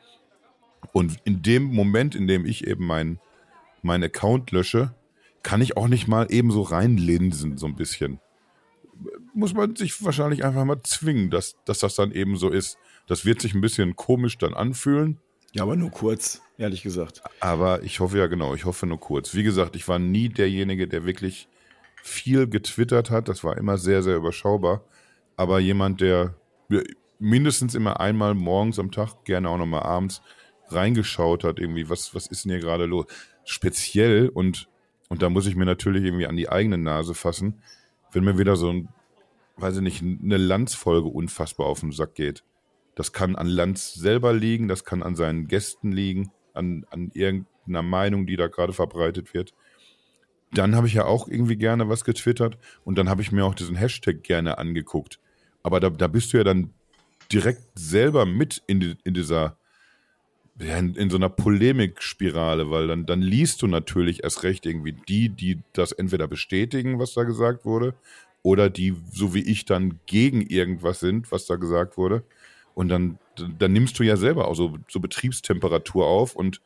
Und 0.93 1.17
in 1.25 1.41
dem 1.41 1.63
Moment, 1.63 2.15
in 2.15 2.27
dem 2.27 2.45
ich 2.45 2.65
eben 2.65 2.85
meinen 2.85 3.19
mein 3.83 4.03
Account 4.03 4.51
lösche, 4.51 4.93
kann 5.43 5.61
ich 5.61 5.77
auch 5.77 5.87
nicht 5.87 6.07
mal 6.07 6.27
eben 6.29 6.51
so 6.51 6.61
reinlinsen, 6.61 7.57
so 7.57 7.67
ein 7.67 7.75
bisschen. 7.75 8.19
Muss 9.33 9.53
man 9.53 9.75
sich 9.75 10.03
wahrscheinlich 10.03 10.43
einfach 10.43 10.65
mal 10.65 10.81
zwingen, 10.83 11.29
dass, 11.29 11.55
dass 11.65 11.79
das 11.79 11.95
dann 11.95 12.11
eben 12.11 12.37
so 12.37 12.49
ist. 12.49 12.77
Das 13.07 13.25
wird 13.25 13.41
sich 13.41 13.53
ein 13.53 13.61
bisschen 13.61 13.95
komisch 13.95 14.37
dann 14.37 14.53
anfühlen, 14.53 15.19
ja, 15.53 15.63
aber 15.63 15.75
nur 15.75 15.91
kurz, 15.91 16.41
ehrlich 16.57 16.83
gesagt. 16.83 17.21
Aber 17.39 17.83
ich 17.83 17.99
hoffe 17.99 18.17
ja 18.17 18.27
genau, 18.27 18.53
ich 18.53 18.65
hoffe 18.65 18.85
nur 18.85 18.99
kurz. 18.99 19.33
Wie 19.33 19.43
gesagt, 19.43 19.75
ich 19.75 19.87
war 19.87 19.99
nie 19.99 20.29
derjenige, 20.29 20.87
der 20.87 21.05
wirklich 21.05 21.47
viel 22.03 22.47
getwittert 22.47 23.09
hat. 23.09 23.27
Das 23.27 23.43
war 23.43 23.57
immer 23.57 23.77
sehr, 23.77 24.03
sehr 24.03 24.15
überschaubar. 24.15 24.83
Aber 25.35 25.59
jemand, 25.59 26.01
der 26.01 26.35
mindestens 27.19 27.75
immer 27.75 27.99
einmal 27.99 28.33
morgens 28.33 28.79
am 28.79 28.91
Tag, 28.91 29.23
gerne 29.25 29.49
auch 29.49 29.57
nochmal 29.57 29.83
abends, 29.83 30.21
reingeschaut 30.69 31.43
hat, 31.43 31.59
irgendwie, 31.59 31.89
was, 31.89 32.13
was 32.13 32.27
ist 32.27 32.45
denn 32.45 32.51
hier 32.51 32.61
gerade 32.61 32.85
los? 32.85 33.05
Speziell 33.45 34.29
und, 34.29 34.67
und 35.09 35.21
da 35.21 35.29
muss 35.29 35.47
ich 35.47 35.55
mir 35.55 35.65
natürlich 35.65 36.03
irgendwie 36.03 36.27
an 36.27 36.35
die 36.35 36.49
eigene 36.49 36.77
Nase 36.77 37.13
fassen, 37.13 37.61
wenn 38.11 38.23
mir 38.23 38.37
wieder 38.37 38.55
so 38.55 38.69
ein, 38.69 38.89
weiß 39.57 39.77
ich 39.77 39.81
nicht, 39.81 40.01
eine 40.01 40.37
Landsfolge 40.37 41.07
unfassbar 41.07 41.67
auf 41.67 41.79
den 41.79 41.91
Sack 41.91 42.15
geht. 42.15 42.43
Das 42.97 43.13
kann 43.13 43.35
an 43.35 43.45
Lanz 43.45 43.93
selber 43.93 44.33
liegen, 44.33 44.67
das 44.67 44.83
kann 44.83 45.03
an 45.03 45.15
seinen 45.15 45.47
Gästen 45.47 45.91
liegen, 45.91 46.31
an, 46.55 46.83
an 46.89 47.11
irgendeiner 47.13 47.83
Meinung, 47.83 48.25
die 48.25 48.37
da 48.37 48.47
gerade 48.47 48.73
verbreitet 48.73 49.35
wird. 49.35 49.53
Dann 50.51 50.75
habe 50.75 50.87
ich 50.87 50.95
ja 50.95 51.05
auch 51.05 51.27
irgendwie 51.27 51.57
gerne 51.57 51.89
was 51.89 52.03
getwittert 52.03 52.57
und 52.85 52.97
dann 52.97 53.07
habe 53.07 53.21
ich 53.21 53.31
mir 53.31 53.45
auch 53.45 53.53
diesen 53.53 53.75
Hashtag 53.75 54.23
gerne 54.23 54.57
angeguckt. 54.57 55.19
Aber 55.61 55.79
da, 55.79 55.91
da 55.91 56.07
bist 56.07 56.33
du 56.33 56.37
ja 56.37 56.43
dann 56.43 56.73
direkt 57.31 57.61
selber 57.75 58.25
mit 58.25 58.63
in, 58.65 58.79
die, 58.79 58.97
in 59.03 59.13
dieser, 59.13 59.59
in, 60.57 60.95
in, 60.95 61.11
so 61.11 61.17
einer 61.17 61.29
Polemikspirale, 61.29 62.71
weil 62.71 62.87
dann, 62.87 63.05
dann 63.05 63.21
liest 63.21 63.61
du 63.61 63.67
natürlich 63.67 64.23
erst 64.23 64.41
recht 64.41 64.65
irgendwie 64.65 64.93
die, 65.07 65.29
die 65.29 65.59
das 65.73 65.91
entweder 65.91 66.27
bestätigen, 66.27 66.97
was 66.97 67.13
da 67.13 67.25
gesagt 67.25 67.63
wurde, 67.63 67.93
oder 68.41 68.71
die, 68.71 68.95
so 69.11 69.35
wie 69.35 69.43
ich, 69.43 69.65
dann 69.65 69.99
gegen 70.07 70.41
irgendwas 70.41 70.99
sind, 70.99 71.31
was 71.31 71.45
da 71.45 71.57
gesagt 71.57 71.95
wurde. 71.95 72.23
Und 72.77 72.89
dann, 72.89 73.17
dann 73.57 73.73
nimmst 73.73 73.97
du 73.97 74.03
ja 74.03 74.17
selber 74.17 74.47
auch 74.47 74.53
so, 74.53 74.77
so 74.87 74.99
Betriebstemperatur 74.99 76.05
auf 76.05 76.35
und, 76.35 76.61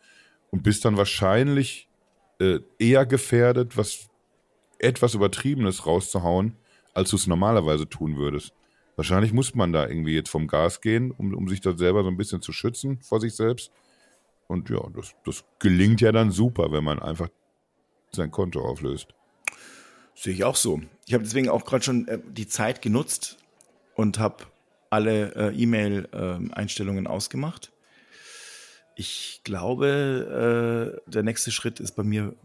und 0.50 0.62
bist 0.62 0.84
dann 0.84 0.98
wahrscheinlich 0.98 1.88
äh, 2.38 2.60
eher 2.78 3.06
gefährdet, 3.06 3.78
was 3.78 4.10
etwas 4.78 5.14
Übertriebenes 5.14 5.86
rauszuhauen, 5.86 6.58
als 6.94 7.12
du 7.12 7.16
es 7.16 7.28
normalerweise 7.28 7.88
tun 7.88 8.18
würdest. 8.18 8.52
Wahrscheinlich 8.98 9.32
muss 9.32 9.56
man 9.56 9.72
da 9.72 9.88
irgendwie 9.88 10.14
jetzt 10.14 10.30
vom 10.30 10.48
Gas 10.48 10.82
gehen, 10.82 11.12
um, 11.12 11.34
um 11.34 11.48
sich 11.48 11.62
da 11.62 11.78
selber 11.78 12.04
so 12.04 12.10
ein 12.10 12.18
bisschen 12.18 12.42
zu 12.42 12.52
schützen 12.52 13.00
vor 13.02 13.22
sich 13.22 13.34
selbst. 13.34 13.72
und 14.50 14.70
ja, 14.70 14.86
das, 14.94 15.16
das 15.24 15.46
gelingt 15.60 16.02
ja 16.02 16.12
dann 16.12 16.32
super, 16.32 16.74
wenn 16.74 16.84
man 16.84 17.00
einfach 17.00 17.30
sein 18.12 18.32
Konto 18.32 18.60
auflöst. 18.60 19.08
Sehe 20.14 20.34
ich 20.34 20.44
auch 20.44 20.58
so. 20.58 20.82
Ich 21.08 21.14
habe 21.14 21.24
deswegen 21.24 21.48
auch 21.48 21.64
gerade 21.64 21.86
schon 21.86 22.06
äh, 22.10 22.20
die 22.28 22.48
Zeit 22.48 22.82
genutzt 22.82 23.38
und 23.96 24.20
habe 24.20 24.51
alle 24.92 25.34
äh, 25.36 25.56
E-Mail-Einstellungen 25.56 27.06
äh, 27.06 27.10
ausgemacht. 27.10 27.72
Ich 28.96 29.42
glaube, 29.44 31.02
äh, 31.08 31.12
der 31.12 31.24
nächste 31.24 31.50
Schritt 31.50 31.80
ist 31.80 31.94
bei 31.96 32.04
mir 32.04 32.36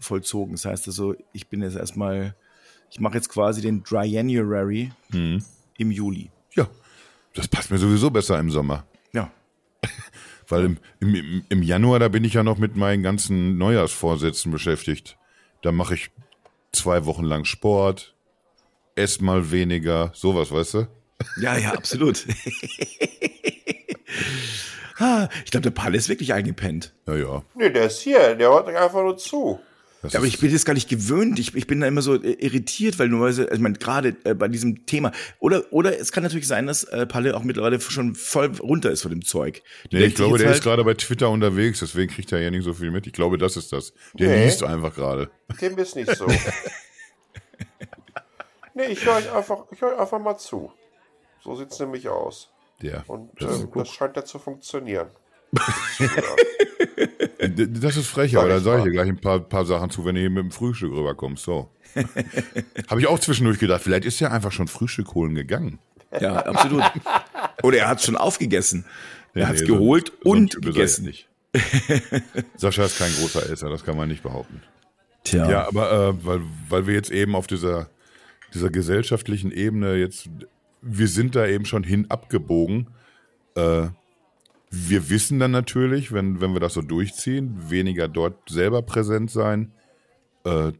vollzogen. 0.00 0.52
Das 0.54 0.64
heißt 0.64 0.88
also, 0.88 1.14
ich 1.32 1.46
bin 1.46 1.62
jetzt 1.62 1.76
erstmal, 1.76 2.34
ich 2.90 3.00
mache 3.00 3.14
jetzt 3.14 3.28
quasi 3.28 3.62
den 3.62 3.84
Dry 3.84 4.04
January 4.06 4.90
mhm. 5.10 5.42
im 5.78 5.90
Juli. 5.90 6.30
Ja, 6.54 6.68
das 7.34 7.48
passt 7.48 7.70
mir 7.70 7.78
sowieso 7.78 8.10
besser 8.10 8.38
im 8.38 8.50
Sommer. 8.50 8.84
Ja. 9.12 9.30
Weil 10.48 10.64
im, 10.64 10.78
im, 10.98 11.44
im 11.48 11.62
Januar, 11.62 12.00
da 12.00 12.08
bin 12.08 12.24
ich 12.24 12.34
ja 12.34 12.42
noch 12.42 12.58
mit 12.58 12.76
meinen 12.76 13.04
ganzen 13.04 13.56
Neujahrsvorsätzen 13.56 14.50
beschäftigt. 14.50 15.16
Da 15.62 15.70
mache 15.70 15.94
ich 15.94 16.10
zwei 16.72 17.06
Wochen 17.06 17.24
lang 17.24 17.44
Sport, 17.44 18.14
esse 18.96 19.22
mal 19.22 19.52
weniger, 19.52 20.10
sowas, 20.14 20.50
weißt 20.50 20.74
du? 20.74 20.88
Ja, 21.40 21.56
ja, 21.56 21.72
absolut. 21.72 22.26
ich 25.44 25.50
glaube, 25.50 25.62
der 25.62 25.70
Palle 25.70 25.96
ist 25.96 26.08
wirklich 26.08 26.32
eingepennt. 26.32 26.92
Ja, 27.06 27.16
ja. 27.16 27.42
Nee, 27.54 27.70
der 27.70 27.86
ist 27.86 28.00
hier, 28.00 28.34
der 28.34 28.50
hört 28.50 28.68
einfach 28.68 29.02
nur 29.02 29.16
zu. 29.16 29.60
Ja, 30.08 30.18
aber 30.18 30.26
ich 30.26 30.40
bin 30.40 30.50
jetzt 30.50 30.66
gar 30.66 30.74
nicht 30.74 30.88
gewöhnt. 30.88 31.38
Ich, 31.38 31.54
ich 31.54 31.68
bin 31.68 31.80
da 31.80 31.86
immer 31.86 32.02
so 32.02 32.20
äh, 32.20 32.32
irritiert, 32.32 32.98
weil 32.98 33.08
nur, 33.08 33.26
also 33.26 33.48
ich 33.48 33.60
meine, 33.60 33.78
gerade 33.78 34.16
äh, 34.24 34.34
bei 34.34 34.48
diesem 34.48 34.84
Thema. 34.84 35.12
Oder, 35.38 35.62
oder 35.70 35.96
es 35.98 36.10
kann 36.10 36.24
natürlich 36.24 36.48
sein, 36.48 36.66
dass 36.66 36.82
äh, 36.84 37.06
Palle 37.06 37.36
auch 37.36 37.44
mittlerweile 37.44 37.80
schon 37.80 38.16
voll 38.16 38.50
runter 38.60 38.90
ist 38.90 39.02
von 39.02 39.12
dem 39.12 39.24
Zeug. 39.24 39.62
Die 39.92 39.96
nee, 39.96 40.06
ich 40.06 40.16
glaube, 40.16 40.38
der 40.38 40.48
halt 40.48 40.56
ist 40.56 40.64
gerade 40.64 40.82
bei 40.82 40.94
Twitter 40.94 41.30
unterwegs, 41.30 41.78
deswegen 41.80 42.12
kriegt 42.12 42.32
er 42.32 42.40
ja 42.40 42.50
nicht 42.50 42.64
so 42.64 42.74
viel 42.74 42.90
mit. 42.90 43.06
Ich 43.06 43.12
glaube, 43.12 43.38
das 43.38 43.56
ist 43.56 43.72
das. 43.72 43.92
Der 44.14 44.28
nee, 44.28 44.44
liest 44.44 44.64
einfach 44.64 44.92
gerade. 44.94 45.30
Dem 45.60 45.78
ist 45.78 45.94
nicht 45.94 46.16
so. 46.16 46.26
nee, 48.74 48.86
ich 48.86 49.06
höre 49.06 49.36
einfach, 49.36 49.66
ich 49.70 49.80
höre 49.80 50.00
einfach 50.00 50.18
mal 50.18 50.36
zu. 50.36 50.72
So 51.42 51.56
sieht 51.56 51.70
es 51.70 51.78
nämlich 51.80 52.08
aus. 52.08 52.50
Ja. 52.80 53.04
Und 53.06 53.30
das, 53.40 53.62
äh, 53.62 53.66
das 53.74 53.88
scheint 53.88 54.16
ja 54.16 54.24
zu 54.24 54.38
funktionieren. 54.38 55.08
Das 57.42 57.96
ist 57.96 58.06
frech, 58.06 58.36
aber 58.36 58.48
da 58.48 58.60
sage 58.60 58.78
ich 58.78 58.84
dir 58.84 58.90
gleich 58.92 59.08
ein 59.08 59.20
paar, 59.20 59.40
paar 59.40 59.64
Sachen 59.64 59.90
zu, 59.90 60.04
wenn 60.04 60.14
du 60.14 60.20
hier 60.20 60.30
mit 60.30 60.44
dem 60.44 60.50
Frühstück 60.52 60.92
rüberkommst. 60.92 61.42
So. 61.42 61.70
Habe 62.88 63.00
ich 63.00 63.06
auch 63.08 63.18
zwischendurch 63.18 63.58
gedacht, 63.58 63.82
vielleicht 63.82 64.04
ist 64.04 64.20
er 64.20 64.30
einfach 64.30 64.52
schon 64.52 64.68
Frühstück 64.68 65.14
holen 65.14 65.34
gegangen. 65.34 65.80
Ja, 66.20 66.36
absolut. 66.36 66.84
Oder 67.62 67.78
er 67.78 67.88
hat 67.88 67.98
es 67.98 68.04
schon 68.04 68.16
aufgegessen. 68.16 68.84
Er 69.34 69.48
hat 69.48 69.56
es 69.56 69.62
nee, 69.62 69.68
geholt 69.68 70.12
so, 70.22 70.30
und 70.30 70.52
so 70.52 70.60
gegessen. 70.60 71.06
Nicht. 71.06 71.28
Sascha 72.56 72.84
ist 72.84 72.98
kein 72.98 73.12
großer 73.12 73.50
Esser, 73.50 73.70
das 73.70 73.84
kann 73.84 73.96
man 73.96 74.08
nicht 74.08 74.22
behaupten. 74.22 74.62
Tja. 75.24 75.50
Ja, 75.50 75.68
aber 75.68 75.92
äh, 75.92 76.24
weil, 76.24 76.40
weil 76.68 76.86
wir 76.86 76.94
jetzt 76.94 77.10
eben 77.10 77.34
auf 77.34 77.46
dieser, 77.46 77.88
dieser 78.54 78.70
gesellschaftlichen 78.70 79.50
Ebene 79.52 79.94
jetzt, 79.96 80.28
wir 80.82 81.08
sind 81.08 81.34
da 81.36 81.46
eben 81.46 81.64
schon 81.64 81.84
hin 81.84 82.10
abgebogen. 82.10 82.88
Äh, 83.54 83.88
wir 84.70 85.10
wissen 85.10 85.38
dann 85.38 85.50
natürlich, 85.50 86.12
wenn, 86.12 86.40
wenn 86.40 86.52
wir 86.52 86.60
das 86.60 86.74
so 86.74 86.82
durchziehen, 86.82 87.70
weniger 87.70 88.08
dort 88.08 88.50
selber 88.50 88.82
präsent 88.82 89.30
sein, 89.30 89.72
äh, 90.44 90.72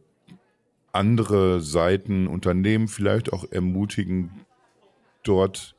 andere 0.91 1.61
Seiten, 1.61 2.27
Unternehmen 2.27 2.87
vielleicht 2.87 3.31
auch 3.33 3.45
ermutigen, 3.51 4.31
dort 5.23 5.75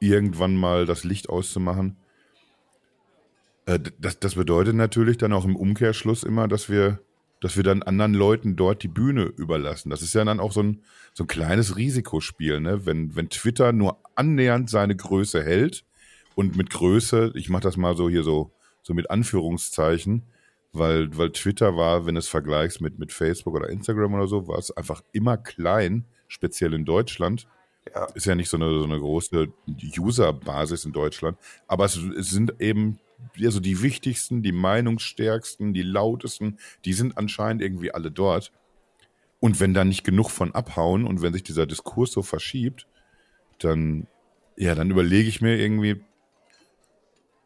irgendwann 0.00 0.56
mal 0.56 0.86
das 0.86 1.04
Licht 1.04 1.28
auszumachen. 1.28 1.96
Äh, 3.66 3.78
das, 3.98 4.18
das 4.18 4.34
bedeutet 4.34 4.74
natürlich 4.74 5.18
dann 5.18 5.32
auch 5.32 5.44
im 5.44 5.56
Umkehrschluss 5.56 6.24
immer, 6.24 6.48
dass 6.48 6.68
wir, 6.68 7.00
dass 7.40 7.56
wir 7.56 7.62
dann 7.62 7.82
anderen 7.82 8.14
Leuten 8.14 8.56
dort 8.56 8.82
die 8.82 8.88
Bühne 8.88 9.24
überlassen. 9.24 9.90
Das 9.90 10.02
ist 10.02 10.14
ja 10.14 10.24
dann 10.24 10.40
auch 10.40 10.52
so 10.52 10.62
ein, 10.62 10.82
so 11.14 11.24
ein 11.24 11.28
kleines 11.28 11.76
Risikospiel, 11.76 12.60
ne? 12.60 12.86
Wenn, 12.86 13.16
wenn 13.16 13.30
Twitter 13.30 13.72
nur 13.72 13.98
annähernd 14.14 14.68
seine 14.70 14.94
Größe 14.94 15.42
hält, 15.42 15.84
und 16.40 16.56
mit 16.56 16.70
Größe, 16.70 17.32
ich 17.34 17.50
mache 17.50 17.64
das 17.64 17.76
mal 17.76 17.96
so 17.96 18.08
hier 18.08 18.22
so, 18.22 18.50
so 18.82 18.94
mit 18.94 19.10
Anführungszeichen, 19.10 20.22
weil, 20.72 21.16
weil 21.16 21.32
Twitter 21.32 21.76
war, 21.76 22.06
wenn 22.06 22.14
du 22.14 22.18
es 22.18 22.28
vergleichst 22.28 22.80
mit, 22.80 22.98
mit 22.98 23.12
Facebook 23.12 23.54
oder 23.54 23.68
Instagram 23.68 24.14
oder 24.14 24.26
so, 24.26 24.48
war 24.48 24.58
es 24.58 24.74
einfach 24.74 25.02
immer 25.12 25.36
klein, 25.36 26.06
speziell 26.28 26.74
in 26.74 26.86
Deutschland. 26.86 27.46
Ja. 27.94 28.06
Ist 28.14 28.24
ja 28.24 28.34
nicht 28.34 28.48
so 28.48 28.56
eine, 28.56 28.72
so 28.78 28.84
eine 28.84 28.98
große 28.98 29.48
User-Basis 29.98 30.86
in 30.86 30.92
Deutschland, 30.92 31.36
aber 31.66 31.84
es, 31.84 31.96
es 31.96 32.30
sind 32.30 32.54
eben 32.60 32.98
also 33.42 33.60
die 33.60 33.82
wichtigsten, 33.82 34.42
die 34.42 34.52
meinungsstärksten, 34.52 35.72
die 35.72 35.82
lautesten, 35.82 36.58
die 36.84 36.92
sind 36.92 37.16
anscheinend 37.18 37.62
irgendwie 37.62 37.92
alle 37.92 38.10
dort. 38.10 38.52
Und 39.40 39.58
wenn 39.60 39.74
da 39.74 39.84
nicht 39.84 40.04
genug 40.04 40.30
von 40.30 40.54
abhauen 40.54 41.06
und 41.06 41.22
wenn 41.22 41.32
sich 41.32 41.42
dieser 41.42 41.66
Diskurs 41.66 42.12
so 42.12 42.22
verschiebt, 42.22 42.86
dann, 43.58 44.06
ja, 44.56 44.74
dann 44.74 44.90
überlege 44.90 45.28
ich 45.28 45.40
mir 45.40 45.58
irgendwie, 45.58 46.00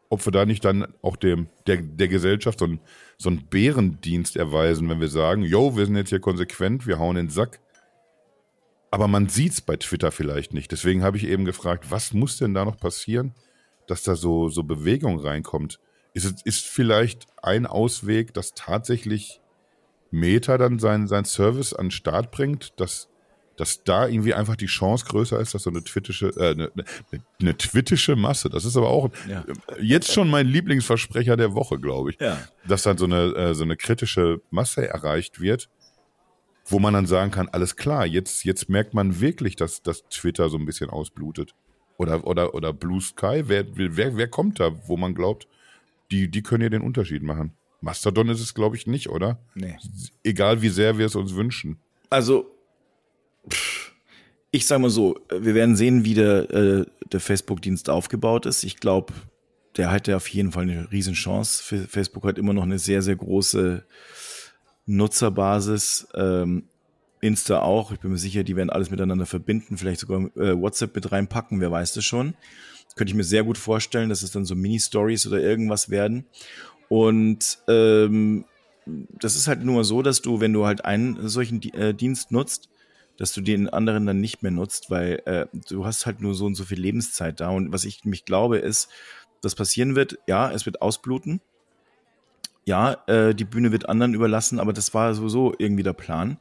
ob 0.09 0.25
wir 0.25 0.31
da 0.31 0.45
nicht 0.45 0.63
dann 0.63 0.93
auch 1.01 1.15
dem, 1.15 1.47
der, 1.67 1.77
der 1.77 2.07
Gesellschaft 2.07 2.59
so, 2.59 2.65
ein, 2.65 2.79
so 3.17 3.29
einen 3.29 3.47
Bärendienst 3.47 4.35
erweisen, 4.35 4.89
wenn 4.89 4.99
wir 4.99 5.07
sagen, 5.07 5.41
yo, 5.43 5.75
wir 5.77 5.85
sind 5.85 5.95
jetzt 5.95 6.09
hier 6.09 6.19
konsequent, 6.19 6.85
wir 6.85 6.99
hauen 6.99 7.15
den 7.15 7.29
Sack. 7.29 7.59
Aber 8.91 9.07
man 9.07 9.27
sieht 9.27 9.53
es 9.53 9.61
bei 9.61 9.75
Twitter 9.77 10.11
vielleicht 10.11 10.53
nicht. 10.53 10.71
Deswegen 10.71 11.03
habe 11.03 11.17
ich 11.17 11.25
eben 11.25 11.43
gefragt, 11.43 11.91
was 11.91 12.13
muss 12.13 12.37
denn 12.37 12.53
da 12.53 12.63
noch 12.65 12.77
passieren, 12.77 13.33
dass 13.87 14.03
da 14.03 14.15
so, 14.15 14.49
so 14.49 14.63
Bewegung 14.63 15.19
reinkommt? 15.19 15.79
Ist, 16.13 16.45
ist 16.45 16.65
vielleicht 16.65 17.27
ein 17.41 17.65
Ausweg, 17.65 18.33
dass 18.33 18.53
tatsächlich 18.53 19.41
Meta 20.11 20.57
dann 20.57 20.79
seinen 20.79 21.07
sein 21.07 21.25
Service 21.25 21.73
an 21.73 21.87
den 21.87 21.91
Start 21.91 22.31
bringt, 22.31 22.79
dass 22.79 23.09
dass 23.57 23.83
da 23.83 24.07
irgendwie 24.07 24.33
einfach 24.33 24.55
die 24.55 24.65
Chance 24.65 25.05
größer 25.05 25.39
ist, 25.39 25.53
dass 25.53 25.63
so 25.63 25.69
eine 25.69 25.83
twittische, 25.83 26.27
äh, 26.37 26.51
eine, 26.51 26.71
eine, 26.73 27.23
eine 27.39 27.57
twittische 27.57 28.15
Masse, 28.15 28.49
das 28.49 28.65
ist 28.65 28.75
aber 28.77 28.89
auch 28.89 29.09
ja. 29.27 29.45
jetzt 29.81 30.11
schon 30.11 30.29
mein 30.29 30.47
Lieblingsversprecher 30.47 31.37
der 31.37 31.53
Woche, 31.53 31.79
glaube 31.79 32.11
ich, 32.11 32.19
ja. 32.19 32.37
dass 32.67 32.83
dann 32.83 32.97
so 32.97 33.05
eine, 33.05 33.33
äh, 33.35 33.53
so 33.53 33.63
eine 33.63 33.77
kritische 33.77 34.41
Masse 34.49 34.87
erreicht 34.87 35.39
wird, 35.39 35.69
wo 36.65 36.79
man 36.79 36.93
dann 36.93 37.05
sagen 37.05 37.31
kann, 37.31 37.47
alles 37.49 37.75
klar, 37.75 38.05
jetzt, 38.05 38.43
jetzt 38.43 38.69
merkt 38.69 38.93
man 38.93 39.19
wirklich, 39.19 39.55
dass, 39.55 39.81
dass 39.81 40.03
Twitter 40.09 40.49
so 40.49 40.57
ein 40.57 40.65
bisschen 40.65 40.89
ausblutet. 40.89 41.53
Oder, 41.97 42.25
oder, 42.27 42.53
oder 42.53 42.73
Blue 42.73 43.01
Sky, 43.01 43.43
wer, 43.45 43.65
wer, 43.75 44.17
wer 44.17 44.27
kommt 44.27 44.59
da, 44.59 44.71
wo 44.87 44.97
man 44.97 45.15
glaubt, 45.15 45.47
die, 46.11 46.29
die 46.29 46.43
können 46.43 46.63
ja 46.63 46.69
den 46.69 46.81
Unterschied 46.81 47.23
machen. 47.23 47.53
Mastodon 47.81 48.29
ist 48.29 48.41
es, 48.41 48.53
glaube 48.53 48.75
ich, 48.75 48.87
nicht, 48.87 49.09
oder? 49.09 49.39
Nee. 49.53 49.77
Egal 50.23 50.61
wie 50.61 50.69
sehr 50.69 50.97
wir 50.97 51.05
es 51.05 51.15
uns 51.15 51.35
wünschen. 51.35 51.77
Also 52.09 52.51
ich 54.51 54.65
sage 54.65 54.81
mal 54.81 54.89
so, 54.89 55.19
wir 55.29 55.53
werden 55.53 55.75
sehen, 55.75 56.05
wie 56.05 56.13
der, 56.13 56.49
äh, 56.49 56.85
der 57.11 57.19
Facebook-Dienst 57.19 57.89
aufgebaut 57.89 58.45
ist. 58.45 58.63
Ich 58.63 58.77
glaube, 58.77 59.13
der 59.77 59.91
hat 59.91 60.07
ja 60.07 60.15
auf 60.15 60.27
jeden 60.29 60.53
Fall 60.53 60.63
eine 60.63 60.91
Riesenchance. 60.91 61.87
Facebook 61.87 62.23
hat 62.23 62.37
immer 62.37 62.53
noch 62.53 62.63
eine 62.63 62.79
sehr, 62.79 63.01
sehr 63.01 63.17
große 63.17 63.83
Nutzerbasis. 64.85 66.07
Ähm, 66.15 66.69
Insta 67.25 67.61
auch. 67.61 67.91
Ich 67.91 67.99
bin 67.99 68.11
mir 68.11 68.17
sicher, 68.17 68.43
die 68.43 68.55
werden 68.55 68.69
alles 68.69 68.91
miteinander 68.91 69.25
verbinden, 69.25 69.77
vielleicht 69.77 69.99
sogar 69.99 70.21
äh, 70.37 70.59
WhatsApp 70.59 70.95
mit 70.95 71.11
reinpacken, 71.11 71.59
wer 71.59 71.71
weiß 71.71 71.93
das 71.93 72.05
schon. 72.05 72.35
Könnte 72.95 73.11
ich 73.11 73.15
mir 73.15 73.23
sehr 73.23 73.43
gut 73.43 73.57
vorstellen, 73.57 74.09
dass 74.09 74.21
es 74.21 74.31
dann 74.31 74.45
so 74.45 74.55
Mini-Stories 74.55 75.27
oder 75.27 75.41
irgendwas 75.41 75.89
werden. 75.89 76.25
Und 76.87 77.59
ähm, 77.67 78.45
das 78.85 79.35
ist 79.35 79.47
halt 79.47 79.63
nur 79.65 79.83
so, 79.83 80.01
dass 80.01 80.21
du, 80.21 80.39
wenn 80.39 80.53
du 80.53 80.65
halt 80.65 80.85
einen 80.85 81.27
solchen 81.27 81.61
äh, 81.73 81.93
Dienst 81.93 82.31
nutzt, 82.31 82.69
dass 83.17 83.33
du 83.33 83.41
den 83.41 83.69
anderen 83.69 84.05
dann 84.05 84.21
nicht 84.21 84.43
mehr 84.43 84.51
nutzt, 84.51 84.89
weil 84.89 85.21
äh, 85.25 85.47
du 85.69 85.85
hast 85.85 86.05
halt 86.05 86.21
nur 86.21 86.35
so 86.35 86.45
und 86.45 86.55
so 86.55 86.63
viel 86.63 86.79
Lebenszeit 86.79 87.39
da. 87.39 87.49
Und 87.49 87.71
was 87.73 87.85
ich 87.85 88.05
mich 88.05 88.25
glaube, 88.25 88.57
ist, 88.59 88.89
was 89.41 89.55
passieren 89.55 89.95
wird, 89.95 90.17
ja, 90.27 90.51
es 90.51 90.65
wird 90.65 90.81
ausbluten. 90.81 91.41
Ja, 92.65 92.97
äh, 93.07 93.35
die 93.35 93.45
Bühne 93.45 93.71
wird 93.71 93.87
anderen 93.89 94.13
überlassen, 94.13 94.59
aber 94.59 94.73
das 94.73 94.93
war 94.93 95.13
sowieso 95.13 95.53
irgendwie 95.57 95.83
der 95.83 95.93
Plan. 95.93 96.37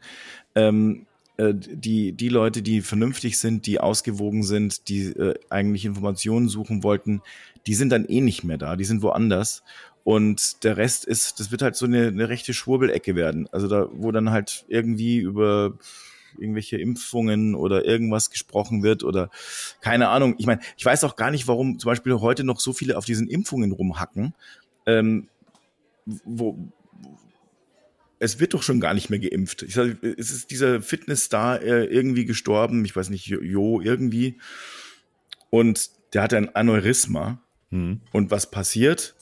Ähm, 0.54 1.06
äh, 1.36 1.52
die, 1.54 2.12
die 2.12 2.28
Leute, 2.28 2.62
die 2.62 2.80
vernünftig 2.80 3.38
sind, 3.38 3.66
die 3.66 3.78
ausgewogen 3.78 4.42
sind, 4.42 4.88
die 4.88 5.06
äh, 5.06 5.34
eigentlich 5.50 5.84
Informationen 5.84 6.48
suchen 6.48 6.82
wollten, 6.82 7.22
die 7.66 7.74
sind 7.74 7.90
dann 7.90 8.06
eh 8.06 8.20
nicht 8.20 8.44
mehr 8.44 8.58
da, 8.58 8.76
die 8.76 8.84
sind 8.84 9.02
woanders. 9.02 9.62
Und 10.02 10.64
der 10.64 10.76
Rest 10.76 11.04
ist, 11.06 11.40
das 11.40 11.50
wird 11.50 11.62
halt 11.62 11.76
so 11.76 11.86
eine, 11.86 12.08
eine 12.08 12.28
rechte 12.28 12.54
Schwurbelecke 12.54 13.16
werden. 13.16 13.48
Also 13.52 13.68
da, 13.68 13.88
wo 13.92 14.12
dann 14.12 14.30
halt 14.30 14.64
irgendwie 14.68 15.18
über 15.18 15.74
irgendwelche 16.38 16.76
Impfungen 16.78 17.54
oder 17.54 17.84
irgendwas 17.84 18.30
gesprochen 18.30 18.82
wird 18.82 19.04
oder 19.04 19.30
keine 19.80 20.08
Ahnung. 20.08 20.34
Ich 20.38 20.46
meine, 20.46 20.60
ich 20.76 20.84
weiß 20.84 21.04
auch 21.04 21.16
gar 21.16 21.30
nicht, 21.30 21.48
warum 21.48 21.78
zum 21.78 21.90
Beispiel 21.90 22.14
heute 22.14 22.44
noch 22.44 22.60
so 22.60 22.72
viele 22.72 22.98
auf 22.98 23.04
diesen 23.04 23.28
Impfungen 23.28 23.72
rumhacken. 23.72 24.34
Ähm, 24.86 25.28
wo, 26.06 26.72
es 28.18 28.40
wird 28.40 28.54
doch 28.54 28.62
schon 28.62 28.80
gar 28.80 28.94
nicht 28.94 29.10
mehr 29.10 29.18
geimpft. 29.18 29.62
Ich 29.62 29.74
sag, 29.74 30.02
es 30.02 30.30
ist 30.30 30.50
dieser 30.50 30.80
Fitnessstar 30.80 31.62
äh, 31.62 31.84
irgendwie 31.84 32.24
gestorben, 32.24 32.84
ich 32.84 32.94
weiß 32.94 33.10
nicht, 33.10 33.26
Jo, 33.26 33.80
irgendwie. 33.80 34.38
Und 35.50 35.90
der 36.12 36.22
hatte 36.22 36.36
ein 36.36 36.54
Aneurysma. 36.54 37.40
Mhm. 37.70 38.00
Und 38.12 38.30
was 38.30 38.50
passiert? 38.50 39.14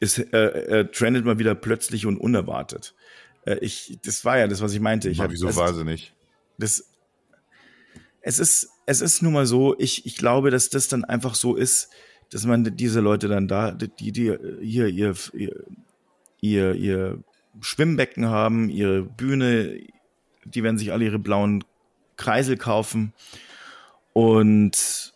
es 0.00 0.18
äh, 0.18 0.36
äh, 0.36 0.84
trendet 0.90 1.24
mal 1.24 1.38
wieder 1.38 1.54
plötzlich 1.54 2.06
und 2.06 2.16
unerwartet. 2.18 2.94
Äh, 3.44 3.58
ich, 3.58 3.98
das 4.04 4.24
war 4.24 4.38
ja 4.38 4.46
das, 4.48 4.60
was 4.60 4.72
ich 4.72 4.80
meinte. 4.80 5.08
Ich 5.08 5.20
wieso 5.28 5.46
das, 5.46 5.56
wahnsinnig? 5.56 6.12
Das, 6.58 6.84
es 8.20 8.38
ist, 8.38 8.70
es 8.86 9.00
ist 9.00 9.22
nun 9.22 9.32
mal 9.32 9.46
so, 9.46 9.78
ich, 9.78 10.06
ich 10.06 10.16
glaube, 10.16 10.50
dass 10.50 10.70
das 10.70 10.88
dann 10.88 11.04
einfach 11.04 11.34
so 11.34 11.56
ist, 11.56 11.90
dass 12.30 12.44
man 12.44 12.76
diese 12.76 13.00
Leute 13.00 13.28
dann 13.28 13.46
da, 13.46 13.70
die, 13.70 14.12
die 14.12 14.36
hier 14.60 14.88
ihr, 14.88 15.14
ihr, 15.34 15.64
ihr 16.54 17.22
Schwimmbecken 17.60 18.26
haben, 18.26 18.68
ihre 18.68 19.02
Bühne, 19.02 19.80
die 20.44 20.62
werden 20.62 20.78
sich 20.78 20.92
alle 20.92 21.04
ihre 21.04 21.18
blauen 21.18 21.64
Kreisel 22.16 22.56
kaufen 22.56 23.12
und 24.12 25.14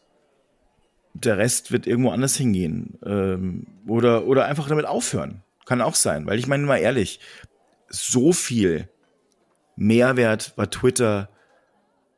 der 1.14 1.39
Rest 1.39 1.72
wird 1.72 1.87
irgendwo 1.87 2.11
anders 2.11 2.37
hingehen. 2.37 2.99
Ähm, 3.05 3.66
oder, 3.87 4.26
oder 4.26 4.47
einfach 4.47 4.68
damit 4.68 4.87
aufhören. 4.87 5.43
Kann 5.66 5.81
auch 5.81 5.95
sein. 5.95 6.26
Weil 6.26 6.39
ich 6.39 6.47
meine 6.47 6.64
mal 6.64 6.78
ehrlich, 6.78 7.20
so 7.89 8.33
viel 8.33 8.89
Mehrwert 9.76 10.57
war 10.57 10.70
Twitter 10.70 11.28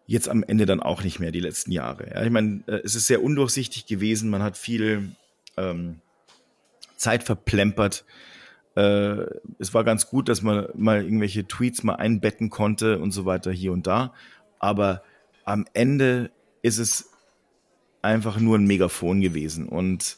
jetzt 0.06 0.28
am 0.28 0.42
Ende 0.42 0.66
dann 0.66 0.80
auch 0.80 1.04
nicht 1.04 1.20
mehr 1.20 1.30
die 1.30 1.40
letzten 1.40 1.72
Jahre. 1.72 2.10
Ja, 2.10 2.22
ich 2.22 2.30
meine, 2.30 2.62
äh, 2.66 2.80
es 2.84 2.94
ist 2.94 3.06
sehr 3.06 3.22
undurchsichtig 3.22 3.86
gewesen. 3.86 4.30
Man 4.30 4.42
hat 4.42 4.56
viel 4.56 5.12
ähm, 5.56 6.00
Zeit 6.96 7.22
verplempert. 7.22 8.04
Äh, 8.74 9.26
es 9.58 9.74
war 9.74 9.84
ganz 9.84 10.08
gut, 10.08 10.28
dass 10.28 10.42
man 10.42 10.68
mal 10.74 11.02
irgendwelche 11.02 11.46
Tweets 11.46 11.82
mal 11.82 11.96
einbetten 11.96 12.50
konnte 12.50 12.98
und 12.98 13.10
so 13.10 13.26
weiter 13.26 13.52
hier 13.52 13.72
und 13.72 13.86
da. 13.86 14.14
Aber 14.58 15.02
am 15.44 15.66
Ende 15.74 16.30
ist 16.62 16.78
es 16.78 17.10
einfach 18.00 18.38
nur 18.38 18.58
ein 18.58 18.66
Megafon 18.66 19.20
gewesen 19.20 19.68
und 19.68 20.16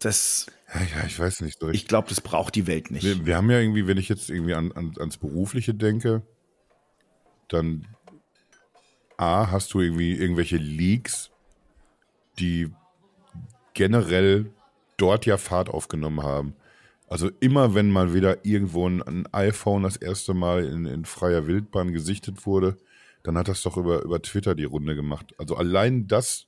das. 0.00 0.46
Ja, 0.74 0.80
ja, 0.80 1.06
ich 1.06 1.18
weiß 1.18 1.40
nicht. 1.40 1.62
Ich 1.72 1.86
glaube, 1.86 2.08
das 2.08 2.20
braucht 2.20 2.54
die 2.54 2.66
Welt 2.66 2.90
nicht. 2.90 3.04
Wir, 3.04 3.26
wir, 3.26 3.36
haben 3.36 3.50
ja 3.50 3.58
irgendwie, 3.58 3.86
wenn 3.86 3.96
ich 3.96 4.08
jetzt 4.08 4.28
irgendwie 4.28 4.54
an, 4.54 4.72
an, 4.72 4.92
ans 4.98 5.16
Berufliche 5.16 5.74
denke, 5.74 6.22
dann 7.48 7.86
A, 9.16 9.50
hast 9.50 9.72
du 9.72 9.80
irgendwie 9.80 10.12
irgendwelche 10.12 10.58
Leaks, 10.58 11.30
die 12.38 12.70
generell 13.74 14.50
dort 14.96 15.26
ja 15.26 15.38
Fahrt 15.38 15.68
aufgenommen 15.68 16.22
haben. 16.22 16.54
Also 17.08 17.30
immer, 17.40 17.74
wenn 17.74 17.90
mal 17.90 18.12
wieder 18.12 18.44
irgendwo 18.44 18.88
ein, 18.88 19.02
ein 19.02 19.26
iPhone 19.32 19.82
das 19.82 19.96
erste 19.96 20.34
Mal 20.34 20.64
in, 20.64 20.84
in 20.84 21.04
freier 21.04 21.46
Wildbahn 21.46 21.92
gesichtet 21.92 22.44
wurde, 22.46 22.76
dann 23.22 23.36
hat 23.38 23.48
das 23.48 23.62
doch 23.62 23.76
über, 23.76 24.02
über 24.02 24.20
Twitter 24.20 24.54
die 24.54 24.64
Runde 24.64 24.94
gemacht. 24.94 25.34
Also 25.38 25.56
allein 25.56 26.06
das 26.06 26.46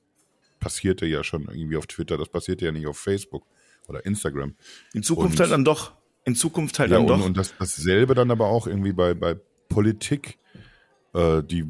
passierte 0.59 1.05
ja 1.05 1.23
schon 1.23 1.47
irgendwie 1.51 1.77
auf 1.77 1.87
Twitter, 1.87 2.17
das 2.17 2.29
passierte 2.29 2.65
ja 2.65 2.71
nicht 2.71 2.87
auf 2.87 2.97
Facebook 2.97 3.43
oder 3.87 4.05
Instagram. 4.05 4.55
In 4.93 5.03
Zukunft 5.03 5.35
und, 5.35 5.39
halt 5.41 5.51
dann 5.51 5.65
doch. 5.65 5.93
In 6.23 6.35
Zukunft 6.35 6.77
halt 6.79 6.91
ja, 6.91 6.97
dann 6.97 7.09
und, 7.09 7.19
doch. 7.19 7.25
Und 7.25 7.37
das, 7.37 7.53
dasselbe 7.57 8.13
dann 8.13 8.29
aber 8.29 8.47
auch 8.47 8.67
irgendwie 8.67 8.93
bei, 8.93 9.13
bei 9.13 9.35
Politik. 9.67 10.37
Äh, 11.13 11.41
die, 11.43 11.65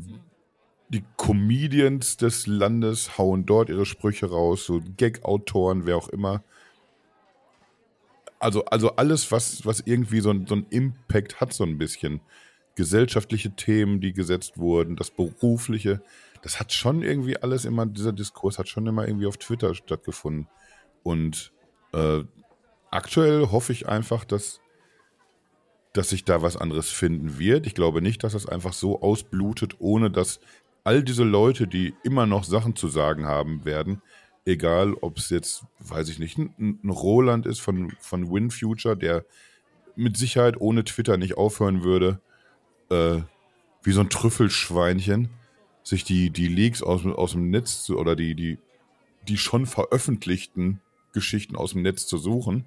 die 0.89 1.04
Comedians 1.18 2.18
des 2.18 2.48
Landes 2.48 3.18
hauen 3.18 3.46
dort 3.46 3.70
ihre 3.70 3.86
Sprüche 3.86 4.28
raus, 4.28 4.66
so 4.66 4.82
Gag-Autoren, 4.98 5.86
wer 5.86 5.96
auch 5.98 6.10
immer. 6.10 6.44
Also, 8.42 8.66
also 8.66 8.96
alles, 8.96 9.32
was, 9.32 9.66
was 9.66 9.82
irgendwie 9.86 10.20
so, 10.20 10.34
so 10.46 10.56
einen 10.56 10.66
Impact 10.70 11.39
hat, 11.39 11.54
so 11.54 11.64
ein 11.64 11.78
bisschen 11.78 12.22
gesellschaftliche 12.76 13.56
Themen, 13.56 14.02
die 14.02 14.14
gesetzt 14.14 14.58
wurden, 14.58 14.96
das 14.96 15.12
berufliche, 15.12 16.02
das 16.42 16.60
hat 16.60 16.74
schon 16.74 17.04
irgendwie 17.04 17.38
alles 17.38 17.66
immer, 17.66 17.86
dieser 17.86 18.14
Diskurs 18.14 18.58
hat 18.58 18.68
schon 18.68 18.88
immer 18.88 19.08
irgendwie 19.08 19.28
auf 19.28 19.38
Twitter 19.38 19.76
stattgefunden. 19.76 20.48
Und 21.04 21.52
äh, 21.94 22.24
aktuell 22.89 23.52
hoffe 23.52 23.74
ich 23.74 23.88
einfach, 23.88 24.26
dass, 24.26 24.60
dass 25.94 26.10
sich 26.10 26.26
da 26.26 26.42
was 26.42 26.58
anderes 26.58 26.89
finden 26.89 27.38
wird. 27.38 27.68
Ich 27.68 27.76
glaube 27.76 28.02
nicht, 28.02 28.24
dass 28.24 28.34
es 28.34 28.48
einfach 28.48 28.74
so 28.74 29.02
ausblutet, 29.02 29.76
ohne 29.80 30.10
dass 30.10 30.39
all 30.84 31.04
diese 31.04 31.24
Leute, 31.24 31.68
die 31.68 31.94
immer 32.04 32.26
noch 32.26 32.44
Sachen 32.44 32.76
zu 32.76 32.88
sagen 32.88 33.28
haben 33.28 33.66
werden, 33.66 34.02
egal 34.46 34.94
ob 34.96 35.18
es 35.18 35.30
jetzt, 35.30 35.64
weiß 35.80 36.10
ich 36.10 36.20
nicht, 36.20 36.38
ein, 36.38 36.80
ein 36.84 36.89
Roland 36.89 37.46
ist 37.46 37.60
von, 37.60 37.92
von 38.00 38.32
WinFuture, 38.32 38.98
der 38.98 39.26
mit 39.96 40.18
Sicherheit 40.18 40.60
ohne 40.60 40.84
Twitter 40.84 41.18
nicht 41.18 41.38
aufhören 41.38 41.84
würde, 41.84 42.20
äh, 42.89 43.22
wie 43.84 43.92
so 43.92 44.02
ein 44.02 44.10
Trüffelschweinchen 44.10 45.30
sich 45.84 46.04
die, 46.04 46.30
die 46.30 46.48
Leaks 46.48 46.84
aus, 46.84 47.06
aus 47.06 47.32
dem 47.32 47.50
Netz 47.50 47.84
zu, 47.84 47.98
oder 47.98 48.16
die, 48.16 48.36
die, 48.36 48.60
die 49.28 49.38
schon 49.38 49.66
veröffentlichten 49.66 50.80
Geschichten 51.14 51.56
aus 51.56 51.74
dem 51.74 51.82
Netz 51.82 52.08
zu 52.08 52.18
suchen, 52.18 52.66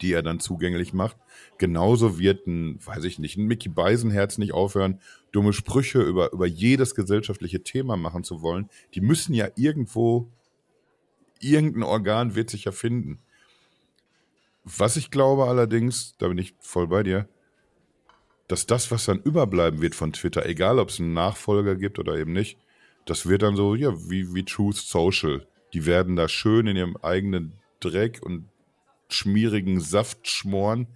die 0.00 0.12
er 0.12 0.22
dann 0.22 0.40
zugänglich 0.40 0.92
macht. 0.92 1.16
Genauso 1.58 2.18
wird 2.18 2.46
ein, 2.46 2.78
weiß 2.84 3.04
ich 3.04 3.18
nicht, 3.18 3.36
ein 3.36 3.46
Mickey 3.46 3.68
Beisenherz 3.68 4.38
nicht 4.38 4.52
aufhören, 4.52 5.00
dumme 5.32 5.52
Sprüche 5.52 6.00
über, 6.00 6.32
über 6.32 6.46
jedes 6.46 6.94
gesellschaftliche 6.94 7.62
Thema 7.62 7.96
machen 7.96 8.24
zu 8.24 8.42
wollen. 8.42 8.68
Die 8.94 9.00
müssen 9.00 9.34
ja 9.34 9.48
irgendwo, 9.56 10.28
irgendein 11.44 11.82
Organ 11.82 12.34
wird 12.34 12.50
sich 12.50 12.64
ja 12.64 12.72
finden. 12.72 13.18
Was 14.64 14.96
ich 14.96 15.10
glaube 15.10 15.44
allerdings, 15.44 16.16
da 16.18 16.28
bin 16.28 16.38
ich 16.38 16.54
voll 16.58 16.88
bei 16.88 17.02
dir, 17.02 17.28
dass 18.48 18.66
das, 18.66 18.90
was 18.90 19.04
dann 19.06 19.20
überbleiben 19.20 19.80
wird 19.80 19.94
von 19.94 20.12
Twitter, 20.12 20.46
egal 20.46 20.78
ob 20.78 20.88
es 20.90 21.00
einen 21.00 21.12
Nachfolger 21.12 21.76
gibt 21.76 21.98
oder 21.98 22.16
eben 22.16 22.32
nicht, 22.32 22.58
das 23.06 23.26
wird 23.26 23.42
dann 23.42 23.56
so, 23.56 23.74
ja, 23.74 23.92
wie, 24.08 24.34
wie 24.34 24.44
Truth 24.44 24.76
Social. 24.76 25.46
Die 25.72 25.86
werden 25.86 26.16
da 26.16 26.28
schön 26.28 26.66
in 26.66 26.76
ihrem 26.76 26.96
eigenen 26.98 27.52
Dreck 27.80 28.20
und 28.22 28.48
schmierigen 29.08 29.80
Saft 29.80 30.28
schmoren 30.28 30.86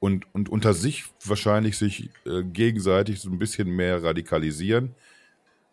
und, 0.00 0.26
und 0.34 0.48
unter 0.48 0.74
sich 0.74 1.04
wahrscheinlich 1.24 1.76
sich 1.76 2.10
äh, 2.24 2.42
gegenseitig 2.42 3.20
so 3.20 3.30
ein 3.30 3.38
bisschen 3.38 3.68
mehr 3.68 4.02
radikalisieren, 4.02 4.94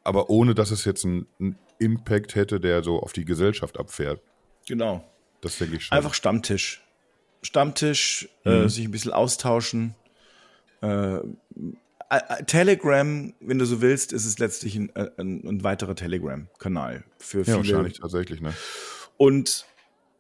aber 0.04 0.30
ohne 0.30 0.56
dass 0.56 0.72
es 0.72 0.86
jetzt 0.86 1.06
einen, 1.06 1.28
einen 1.40 1.58
Impact 1.80 2.36
hätte, 2.36 2.60
der 2.60 2.84
so 2.84 3.00
auf 3.00 3.14
die 3.14 3.26
Gesellschaft 3.26 3.80
abfährt. 3.80 4.22
Genau. 4.68 5.04
Das 5.42 5.58
denke 5.58 5.78
ich 5.78 5.86
schon. 5.86 5.98
Einfach 5.98 6.14
Stammtisch. 6.14 6.82
Stammtisch, 7.42 8.28
äh, 8.44 8.50
mhm. 8.50 8.66
äh, 8.66 8.70
sich 8.70 8.86
ein 8.86 8.92
bisschen 8.92 9.14
austauschen 9.14 9.96
äh, 10.82 11.20
Telegram, 12.46 13.34
wenn 13.40 13.60
du 13.60 13.66
so 13.66 13.82
willst, 13.82 14.14
ist 14.14 14.26
es 14.26 14.38
letztlich 14.38 14.76
ein, 14.76 14.92
ein, 14.96 15.46
ein 15.46 15.64
weiterer 15.64 15.96
Telegram-Kanal 15.96 17.04
für 17.18 17.44
viele. 17.44 17.58
Ja, 17.58 17.58
wahrscheinlich 17.58 18.00
tatsächlich, 18.00 18.42
ne? 18.42 18.54
Und 19.18 19.66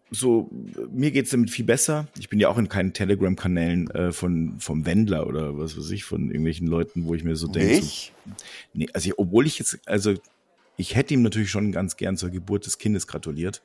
so, 0.09 0.49
mir 0.91 1.11
geht 1.11 1.25
es 1.25 1.31
damit 1.31 1.51
viel 1.51 1.65
besser. 1.65 2.07
Ich 2.17 2.29
bin 2.29 2.39
ja 2.39 2.49
auch 2.49 2.57
in 2.57 2.69
keinen 2.69 2.93
Telegram-Kanälen 2.93 3.89
äh, 3.91 4.11
von, 4.11 4.59
vom 4.59 4.85
Wendler 4.85 5.27
oder 5.27 5.57
was 5.57 5.77
weiß 5.77 5.91
ich, 5.91 6.03
von 6.03 6.27
irgendwelchen 6.27 6.67
Leuten, 6.67 7.05
wo 7.05 7.13
ich 7.13 7.23
mir 7.23 7.35
so 7.35 7.47
denke. 7.47 7.85
So, 7.85 8.11
nee, 8.73 8.87
also 8.93 9.09
ich, 9.09 9.19
obwohl 9.19 9.45
ich 9.45 9.59
jetzt, 9.59 9.79
also 9.85 10.15
ich 10.78 10.95
hätte 10.95 11.13
ihm 11.13 11.21
natürlich 11.21 11.49
schon 11.49 11.71
ganz 11.71 11.97
gern 11.97 12.17
zur 12.17 12.30
Geburt 12.30 12.65
des 12.65 12.78
Kindes 12.78 13.07
gratuliert. 13.07 13.61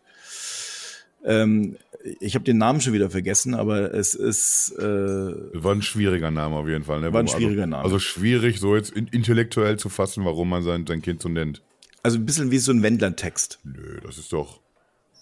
Ähm, 1.25 1.77
ich 2.21 2.35
habe 2.35 2.45
den 2.45 2.59
Namen 2.59 2.81
schon 2.81 2.93
wieder 2.93 3.11
vergessen, 3.11 3.55
aber 3.55 3.93
es 3.93 4.15
ist. 4.15 4.75
Äh, 4.79 4.83
war 4.83 5.75
ein 5.75 5.83
schwieriger 5.83 6.31
Name 6.31 6.57
auf 6.57 6.67
jeden 6.67 6.85
Fall. 6.85 7.01
Ne? 7.01 7.13
War 7.13 7.21
ein 7.21 7.29
schwieriger 7.29 7.63
also, 7.63 7.71
Name. 7.71 7.85
Also 7.85 7.99
schwierig, 7.99 8.59
so 8.59 8.75
jetzt 8.75 8.91
intellektuell 8.91 9.79
zu 9.79 9.89
fassen, 9.89 10.25
warum 10.25 10.49
man 10.49 10.63
sein, 10.63 10.87
sein 10.87 11.03
Kind 11.03 11.21
so 11.21 11.29
nennt. 11.29 11.63
Also 12.03 12.19
ein 12.19 12.25
bisschen 12.25 12.51
wie 12.51 12.59
so 12.59 12.73
ein 12.73 12.83
Wendler-Text. 12.83 13.59
Nö, 13.65 14.01
das 14.03 14.17
ist 14.17 14.33
doch. 14.33 14.61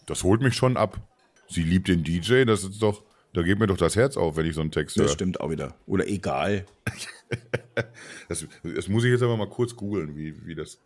Das 0.06 0.22
holt 0.22 0.40
mich 0.40 0.54
schon 0.54 0.76
ab. 0.76 1.00
Sie 1.48 1.62
liebt 1.62 1.88
den 1.88 2.04
DJ, 2.04 2.44
das 2.44 2.62
ist 2.62 2.80
doch. 2.80 3.02
Da 3.34 3.42
geht 3.42 3.58
mir 3.58 3.66
doch 3.66 3.76
das 3.76 3.96
Herz 3.96 4.16
auf, 4.16 4.36
wenn 4.36 4.46
ich 4.46 4.54
so 4.54 4.60
einen 4.60 4.70
Text 4.70 4.96
höre. 4.96 5.04
Das 5.04 5.12
stimmt 5.12 5.40
auch 5.40 5.50
wieder. 5.50 5.74
Oder 5.86 6.06
egal. 6.06 6.64
das, 8.28 8.46
das, 8.62 8.88
muss 8.88 9.04
ich 9.04 9.10
jetzt 9.10 9.22
aber 9.22 9.36
mal 9.36 9.48
kurz 9.48 9.76
googeln, 9.76 10.16
wie, 10.16 10.46
wie 10.46 10.54
das 10.54 10.78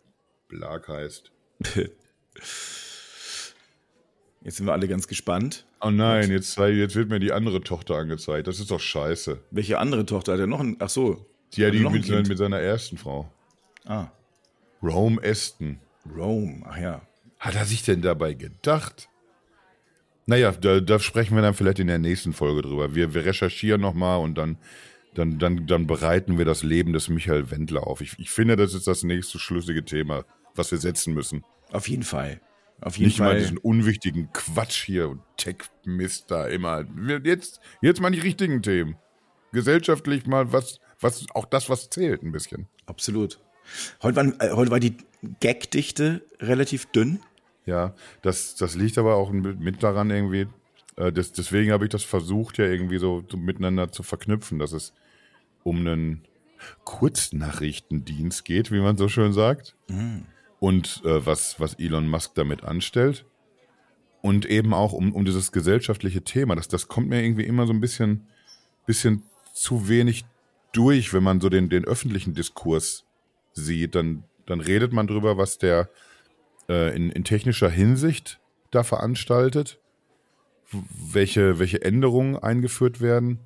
Blag 0.53 0.87
heißt. 0.87 1.31
Jetzt 4.43 4.57
sind 4.57 4.65
wir 4.65 4.73
alle 4.73 4.87
ganz 4.89 5.07
gespannt. 5.07 5.65
Oh 5.79 5.89
nein, 5.89 6.29
jetzt, 6.29 6.57
jetzt 6.57 6.95
wird 6.95 7.07
mir 7.07 7.19
die 7.19 7.31
andere 7.31 7.61
Tochter 7.61 7.95
angezeigt. 7.95 8.45
Das 8.47 8.59
ist 8.59 8.71
doch 8.71 8.79
scheiße. 8.79 9.39
Welche 9.51 9.79
andere 9.79 10.05
Tochter? 10.05 10.33
Hat 10.33 10.39
er 10.41 10.47
noch 10.47 10.59
ein. 10.59 10.75
Ach 10.79 10.89
so. 10.89 11.25
Ja, 11.53 11.71
die 11.71 11.79
mit, 11.79 12.05
sein, 12.05 12.23
mit, 12.27 12.37
seiner 12.37 12.59
ersten 12.59 12.97
Frau. 12.97 13.31
Ah. 13.85 14.07
Rome 14.81 15.21
Aston. 15.23 15.79
Rome, 16.13 16.61
ach 16.65 16.77
ja. 16.77 17.01
Hat 17.39 17.55
er 17.55 17.63
sich 17.65 17.83
denn 17.83 18.01
dabei 18.01 18.33
gedacht? 18.33 19.07
Naja, 20.25 20.51
da, 20.51 20.81
da 20.81 20.99
sprechen 20.99 21.35
wir 21.35 21.41
dann 21.41 21.53
vielleicht 21.53 21.79
in 21.79 21.87
der 21.87 21.99
nächsten 21.99 22.33
Folge 22.33 22.63
drüber. 22.63 22.95
Wir, 22.95 23.13
wir 23.13 23.23
recherchieren 23.23 23.79
nochmal 23.79 24.19
und 24.19 24.35
dann, 24.35 24.57
dann, 25.13 25.39
dann, 25.39 25.67
dann 25.67 25.87
bereiten 25.87 26.37
wir 26.37 26.45
das 26.45 26.63
Leben 26.63 26.91
des 26.91 27.07
Michael 27.07 27.49
Wendler 27.49 27.87
auf. 27.87 28.01
Ich, 28.01 28.19
ich 28.19 28.29
finde, 28.29 28.57
das 28.57 28.73
ist 28.73 28.87
das 28.87 29.03
nächste 29.03 29.39
schlüssige 29.39 29.85
Thema, 29.85 30.25
was 30.55 30.71
wir 30.71 30.77
setzen 30.77 31.13
müssen. 31.13 31.43
Auf 31.71 31.87
jeden 31.87 32.03
Fall. 32.03 32.41
Auf 32.81 32.97
jeden 32.97 33.07
Nicht 33.07 33.17
Fall. 33.17 33.33
mal 33.33 33.39
diesen 33.39 33.57
unwichtigen 33.57 34.29
Quatsch 34.33 34.83
hier 34.83 35.09
und 35.09 35.21
Tech-Mist 35.37 36.29
da 36.29 36.47
immer. 36.47 36.85
Jetzt, 37.23 37.59
jetzt 37.81 38.01
mal 38.01 38.11
die 38.11 38.19
richtigen 38.19 38.61
Themen. 38.61 38.97
Gesellschaftlich 39.53 40.25
mal 40.25 40.51
was, 40.51 40.79
was, 40.99 41.25
auch 41.33 41.45
das, 41.45 41.69
was 41.69 41.89
zählt 41.89 42.23
ein 42.23 42.31
bisschen. 42.31 42.67
Absolut. 42.85 43.39
Heute, 44.01 44.15
waren, 44.17 44.39
äh, 44.39 44.51
heute 44.51 44.71
war 44.71 44.79
die 44.79 44.97
Gagdichte 45.39 46.25
relativ 46.39 46.87
dünn. 46.87 47.19
Ja, 47.65 47.93
das, 48.21 48.55
das 48.55 48.75
liegt 48.75 48.97
aber 48.97 49.15
auch 49.15 49.31
mit 49.31 49.81
daran 49.83 50.09
irgendwie, 50.09 50.47
Äh, 50.97 51.11
das, 51.11 51.31
deswegen 51.31 51.71
habe 51.71 51.85
ich 51.85 51.89
das 51.89 52.03
versucht, 52.03 52.57
ja 52.57 52.65
irgendwie 52.65 52.97
so, 52.97 53.23
so 53.29 53.37
miteinander 53.37 53.91
zu 53.91 54.03
verknüpfen, 54.03 54.59
dass 54.59 54.73
es 54.73 54.93
um 55.63 55.77
einen 55.79 56.23
Kurznachrichtendienst 56.83 58.45
geht, 58.45 58.71
wie 58.71 58.79
man 58.79 58.97
so 58.97 59.07
schön 59.07 59.33
sagt. 59.33 59.75
Mhm. 59.89 60.25
Und 60.63 61.01
äh, 61.03 61.25
was, 61.25 61.59
was 61.59 61.73
Elon 61.73 62.07
Musk 62.07 62.35
damit 62.35 62.63
anstellt. 62.63 63.25
Und 64.21 64.45
eben 64.45 64.73
auch 64.73 64.93
um, 64.93 65.13
um 65.13 65.25
dieses 65.25 65.51
gesellschaftliche 65.51 66.21
Thema. 66.21 66.55
Das, 66.55 66.69
das 66.69 66.87
kommt 66.87 67.09
mir 67.09 67.21
irgendwie 67.21 67.43
immer 67.43 67.67
so 67.67 67.73
ein 67.73 67.81
bisschen, 67.81 68.27
bisschen 68.85 69.23
zu 69.53 69.89
wenig 69.89 70.23
durch, 70.71 71.13
wenn 71.13 71.21
man 71.21 71.41
so 71.41 71.49
den, 71.49 71.67
den 71.67 71.83
öffentlichen 71.83 72.33
Diskurs 72.33 73.03
sieht. 73.51 73.93
Dann, 73.93 74.23
dann 74.45 74.61
redet 74.61 74.93
man 74.93 75.05
drüber, 75.05 75.37
was 75.37 75.57
der 75.57 75.89
äh, 76.69 76.95
in, 76.95 77.09
in 77.09 77.25
technischer 77.25 77.69
Hinsicht 77.69 78.39
da 78.71 78.83
veranstaltet, 78.83 79.81
welche, 80.71 81.59
welche 81.59 81.81
Änderungen 81.81 82.37
eingeführt 82.37 83.01
werden. 83.01 83.39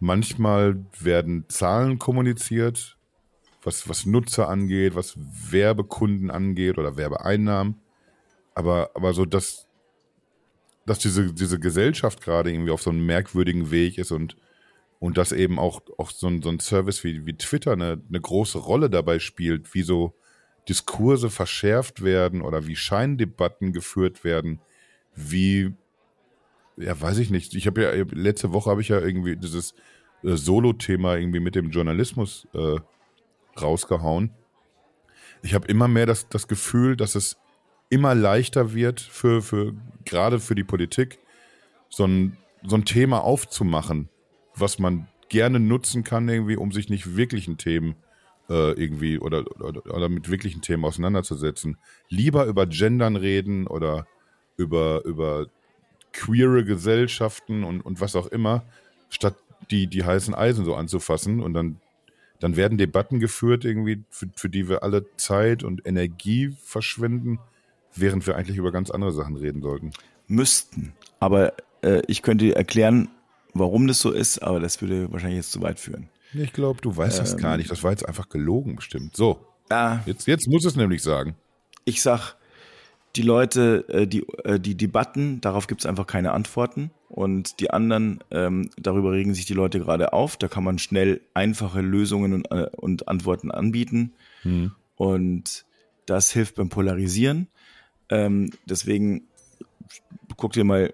Manchmal 0.00 0.84
werden 1.00 1.46
Zahlen 1.48 1.98
kommuniziert, 1.98 2.95
was, 3.66 3.88
was 3.88 4.06
Nutzer 4.06 4.48
angeht, 4.48 4.94
was 4.94 5.18
Werbekunden 5.50 6.30
angeht 6.30 6.78
oder 6.78 6.96
Werbeeinnahmen. 6.96 7.80
Aber, 8.54 8.90
aber 8.94 9.12
so, 9.12 9.24
dass, 9.24 9.66
dass 10.86 11.00
diese, 11.00 11.34
diese 11.34 11.58
Gesellschaft 11.58 12.22
gerade 12.22 12.52
irgendwie 12.52 12.70
auf 12.70 12.80
so 12.80 12.90
einem 12.90 13.04
merkwürdigen 13.04 13.72
Weg 13.72 13.98
ist 13.98 14.12
und, 14.12 14.36
und 15.00 15.18
dass 15.18 15.32
eben 15.32 15.58
auch, 15.58 15.82
auch 15.98 16.10
so, 16.10 16.28
ein, 16.28 16.42
so 16.42 16.48
ein 16.48 16.60
Service 16.60 17.02
wie, 17.02 17.26
wie 17.26 17.36
Twitter 17.36 17.72
eine, 17.72 18.00
eine 18.08 18.20
große 18.20 18.58
Rolle 18.58 18.88
dabei 18.88 19.18
spielt, 19.18 19.74
wie 19.74 19.82
so 19.82 20.14
Diskurse 20.68 21.28
verschärft 21.28 22.04
werden 22.04 22.42
oder 22.42 22.68
wie 22.68 22.76
Scheindebatten 22.76 23.72
geführt 23.72 24.22
werden, 24.22 24.60
wie, 25.16 25.74
ja, 26.76 26.98
weiß 26.98 27.18
ich 27.18 27.30
nicht. 27.30 27.54
Ich 27.54 27.66
habe 27.66 27.82
ja, 27.82 28.04
letzte 28.12 28.52
Woche 28.52 28.70
habe 28.70 28.80
ich 28.80 28.88
ja 28.88 29.00
irgendwie 29.00 29.36
dieses 29.36 29.74
äh, 30.22 30.36
Solo-Thema 30.36 31.16
irgendwie 31.16 31.40
mit 31.40 31.56
dem 31.56 31.70
Journalismus 31.70 32.46
äh, 32.54 32.78
rausgehauen. 33.60 34.30
Ich 35.42 35.54
habe 35.54 35.68
immer 35.68 35.88
mehr 35.88 36.06
das, 36.06 36.28
das 36.28 36.48
Gefühl, 36.48 36.96
dass 36.96 37.14
es 37.14 37.36
immer 37.88 38.14
leichter 38.14 38.74
wird 38.74 39.00
für, 39.00 39.42
für 39.42 39.74
gerade 40.04 40.40
für 40.40 40.54
die 40.54 40.64
Politik, 40.64 41.18
so 41.88 42.04
ein, 42.04 42.36
so 42.64 42.76
ein 42.76 42.84
Thema 42.84 43.22
aufzumachen, 43.22 44.08
was 44.54 44.78
man 44.78 45.08
gerne 45.28 45.60
nutzen 45.60 46.04
kann, 46.04 46.28
irgendwie, 46.28 46.56
um 46.56 46.72
sich 46.72 46.88
nicht 46.88 47.16
wirklichen 47.16 47.58
Themen 47.58 47.96
äh, 48.48 48.72
irgendwie 48.72 49.18
oder, 49.18 49.44
oder, 49.60 49.84
oder 49.86 50.08
mit 50.08 50.30
wirklichen 50.30 50.62
Themen 50.62 50.84
auseinanderzusetzen. 50.84 51.78
Lieber 52.08 52.46
über 52.46 52.66
Gendern 52.66 53.16
reden 53.16 53.66
oder 53.66 54.06
über, 54.56 55.04
über 55.04 55.46
queere 56.12 56.64
Gesellschaften 56.64 57.64
und, 57.64 57.80
und 57.80 58.00
was 58.00 58.16
auch 58.16 58.26
immer, 58.26 58.64
statt 59.08 59.36
die, 59.70 59.86
die 59.86 60.04
heißen 60.04 60.34
Eisen 60.34 60.64
so 60.64 60.74
anzufassen 60.74 61.40
und 61.40 61.54
dann, 61.54 61.80
dann 62.40 62.56
werden 62.56 62.78
Debatten 62.78 63.20
geführt, 63.20 63.64
irgendwie, 63.64 64.04
für, 64.10 64.28
für 64.34 64.48
die 64.48 64.68
wir 64.68 64.82
alle 64.82 65.06
Zeit 65.16 65.62
und 65.62 65.86
Energie 65.86 66.54
verschwenden, 66.62 67.38
während 67.94 68.26
wir 68.26 68.36
eigentlich 68.36 68.56
über 68.56 68.72
ganz 68.72 68.90
andere 68.90 69.12
Sachen 69.12 69.36
reden 69.36 69.62
sollten. 69.62 69.92
Müssten. 70.28 70.92
Aber 71.20 71.54
äh, 71.82 72.02
ich 72.08 72.22
könnte 72.22 72.54
erklären, 72.54 73.08
warum 73.54 73.86
das 73.86 74.00
so 74.00 74.10
ist, 74.10 74.42
aber 74.42 74.60
das 74.60 74.80
würde 74.80 75.10
wahrscheinlich 75.12 75.38
jetzt 75.38 75.52
zu 75.52 75.62
weit 75.62 75.80
führen. 75.80 76.08
Ich 76.34 76.52
glaube, 76.52 76.80
du 76.80 76.94
weißt 76.96 77.18
ähm, 77.18 77.24
das 77.24 77.36
gar 77.36 77.56
nicht. 77.56 77.70
Das 77.70 77.82
war 77.82 77.90
jetzt 77.90 78.06
einfach 78.06 78.28
gelogen 78.28 78.76
bestimmt. 78.76 79.16
So. 79.16 79.40
Ja. 79.70 80.02
Jetzt, 80.06 80.26
jetzt 80.26 80.48
muss 80.48 80.64
es 80.64 80.76
nämlich 80.76 81.02
sagen. 81.02 81.36
Ich 81.84 82.02
sag, 82.02 82.34
die 83.16 83.22
Leute, 83.22 83.84
äh, 83.88 84.06
die, 84.06 84.26
äh, 84.44 84.60
die 84.60 84.76
Debatten, 84.76 85.40
darauf 85.40 85.66
gibt 85.66 85.82
es 85.82 85.86
einfach 85.86 86.06
keine 86.06 86.32
Antworten. 86.32 86.90
Und 87.08 87.60
die 87.60 87.70
anderen, 87.70 88.20
ähm, 88.30 88.70
darüber 88.76 89.12
regen 89.12 89.34
sich 89.34 89.46
die 89.46 89.54
Leute 89.54 89.78
gerade 89.78 90.12
auf. 90.12 90.36
Da 90.36 90.48
kann 90.48 90.64
man 90.64 90.78
schnell 90.78 91.20
einfache 91.34 91.80
Lösungen 91.80 92.32
und, 92.32 92.50
äh, 92.50 92.68
und 92.76 93.08
Antworten 93.08 93.50
anbieten. 93.50 94.12
Hm. 94.42 94.72
Und 94.96 95.64
das 96.06 96.30
hilft 96.30 96.56
beim 96.56 96.68
Polarisieren. 96.68 97.48
Ähm, 98.08 98.50
deswegen 98.64 99.22
guck 100.36 100.52
dir 100.52 100.64
mal 100.64 100.92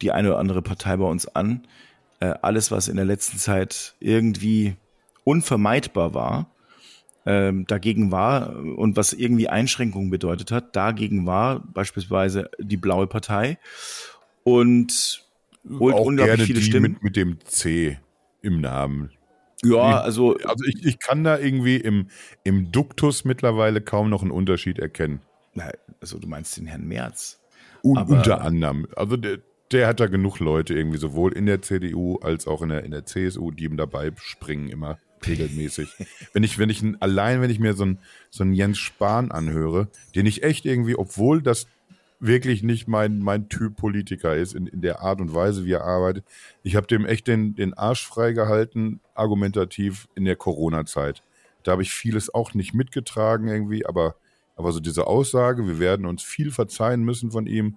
die 0.00 0.12
eine 0.12 0.28
oder 0.28 0.38
andere 0.38 0.62
Partei 0.62 0.96
bei 0.96 1.06
uns 1.06 1.26
an. 1.26 1.66
Äh, 2.20 2.34
alles, 2.42 2.70
was 2.70 2.88
in 2.88 2.96
der 2.96 3.04
letzten 3.04 3.38
Zeit 3.38 3.94
irgendwie 4.00 4.76
unvermeidbar 5.24 6.14
war, 6.14 6.50
ähm, 7.28 7.66
dagegen 7.66 8.10
war 8.10 8.56
und 8.56 8.96
was 8.96 9.12
irgendwie 9.12 9.50
Einschränkungen 9.50 10.08
bedeutet 10.08 10.50
hat, 10.50 10.74
dagegen 10.74 11.26
war 11.26 11.60
beispielsweise 11.74 12.50
die 12.58 12.78
Blaue 12.78 13.06
Partei 13.06 13.58
und 14.44 15.28
holt 15.68 15.94
Auch 15.94 16.06
unglaublich 16.06 16.44
viele 16.44 16.62
Stimmen. 16.62 16.92
Mit, 16.92 17.02
mit 17.02 17.16
dem 17.16 17.38
C 17.44 17.98
im 18.40 18.62
Namen. 18.62 19.10
Ja, 19.62 20.00
also. 20.00 20.38
Also 20.38 20.64
ich, 20.64 20.86
ich 20.86 20.98
kann 21.00 21.22
da 21.22 21.38
irgendwie 21.38 21.76
im, 21.76 22.08
im 22.44 22.72
Duktus 22.72 23.26
mittlerweile 23.26 23.82
kaum 23.82 24.08
noch 24.08 24.22
einen 24.22 24.30
Unterschied 24.30 24.78
erkennen. 24.78 25.20
Also 26.00 26.18
du 26.18 26.28
meinst 26.28 26.56
den 26.56 26.66
Herrn 26.66 26.86
Merz. 26.86 27.42
Un, 27.84 27.98
unter 27.98 28.40
anderem. 28.40 28.86
Also 28.96 29.18
der, 29.18 29.40
der 29.70 29.86
hat 29.86 30.00
da 30.00 30.06
genug 30.06 30.38
Leute 30.38 30.72
irgendwie, 30.72 30.98
sowohl 30.98 31.34
in 31.34 31.44
der 31.44 31.60
CDU 31.60 32.16
als 32.22 32.46
auch 32.46 32.62
in 32.62 32.70
der, 32.70 32.84
in 32.84 32.92
der 32.92 33.04
CSU, 33.04 33.50
die 33.50 33.64
ihm 33.64 33.76
dabei 33.76 34.12
springen 34.16 34.68
immer 34.68 34.98
regelmäßig. 35.26 35.94
wenn 36.32 36.42
ich, 36.42 36.58
wenn 36.58 36.70
ich 36.70 36.82
allein, 37.00 37.40
wenn 37.40 37.50
ich 37.50 37.58
mir 37.58 37.74
so 37.74 37.84
einen, 37.84 37.98
so 38.30 38.44
Jens 38.44 38.78
Spahn 38.78 39.30
anhöre, 39.30 39.88
den 40.14 40.26
ich 40.26 40.42
echt 40.42 40.64
irgendwie, 40.64 40.96
obwohl 40.96 41.42
das 41.42 41.66
wirklich 42.20 42.62
nicht 42.62 42.88
mein, 42.88 43.20
mein 43.20 43.48
Typ 43.48 43.76
Politiker 43.76 44.36
ist, 44.36 44.54
in, 44.54 44.66
in 44.66 44.80
der 44.80 45.00
Art 45.00 45.20
und 45.20 45.34
Weise, 45.34 45.64
wie 45.64 45.72
er 45.72 45.84
arbeitet, 45.84 46.24
ich 46.62 46.76
habe 46.76 46.86
dem 46.86 47.06
echt 47.06 47.26
den, 47.26 47.54
den 47.54 47.74
Arsch 47.74 48.06
freigehalten, 48.06 49.00
argumentativ 49.14 50.08
in 50.14 50.24
der 50.24 50.36
Corona-Zeit. 50.36 51.22
Da 51.62 51.72
habe 51.72 51.82
ich 51.82 51.92
vieles 51.92 52.32
auch 52.34 52.54
nicht 52.54 52.74
mitgetragen 52.74 53.48
irgendwie, 53.48 53.86
aber, 53.86 54.16
aber 54.56 54.72
so 54.72 54.80
diese 54.80 55.06
Aussage, 55.06 55.66
wir 55.66 55.78
werden 55.78 56.06
uns 56.06 56.22
viel 56.22 56.50
verzeihen 56.50 57.04
müssen 57.04 57.30
von 57.30 57.46
ihm, 57.46 57.76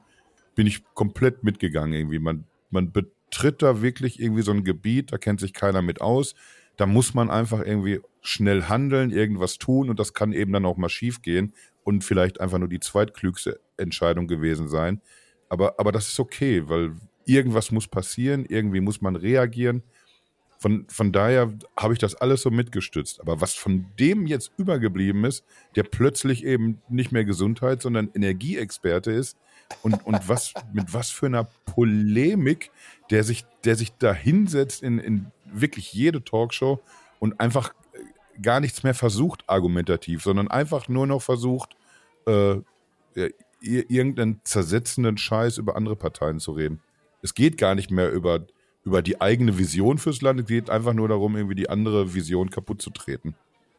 bin 0.55 0.67
ich 0.67 0.83
komplett 0.93 1.43
mitgegangen 1.43 1.93
irgendwie. 1.93 2.19
Man, 2.19 2.45
man 2.69 2.91
betritt 2.91 3.61
da 3.61 3.81
wirklich 3.81 4.19
irgendwie 4.19 4.41
so 4.41 4.51
ein 4.51 4.63
Gebiet, 4.63 5.11
da 5.11 5.17
kennt 5.17 5.39
sich 5.39 5.53
keiner 5.53 5.81
mit 5.81 6.01
aus. 6.01 6.35
Da 6.77 6.85
muss 6.85 7.13
man 7.13 7.29
einfach 7.29 7.59
irgendwie 7.59 8.01
schnell 8.21 8.63
handeln, 8.63 9.11
irgendwas 9.11 9.57
tun 9.57 9.89
und 9.89 9.99
das 9.99 10.13
kann 10.13 10.33
eben 10.33 10.53
dann 10.53 10.65
auch 10.65 10.77
mal 10.77 10.89
schief 10.89 11.21
gehen 11.21 11.53
und 11.83 12.03
vielleicht 12.03 12.39
einfach 12.39 12.57
nur 12.57 12.69
die 12.69 12.79
zweitklügste 12.79 13.59
Entscheidung 13.77 14.27
gewesen 14.27 14.67
sein. 14.67 15.01
Aber, 15.49 15.79
aber 15.79 15.91
das 15.91 16.07
ist 16.07 16.19
okay, 16.19 16.63
weil 16.67 16.93
irgendwas 17.25 17.71
muss 17.71 17.87
passieren, 17.87 18.45
irgendwie 18.47 18.79
muss 18.79 19.01
man 19.01 19.15
reagieren. 19.15 19.83
Von, 20.59 20.85
von 20.89 21.11
daher 21.11 21.51
habe 21.75 21.93
ich 21.93 21.99
das 21.99 22.13
alles 22.15 22.43
so 22.43 22.51
mitgestützt. 22.51 23.19
Aber 23.19 23.41
was 23.41 23.55
von 23.55 23.87
dem 23.99 24.27
jetzt 24.27 24.51
übergeblieben 24.57 25.25
ist, 25.25 25.43
der 25.75 25.83
plötzlich 25.83 26.45
eben 26.45 26.81
nicht 26.87 27.11
mehr 27.11 27.25
Gesundheit, 27.25 27.81
sondern 27.81 28.11
Energieexperte 28.13 29.11
ist, 29.11 29.37
und, 29.81 30.05
und 30.05 30.27
was, 30.27 30.53
mit 30.73 30.93
was 30.93 31.09
für 31.09 31.27
einer 31.27 31.45
Polemik, 31.65 32.71
der 33.09 33.23
sich, 33.23 33.45
der 33.63 33.75
sich 33.75 33.93
da 33.93 34.13
hinsetzt 34.13 34.83
in, 34.83 34.99
in 34.99 35.31
wirklich 35.51 35.93
jede 35.93 36.23
Talkshow 36.23 36.79
und 37.19 37.39
einfach 37.39 37.73
äh, 37.93 38.41
gar 38.41 38.59
nichts 38.59 38.83
mehr 38.83 38.93
versucht 38.93 39.43
argumentativ, 39.47 40.23
sondern 40.23 40.49
einfach 40.49 40.87
nur 40.87 41.07
noch 41.07 41.21
versucht, 41.21 41.75
äh, 42.25 42.57
irgendeinen 43.61 44.41
zersetzenden 44.43 45.17
Scheiß 45.17 45.57
über 45.57 45.75
andere 45.75 45.95
Parteien 45.95 46.39
zu 46.39 46.53
reden. 46.53 46.81
Es 47.21 47.35
geht 47.35 47.57
gar 47.57 47.75
nicht 47.75 47.91
mehr 47.91 48.11
über, 48.11 48.45
über 48.83 49.01
die 49.01 49.21
eigene 49.21 49.57
Vision 49.57 49.99
fürs 49.99 50.21
Land, 50.21 50.39
es 50.39 50.45
geht 50.47 50.69
einfach 50.69 50.93
nur 50.93 51.07
darum, 51.07 51.35
irgendwie 51.35 51.55
die 51.55 51.69
andere 51.69 52.13
Vision 52.13 52.49
kaputt 52.49 52.81
zu 52.81 52.89
treten. 52.89 53.35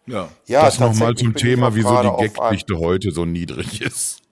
Ja, 0.06 0.28
ja 0.46 0.62
das 0.62 0.78
nochmal 0.78 1.16
zum 1.16 1.34
Thema, 1.34 1.74
wieso 1.74 2.00
die 2.02 2.28
Gagdichte 2.28 2.78
heute 2.78 3.10
so 3.10 3.24
niedrig 3.24 3.80
ist. 3.80 4.22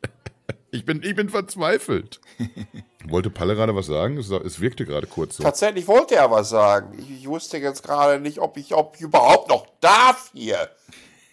Ich 0.72 0.84
bin, 0.84 1.02
ich 1.02 1.16
bin 1.16 1.28
verzweifelt. 1.28 2.20
wollte 3.04 3.30
Palle 3.30 3.54
gerade 3.54 3.74
was 3.74 3.86
sagen? 3.86 4.18
Es, 4.18 4.30
es 4.30 4.60
wirkte 4.60 4.84
gerade 4.84 5.06
kurz 5.06 5.36
so. 5.36 5.42
Tatsächlich 5.42 5.86
wollte 5.88 6.16
er 6.16 6.30
was 6.30 6.50
sagen. 6.50 6.96
Ich, 6.98 7.10
ich 7.10 7.28
wusste 7.28 7.58
jetzt 7.58 7.82
gerade 7.82 8.20
nicht, 8.20 8.38
ob 8.38 8.56
ich, 8.56 8.74
ob 8.74 8.94
ich 8.96 9.02
überhaupt 9.02 9.48
noch 9.48 9.66
darf 9.80 10.30
hier 10.32 10.70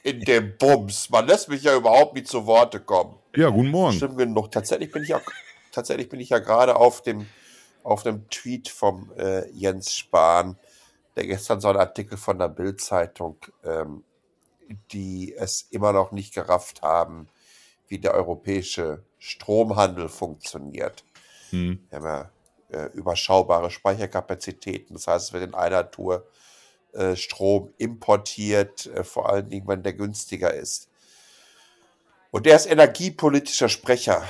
in 0.04 0.22
dem 0.22 0.58
Bums. 0.58 1.10
Man 1.10 1.28
lässt 1.28 1.50
mich 1.50 1.64
ja 1.64 1.76
überhaupt 1.76 2.16
nicht 2.16 2.28
zu 2.28 2.46
Worte 2.46 2.80
kommen. 2.80 3.16
Ja, 3.36 3.50
guten 3.50 3.70
Morgen. 3.70 3.96
Stimmt 3.96 4.18
genug. 4.18 4.52
Tatsächlich 4.52 4.92
bin 4.92 5.04
ich 5.04 5.10
ja, 5.10 5.22
tatsächlich 5.72 6.10
bin 6.10 6.20
ich 6.20 6.30
ja 6.30 6.40
gerade 6.40 6.76
auf 6.76 7.02
dem, 7.02 7.28
auf 7.84 8.04
dem 8.04 8.30
Tweet 8.30 8.70
vom 8.70 9.12
äh, 9.18 9.48
Jens 9.52 9.94
Spahn, 9.94 10.58
der 11.16 11.28
gestern 11.28 11.62
so 11.62 11.68
einen 11.68 11.80
Artikel 11.80 12.18
von 12.18 12.40
der 12.40 12.48
Bild-Zeitung, 12.48 13.38
ähm, 13.64 14.04
die 14.92 15.36
es 15.38 15.68
immer 15.72 15.94
noch 15.94 16.12
nicht 16.12 16.34
gerafft 16.34 16.82
haben, 16.82 17.28
wie 17.88 18.00
der 18.00 18.14
europäische 18.14 19.04
Stromhandel 19.18 20.10
funktioniert. 20.10 21.04
Hm. 21.50 21.80
Wir 21.90 21.98
haben 21.98 22.06
ja 22.06 22.32
äh, 22.70 22.90
überschaubare 22.94 23.72
Speicherkapazitäten. 23.72 24.96
Das 24.96 25.08
heißt, 25.08 25.28
es 25.28 25.34
wird 25.34 25.44
in 25.44 25.54
einer 25.54 25.90
Tour 25.90 26.28
äh, 26.94 27.16
Strom 27.16 27.74
importiert, 27.78 28.88
äh, 28.88 29.04
vor 29.04 29.30
allen 29.30 29.50
Dingen, 29.50 29.68
wenn 29.68 29.84
der 29.84 29.94
günstiger 29.94 30.54
ist. 30.54 30.90
Und 32.32 32.46
der 32.46 32.56
ist 32.56 32.66
energiepolitischer 32.66 33.70
Sprecher 33.70 34.24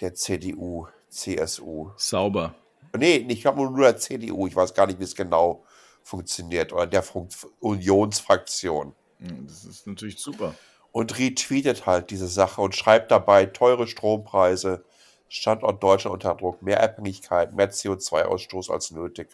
der 0.00 0.14
CDU, 0.14 0.86
CSU. 1.08 1.90
Sauber. 1.96 2.54
Nee, 2.96 3.26
ich 3.28 3.44
habe 3.46 3.62
nur 3.62 3.78
der 3.78 3.96
CDU. 3.98 4.46
Ich 4.46 4.56
weiß 4.56 4.74
gar 4.74 4.86
nicht, 4.86 4.98
wie 4.98 5.04
es 5.04 5.14
genau 5.14 5.64
funktioniert. 6.02 6.72
Oder 6.72 6.86
der 6.86 7.02
Fun 7.02 7.28
Unionsfraktion. 7.60 8.94
Hm, 9.18 9.46
das 9.46 9.64
ist 9.64 9.86
natürlich 9.86 10.18
super. 10.18 10.54
Und 10.92 11.18
retweetet 11.18 11.86
halt 11.86 12.10
diese 12.10 12.26
Sache 12.26 12.60
und 12.60 12.74
schreibt 12.74 13.10
dabei 13.10 13.46
teure 13.46 13.86
Strompreise, 13.86 14.84
Standort 15.28 15.80
Deutschland 15.82 16.14
unter 16.14 16.34
Druck, 16.34 16.60
mehr 16.60 16.82
Abhängigkeit, 16.82 17.54
mehr 17.54 17.70
CO2-Ausstoß 17.70 18.72
als 18.72 18.90
nötig. 18.90 19.28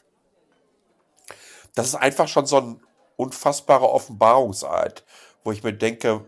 Das 1.75 1.89
ist 1.89 1.95
einfach 1.95 2.29
schon 2.29 2.45
so 2.45 2.59
ein 2.59 2.81
unfassbarer 3.17 3.91
Offenbarungseid, 3.91 5.05
wo 5.43 5.53
ich 5.53 5.63
mir 5.63 5.73
denke, 5.73 6.27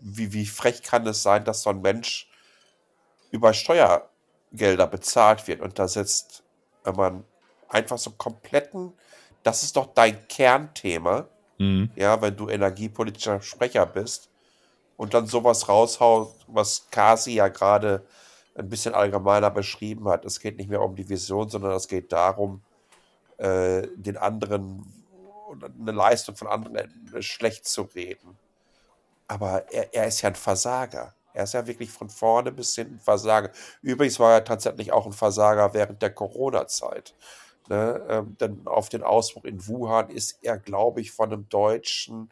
wie, 0.00 0.32
wie 0.32 0.46
frech 0.46 0.82
kann 0.82 1.06
es 1.06 1.22
sein, 1.22 1.44
dass 1.44 1.62
so 1.62 1.70
ein 1.70 1.82
Mensch 1.82 2.30
über 3.30 3.52
Steuergelder 3.52 4.86
bezahlt 4.86 5.46
wird 5.46 5.60
und 5.60 5.78
da 5.78 5.86
sitzt, 5.86 6.42
wenn 6.84 6.96
man 6.96 7.24
einfach 7.68 7.98
so 7.98 8.12
kompletten, 8.12 8.94
das 9.42 9.62
ist 9.62 9.76
doch 9.76 9.92
dein 9.94 10.26
Kernthema, 10.28 11.28
mhm. 11.58 11.90
ja, 11.94 12.20
wenn 12.22 12.36
du 12.36 12.48
energiepolitischer 12.48 13.42
Sprecher 13.42 13.84
bist 13.84 14.29
und 15.00 15.14
dann 15.14 15.26
sowas 15.26 15.66
raushaut, 15.66 16.34
was 16.46 16.90
Kasi 16.90 17.32
ja 17.32 17.48
gerade 17.48 18.04
ein 18.54 18.68
bisschen 18.68 18.92
allgemeiner 18.92 19.50
beschrieben 19.50 20.06
hat. 20.08 20.26
Es 20.26 20.40
geht 20.40 20.58
nicht 20.58 20.68
mehr 20.68 20.82
um 20.82 20.94
die 20.94 21.08
Vision, 21.08 21.48
sondern 21.48 21.72
es 21.72 21.88
geht 21.88 22.12
darum, 22.12 22.60
äh, 23.38 23.88
den 23.94 24.18
anderen 24.18 24.84
eine 25.80 25.92
Leistung 25.92 26.36
von 26.36 26.48
anderen 26.48 26.90
schlecht 27.20 27.66
zu 27.66 27.80
reden. 27.94 28.36
Aber 29.26 29.72
er, 29.72 29.94
er 29.94 30.06
ist 30.06 30.20
ja 30.20 30.28
ein 30.28 30.34
Versager. 30.34 31.14
Er 31.32 31.44
ist 31.44 31.54
ja 31.54 31.66
wirklich 31.66 31.90
von 31.90 32.10
vorne 32.10 32.52
bis 32.52 32.74
hinten 32.74 33.00
Versager. 33.00 33.52
Übrigens 33.80 34.20
war 34.20 34.34
er 34.34 34.44
tatsächlich 34.44 34.92
auch 34.92 35.06
ein 35.06 35.12
Versager 35.12 35.72
während 35.72 36.02
der 36.02 36.12
Corona-Zeit. 36.12 37.14
Ne? 37.70 38.04
Ähm, 38.06 38.36
denn 38.38 38.66
auf 38.66 38.90
den 38.90 39.02
Ausbruch 39.02 39.44
in 39.44 39.66
Wuhan 39.66 40.10
ist 40.10 40.40
er, 40.42 40.58
glaube 40.58 41.00
ich, 41.00 41.10
von 41.10 41.32
einem 41.32 41.48
deutschen 41.48 42.28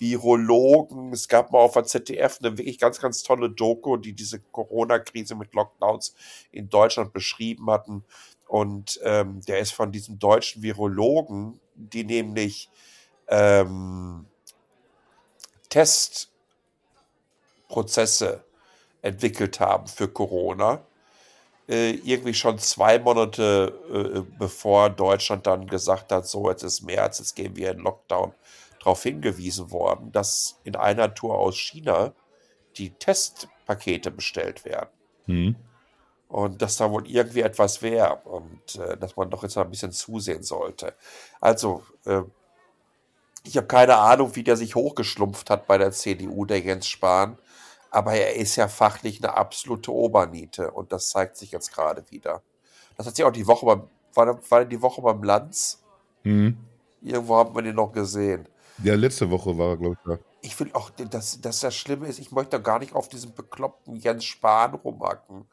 Virologen. 0.00 1.12
Es 1.12 1.28
gab 1.28 1.52
mal 1.52 1.58
auf 1.58 1.74
der 1.74 1.84
ZDF 1.84 2.38
eine 2.40 2.56
wirklich 2.56 2.78
ganz, 2.78 2.98
ganz 3.00 3.22
tolle 3.22 3.50
Doku, 3.50 3.98
die 3.98 4.14
diese 4.14 4.40
Corona-Krise 4.40 5.34
mit 5.34 5.52
Lockdowns 5.52 6.14
in 6.50 6.70
Deutschland 6.70 7.12
beschrieben 7.12 7.70
hatten. 7.70 8.02
Und 8.48 8.98
ähm, 9.04 9.42
der 9.42 9.58
ist 9.60 9.72
von 9.72 9.92
diesem 9.92 10.18
deutschen 10.18 10.62
Virologen, 10.62 11.60
die 11.74 12.04
nämlich 12.04 12.70
ähm, 13.28 14.24
Testprozesse 15.68 18.42
entwickelt 19.02 19.60
haben 19.60 19.86
für 19.86 20.08
Corona. 20.08 20.82
Äh, 21.68 21.90
irgendwie 22.02 22.34
schon 22.34 22.58
zwei 22.58 22.98
Monate 22.98 23.72
äh, 23.92 24.22
bevor 24.38 24.90
Deutschland 24.90 25.46
dann 25.46 25.68
gesagt 25.68 26.10
hat, 26.10 26.26
so 26.26 26.50
jetzt 26.50 26.64
ist 26.64 26.82
März, 26.82 27.20
jetzt 27.20 27.36
gehen 27.36 27.54
wir 27.54 27.70
in 27.70 27.78
Lockdown, 27.78 28.34
darauf 28.80 29.02
hingewiesen 29.02 29.70
worden, 29.70 30.10
dass 30.10 30.58
in 30.64 30.74
einer 30.74 31.14
Tour 31.14 31.38
aus 31.38 31.56
China 31.56 32.12
die 32.76 32.90
Testpakete 32.90 34.10
bestellt 34.10 34.64
werden. 34.64 34.90
Mhm. 35.26 35.56
Und 36.28 36.62
dass 36.62 36.76
da 36.76 36.90
wohl 36.90 37.08
irgendwie 37.08 37.40
etwas 37.40 37.82
wäre 37.82 38.16
und 38.24 38.76
äh, 38.76 38.96
dass 38.96 39.16
man 39.16 39.30
doch 39.30 39.42
jetzt 39.42 39.56
mal 39.56 39.62
ein 39.62 39.70
bisschen 39.70 39.92
zusehen 39.92 40.42
sollte. 40.42 40.94
Also, 41.40 41.82
äh, 42.06 42.22
ich 43.42 43.56
habe 43.56 43.66
keine 43.66 43.96
Ahnung, 43.96 44.36
wie 44.36 44.44
der 44.44 44.56
sich 44.56 44.74
hochgeschlumpft 44.74 45.50
hat 45.50 45.66
bei 45.66 45.78
der 45.78 45.92
CDU, 45.92 46.44
der 46.44 46.60
Jens 46.60 46.86
Spahn. 46.86 47.38
Aber 47.90 48.14
er 48.14 48.36
ist 48.36 48.54
ja 48.56 48.68
fachlich 48.68 49.22
eine 49.22 49.36
absolute 49.36 49.92
Oberniete 49.92 50.70
und 50.70 50.92
das 50.92 51.10
zeigt 51.10 51.36
sich 51.36 51.50
jetzt 51.50 51.72
gerade 51.72 52.08
wieder. 52.10 52.42
Das 52.96 53.06
hat 53.06 53.16
sich 53.16 53.24
auch 53.24 53.32
die 53.32 53.46
Woche 53.46 53.66
beim, 53.66 53.82
war, 54.14 54.50
war 54.50 54.64
die 54.64 54.80
Woche 54.80 55.02
beim 55.02 55.22
Lanz? 55.24 55.82
Mhm. 56.22 56.56
Irgendwo 57.02 57.36
haben 57.36 57.54
wir 57.54 57.62
den 57.62 57.74
noch 57.74 57.92
gesehen. 57.92 58.46
Ja, 58.82 58.94
letzte 58.94 59.30
Woche 59.30 59.56
war 59.58 59.70
er, 59.70 59.76
glaube 59.76 59.96
ich, 59.98 60.10
da. 60.10 60.18
Ich 60.42 60.58
will 60.58 60.70
auch, 60.72 60.90
dass, 60.90 61.40
dass 61.40 61.60
das 61.60 61.76
Schlimme 61.76 62.08
ist, 62.08 62.18
ich 62.18 62.32
möchte 62.32 62.60
gar 62.62 62.78
nicht 62.78 62.94
auf 62.94 63.08
diesem 63.08 63.34
bekloppten 63.34 63.96
Jens 63.96 64.24
Spahn 64.24 64.74
rumhacken. 64.74 65.46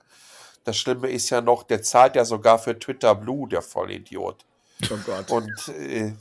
Das 0.64 0.78
Schlimme 0.78 1.10
ist 1.10 1.30
ja 1.30 1.42
noch, 1.42 1.64
der 1.64 1.82
zahlt 1.82 2.16
ja 2.16 2.26
sogar 2.26 2.60
für 2.60 2.78
Twitter 2.78 3.16
Blue, 3.16 3.48
der 3.48 3.62
Vollidiot. 3.62 4.46
Oh 4.90 4.98
Gott. 5.06 5.32
Und 5.32 5.68
äh, 5.70 6.14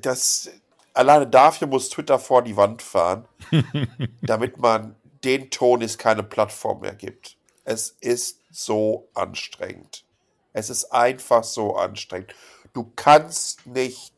das, 0.00 0.50
alleine 0.92 1.26
dafür 1.26 1.68
muss 1.68 1.88
Twitter 1.88 2.18
vor 2.18 2.42
die 2.42 2.56
Wand 2.56 2.82
fahren, 2.82 3.26
damit 4.22 4.58
man 4.58 4.96
den 5.24 5.50
Ton 5.50 5.80
ist 5.80 5.98
keine 5.98 6.22
Plattform 6.22 6.80
mehr 6.80 6.94
gibt. 6.94 7.36
Es 7.64 7.96
ist 8.00 8.40
so 8.50 9.08
anstrengend. 9.14 10.04
Es 10.52 10.70
ist 10.70 10.92
einfach 10.92 11.42
so 11.44 11.76
anstrengend. 11.76 12.34
Du 12.72 12.92
kannst 12.94 13.66
nicht 13.66 14.12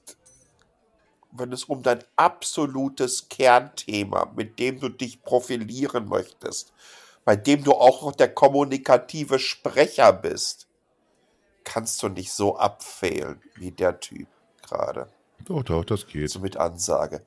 wenn 1.38 1.52
es 1.52 1.64
um 1.64 1.82
dein 1.82 2.02
absolutes 2.16 3.28
Kernthema, 3.28 4.32
mit 4.36 4.58
dem 4.58 4.80
du 4.80 4.88
dich 4.88 5.22
profilieren 5.22 6.08
möchtest, 6.08 6.72
bei 7.24 7.36
dem 7.36 7.64
du 7.64 7.72
auch 7.72 8.02
noch 8.02 8.12
der 8.12 8.32
kommunikative 8.32 9.38
Sprecher 9.38 10.12
bist, 10.12 10.68
kannst 11.64 12.02
du 12.02 12.08
nicht 12.08 12.32
so 12.32 12.56
abfehlen 12.56 13.42
wie 13.56 13.72
der 13.72 13.98
Typ 14.00 14.28
gerade. 14.62 15.08
Doch, 15.44 15.62
doch, 15.62 15.84
das 15.84 16.06
geht. 16.06 16.30
So 16.30 16.40
mit 16.40 16.56
Ansage. 16.56 17.22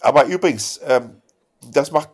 Aber 0.00 0.24
übrigens, 0.24 0.80
ähm, 0.84 1.22
das 1.70 1.90
macht, 1.90 2.10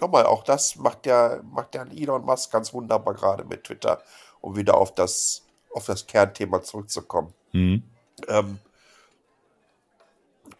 nochmal, 0.00 0.26
auch 0.26 0.42
das 0.42 0.76
macht 0.76 1.06
der, 1.06 1.42
macht 1.44 1.74
der 1.74 1.86
Elon 1.90 2.24
Musk 2.24 2.52
ganz 2.52 2.72
wunderbar 2.72 3.14
gerade 3.14 3.44
mit 3.44 3.64
Twitter, 3.64 4.02
um 4.40 4.56
wieder 4.56 4.76
auf 4.76 4.94
das, 4.94 5.42
auf 5.72 5.86
das 5.86 6.06
Kernthema 6.06 6.62
zurückzukommen. 6.62 7.32
Mhm. 7.52 7.82
Ähm, 8.28 8.58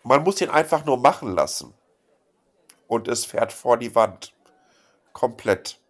man 0.04 0.22
muss 0.22 0.40
ihn 0.40 0.50
einfach 0.50 0.84
nur 0.84 0.98
machen 0.98 1.34
lassen. 1.34 1.74
Und 2.86 3.08
es 3.08 3.24
fährt 3.24 3.52
vor 3.52 3.78
die 3.78 3.94
Wand. 3.94 4.32
Komplett. 5.12 5.80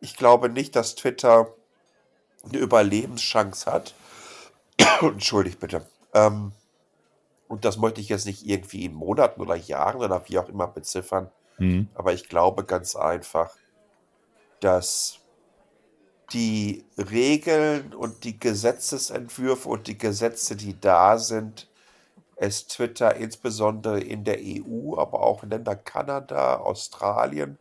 Ich 0.00 0.16
glaube 0.16 0.48
nicht, 0.48 0.74
dass 0.74 0.94
Twitter 0.94 1.54
eine 2.44 2.58
Überlebenschance 2.58 3.70
hat. 3.70 3.94
Entschuldigt 5.00 5.60
bitte. 5.60 5.86
Ähm, 6.14 6.52
und 7.46 7.64
das 7.64 7.76
möchte 7.76 8.00
ich 8.00 8.08
jetzt 8.08 8.24
nicht 8.24 8.46
irgendwie 8.46 8.86
in 8.86 8.94
Monaten 8.94 9.40
oder 9.40 9.54
Jahren 9.54 10.00
oder 10.00 10.26
wie 10.28 10.38
auch 10.38 10.48
immer 10.48 10.66
beziffern. 10.66 11.30
Mhm. 11.58 11.88
Aber 11.94 12.14
ich 12.14 12.28
glaube 12.28 12.64
ganz 12.64 12.96
einfach, 12.96 13.54
dass 14.60 15.18
die 16.32 16.86
Regeln 16.96 17.92
und 17.92 18.24
die 18.24 18.40
Gesetzesentwürfe 18.40 19.68
und 19.68 19.86
die 19.86 19.98
Gesetze, 19.98 20.56
die 20.56 20.80
da 20.80 21.18
sind, 21.18 21.68
es 22.42 22.66
Twitter 22.66 23.14
insbesondere 23.14 24.00
in 24.00 24.24
der 24.24 24.38
EU, 24.40 24.96
aber 24.98 25.20
auch 25.20 25.44
in 25.44 25.50
Ländern 25.50 25.84
Kanada, 25.84 26.56
Australien, 26.56 27.56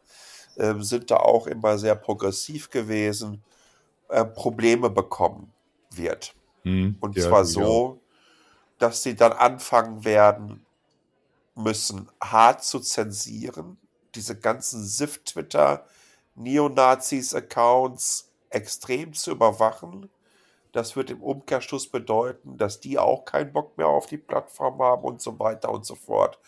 äh, 0.55 0.73
sind 0.79 1.11
da 1.11 1.17
auch 1.17 1.45
immer 1.45 1.77
sehr 1.77 1.93
progressiv 1.93 2.71
gewesen, 2.71 3.43
äh, 4.09 4.25
Probleme 4.25 4.89
bekommen 4.89 5.53
wird. 5.91 6.33
Hm, 6.63 6.97
Und 6.99 7.15
ja, 7.15 7.27
zwar 7.27 7.45
so, 7.45 7.99
ja. 8.01 8.01
dass 8.79 9.03
sie 9.03 9.15
dann 9.15 9.33
anfangen 9.33 10.03
werden 10.03 10.65
müssen, 11.53 12.09
hart 12.19 12.63
zu 12.63 12.79
zensieren, 12.79 13.77
diese 14.15 14.35
ganzen 14.35 14.83
SIF-Twitter, 14.83 15.85
Neonazis-Accounts 16.33 18.31
extrem 18.49 19.13
zu 19.13 19.29
überwachen 19.31 20.09
das 20.71 20.95
wird 20.95 21.09
im 21.09 21.21
Umkehrschluss 21.21 21.87
bedeuten, 21.87 22.57
dass 22.57 22.79
die 22.79 22.97
auch 22.97 23.25
keinen 23.25 23.51
Bock 23.51 23.77
mehr 23.77 23.87
auf 23.87 24.05
die 24.05 24.17
Plattform 24.17 24.81
haben 24.81 25.03
und 25.03 25.21
so 25.21 25.37
weiter 25.39 25.69
und 25.69 25.85
so 25.85 25.95
fort. 25.95 26.39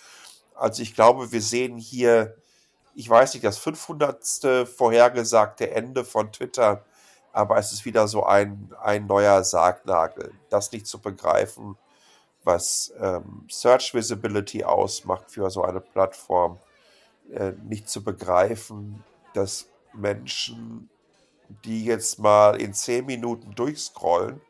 Also 0.55 0.82
ich 0.82 0.95
glaube, 0.95 1.32
wir 1.32 1.41
sehen 1.41 1.78
hier, 1.78 2.36
ich 2.95 3.09
weiß 3.09 3.34
nicht, 3.34 3.43
das 3.43 3.57
500. 3.57 4.67
vorhergesagte 4.67 5.71
Ende 5.71 6.05
von 6.05 6.32
Twitter, 6.32 6.86
aber 7.32 7.57
es 7.57 7.74
ist 7.74 7.86
wieder 7.86 8.07
so 8.07 8.24
ein, 8.24 8.74
ein 8.82 9.07
neuer 9.07 9.43
Sargnagel. 9.43 10.32
Das 10.49 10.71
nicht 10.71 10.88
zu 10.88 11.01
begreifen, 11.01 11.78
was 12.43 12.93
ähm, 12.99 13.47
Search 13.49 13.93
Visibility 13.93 14.63
ausmacht 14.63 15.32
für 15.32 15.49
so 15.49 15.63
eine 15.63 15.82
Plattform, 15.82 16.59
äh, 17.32 17.53
nicht 17.63 17.89
zu 17.89 18.03
begreifen, 18.03 19.03
dass 19.34 19.67
Menschen 19.93 20.89
die 21.65 21.85
jetzt 21.85 22.19
mal 22.19 22.59
in 22.59 22.73
10 22.73 23.05
Minuten 23.05 23.55
durchscrollen, 23.55 24.41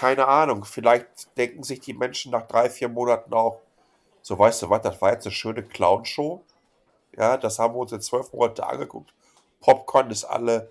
Keine 0.00 0.26
Ahnung. 0.26 0.64
Vielleicht 0.64 1.36
denken 1.38 1.62
sich 1.62 1.78
die 1.78 1.94
Menschen 1.94 2.32
nach 2.32 2.48
drei, 2.48 2.70
vier 2.70 2.88
Monaten 2.88 3.32
auch, 3.32 3.60
so 4.22 4.38
weißt 4.38 4.62
du 4.62 4.70
was, 4.70 4.82
das 4.82 5.00
war 5.02 5.12
jetzt 5.12 5.26
eine 5.26 5.34
schöne 5.34 5.62
Clown-Show. 5.62 6.44
Ja, 7.16 7.36
das 7.36 7.58
haben 7.58 7.74
wir 7.74 7.78
uns 7.78 7.90
jetzt 7.90 8.06
zwölf 8.06 8.32
Monate 8.32 8.66
angeguckt. 8.66 9.12
Popcorn 9.60 10.10
ist 10.10 10.24
alle, 10.24 10.70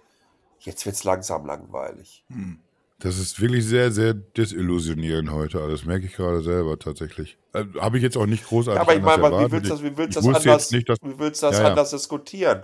jetzt 0.60 0.86
wird 0.86 0.96
es 0.96 1.04
langsam 1.04 1.46
langweilig. 1.46 2.24
Hm. 2.30 2.60
Das 3.00 3.18
ist 3.18 3.42
wirklich 3.42 3.66
sehr, 3.66 3.92
sehr 3.92 4.14
desillusionierend 4.14 5.32
heute 5.32 5.60
alles. 5.60 5.86
Merke 5.86 6.06
ich 6.06 6.14
gerade 6.14 6.42
selber 6.42 6.78
tatsächlich. 6.78 7.38
Äh, 7.54 7.66
Habe 7.80 7.98
ich 7.98 8.04
jetzt 8.04 8.16
auch 8.16 8.28
nicht 8.28 8.46
großartig 8.46 8.78
ja, 8.78 8.82
aber 8.82 8.96
ich 8.96 9.02
meine, 9.02 9.48
wie 9.48 9.52
willst 9.52 9.66
du 9.66 9.74
das, 9.74 9.84
wie 9.84 9.98
willst 9.98 10.18
das 10.18 10.28
anders, 10.28 10.72
nicht, 10.72 10.88
dass, 10.88 11.00
wie 11.02 11.18
willst 11.18 11.42
das 11.42 11.58
ja, 11.58 11.68
anders 11.68 11.90
diskutieren? 11.90 12.64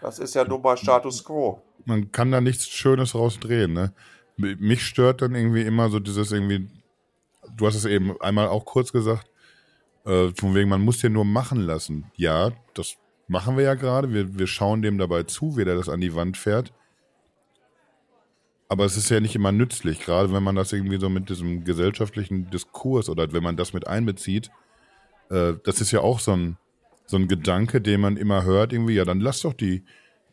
Das 0.00 0.18
ist 0.18 0.34
ja 0.34 0.44
nun 0.44 0.60
mal 0.60 0.76
Status 0.76 1.24
Quo. 1.24 1.62
Man 1.84 2.10
kann 2.10 2.32
da 2.32 2.40
nichts 2.40 2.66
Schönes 2.66 3.14
rausdrehen, 3.14 3.72
ne? 3.72 3.92
Mich 4.36 4.84
stört 4.84 5.22
dann 5.22 5.34
irgendwie 5.34 5.62
immer 5.62 5.88
so 5.90 6.00
dieses 6.00 6.32
irgendwie, 6.32 6.68
du 7.56 7.66
hast 7.66 7.74
es 7.74 7.84
eben 7.84 8.20
einmal 8.20 8.48
auch 8.48 8.64
kurz 8.64 8.90
gesagt, 8.90 9.29
äh, 10.04 10.30
von 10.34 10.54
wegen, 10.54 10.68
man 10.68 10.82
muss 10.82 10.98
den 10.98 11.12
nur 11.12 11.24
machen 11.24 11.60
lassen. 11.60 12.10
Ja, 12.16 12.52
das 12.74 12.96
machen 13.28 13.56
wir 13.56 13.64
ja 13.64 13.74
gerade. 13.74 14.12
Wir, 14.12 14.38
wir 14.38 14.46
schauen 14.46 14.82
dem 14.82 14.98
dabei 14.98 15.22
zu, 15.24 15.56
wie 15.56 15.64
der 15.64 15.76
das 15.76 15.88
an 15.88 16.00
die 16.00 16.14
Wand 16.14 16.36
fährt. 16.36 16.72
Aber 18.68 18.84
es 18.84 18.96
ist 18.96 19.10
ja 19.10 19.18
nicht 19.18 19.34
immer 19.34 19.50
nützlich, 19.50 19.98
gerade 20.00 20.32
wenn 20.32 20.44
man 20.44 20.54
das 20.54 20.72
irgendwie 20.72 21.00
so 21.00 21.08
mit 21.08 21.28
diesem 21.28 21.64
gesellschaftlichen 21.64 22.50
Diskurs 22.50 23.08
oder 23.08 23.32
wenn 23.32 23.42
man 23.42 23.56
das 23.56 23.72
mit 23.72 23.88
einbezieht. 23.88 24.50
Äh, 25.28 25.54
das 25.64 25.80
ist 25.80 25.90
ja 25.90 26.00
auch 26.00 26.20
so 26.20 26.32
ein, 26.32 26.56
so 27.04 27.16
ein 27.16 27.26
Gedanke, 27.26 27.80
den 27.80 28.00
man 28.00 28.16
immer 28.16 28.44
hört, 28.44 28.72
irgendwie, 28.72 28.94
ja, 28.94 29.04
dann 29.04 29.18
lass 29.18 29.40
doch 29.40 29.54
die, 29.54 29.84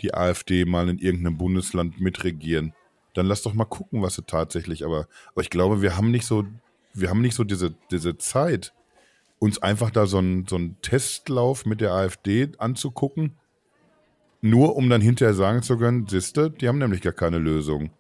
die 0.02 0.14
AfD 0.14 0.66
mal 0.66 0.88
in 0.88 1.00
irgendeinem 1.00 1.38
Bundesland 1.38 2.00
mitregieren. 2.00 2.74
Dann 3.16 3.26
lass 3.26 3.42
doch 3.42 3.56
mal 3.56 3.66
gucken, 3.66 4.04
was 4.04 4.14
sie 4.14 4.24
tatsächlich, 4.24 4.86
aber, 4.86 5.08
aber 5.32 5.42
ich 5.42 5.50
glaube, 5.50 5.82
wir 5.82 5.98
haben 5.98 6.12
nicht 6.12 6.28
so, 6.28 6.46
wir 6.94 7.10
haben 7.10 7.22
nicht 7.22 7.34
so 7.34 7.44
diese, 7.44 7.74
diese 7.90 8.18
Zeit, 8.20 8.74
uns 9.40 9.62
einfach 9.62 9.92
da 9.92 10.08
so 10.08 10.18
einen 10.18 10.48
so 10.48 10.60
Testlauf 10.82 11.66
mit 11.66 11.82
der 11.82 11.94
AfD 11.94 12.50
anzugucken, 12.58 13.38
nur 14.42 14.76
um 14.76 14.90
dann 14.90 15.02
hinterher 15.02 15.34
sagen 15.34 15.62
zu 15.62 15.78
können, 15.78 16.08
siehste, 16.08 16.50
die 16.50 16.68
haben 16.68 16.80
nämlich 16.80 17.02
gar 17.02 17.14
keine 17.14 17.40
Lösung. 17.40 17.92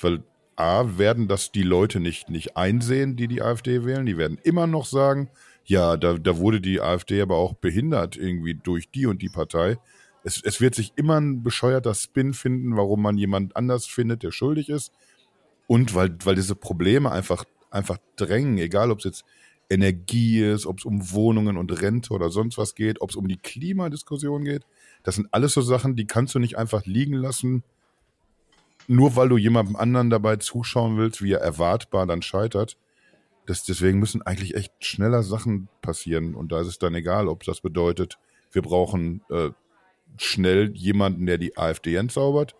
Weil 0.00 0.22
A, 0.56 0.98
werden 0.98 1.28
das 1.28 1.52
die 1.52 1.62
Leute 1.62 2.00
nicht, 2.00 2.30
nicht 2.30 2.56
einsehen, 2.56 3.16
die 3.16 3.28
die 3.28 3.42
AfD 3.42 3.84
wählen. 3.84 4.06
Die 4.06 4.16
werden 4.16 4.38
immer 4.42 4.66
noch 4.66 4.86
sagen, 4.86 5.28
ja, 5.64 5.96
da, 5.96 6.14
da 6.14 6.38
wurde 6.38 6.60
die 6.60 6.80
AfD 6.80 7.20
aber 7.20 7.36
auch 7.36 7.54
behindert 7.54 8.16
irgendwie 8.16 8.54
durch 8.54 8.90
die 8.90 9.06
und 9.06 9.20
die 9.20 9.28
Partei. 9.28 9.78
Es, 10.24 10.40
es 10.42 10.60
wird 10.60 10.74
sich 10.74 10.92
immer 10.96 11.20
ein 11.20 11.42
bescheuerter 11.42 11.94
Spin 11.94 12.32
finden, 12.32 12.76
warum 12.76 13.02
man 13.02 13.18
jemand 13.18 13.54
anders 13.54 13.86
findet, 13.86 14.22
der 14.22 14.30
schuldig 14.30 14.70
ist. 14.70 14.92
Und 15.66 15.94
weil, 15.94 16.16
weil 16.24 16.36
diese 16.36 16.54
Probleme 16.54 17.10
einfach, 17.10 17.44
einfach 17.70 17.98
drängen, 18.16 18.58
egal 18.58 18.90
ob 18.90 18.98
es 18.98 19.04
jetzt 19.04 19.24
Energie 19.68 20.42
ist, 20.42 20.66
ob 20.66 20.78
es 20.78 20.84
um 20.84 21.12
Wohnungen 21.12 21.56
und 21.56 21.80
Rente 21.80 22.12
oder 22.12 22.30
sonst 22.30 22.56
was 22.58 22.74
geht, 22.74 23.00
ob 23.00 23.10
es 23.10 23.16
um 23.16 23.26
die 23.26 23.36
Klimadiskussion 23.36 24.44
geht. 24.44 24.62
Das 25.02 25.16
sind 25.16 25.28
alles 25.32 25.54
so 25.54 25.62
Sachen, 25.62 25.96
die 25.96 26.06
kannst 26.06 26.34
du 26.34 26.38
nicht 26.38 26.56
einfach 26.56 26.86
liegen 26.86 27.14
lassen, 27.14 27.64
nur 28.86 29.16
weil 29.16 29.28
du 29.28 29.36
jemandem 29.36 29.76
anderen 29.76 30.10
dabei 30.10 30.36
zuschauen 30.36 30.96
willst, 30.96 31.22
wie 31.22 31.32
er 31.32 31.40
erwartbar 31.40 32.06
dann 32.06 32.22
scheitert. 32.22 32.76
Das, 33.46 33.64
deswegen 33.64 33.98
müssen 33.98 34.22
eigentlich 34.22 34.54
echt 34.54 34.72
schneller 34.84 35.22
Sachen 35.22 35.68
passieren. 35.82 36.34
Und 36.34 36.52
da 36.52 36.60
ist 36.60 36.66
es 36.68 36.78
dann 36.78 36.94
egal, 36.94 37.28
ob 37.28 37.44
das 37.44 37.60
bedeutet, 37.60 38.18
wir 38.52 38.62
brauchen 38.62 39.22
äh, 39.30 39.50
schnell 40.16 40.72
jemanden, 40.74 41.26
der 41.26 41.38
die 41.38 41.56
AfD 41.56 41.96
entzaubert, 41.96 42.54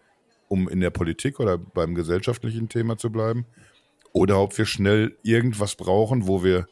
um 0.48 0.68
in 0.68 0.80
der 0.80 0.90
Politik 0.90 1.40
oder 1.40 1.58
beim 1.58 1.94
gesellschaftlichen 1.94 2.68
Thema 2.68 2.98
zu 2.98 3.10
bleiben. 3.10 3.46
Oder 4.12 4.40
ob 4.40 4.56
wir 4.58 4.66
schnell 4.66 5.16
irgendwas 5.22 5.76
brauchen, 5.76 6.26
wo 6.26 6.42
wir 6.42 6.66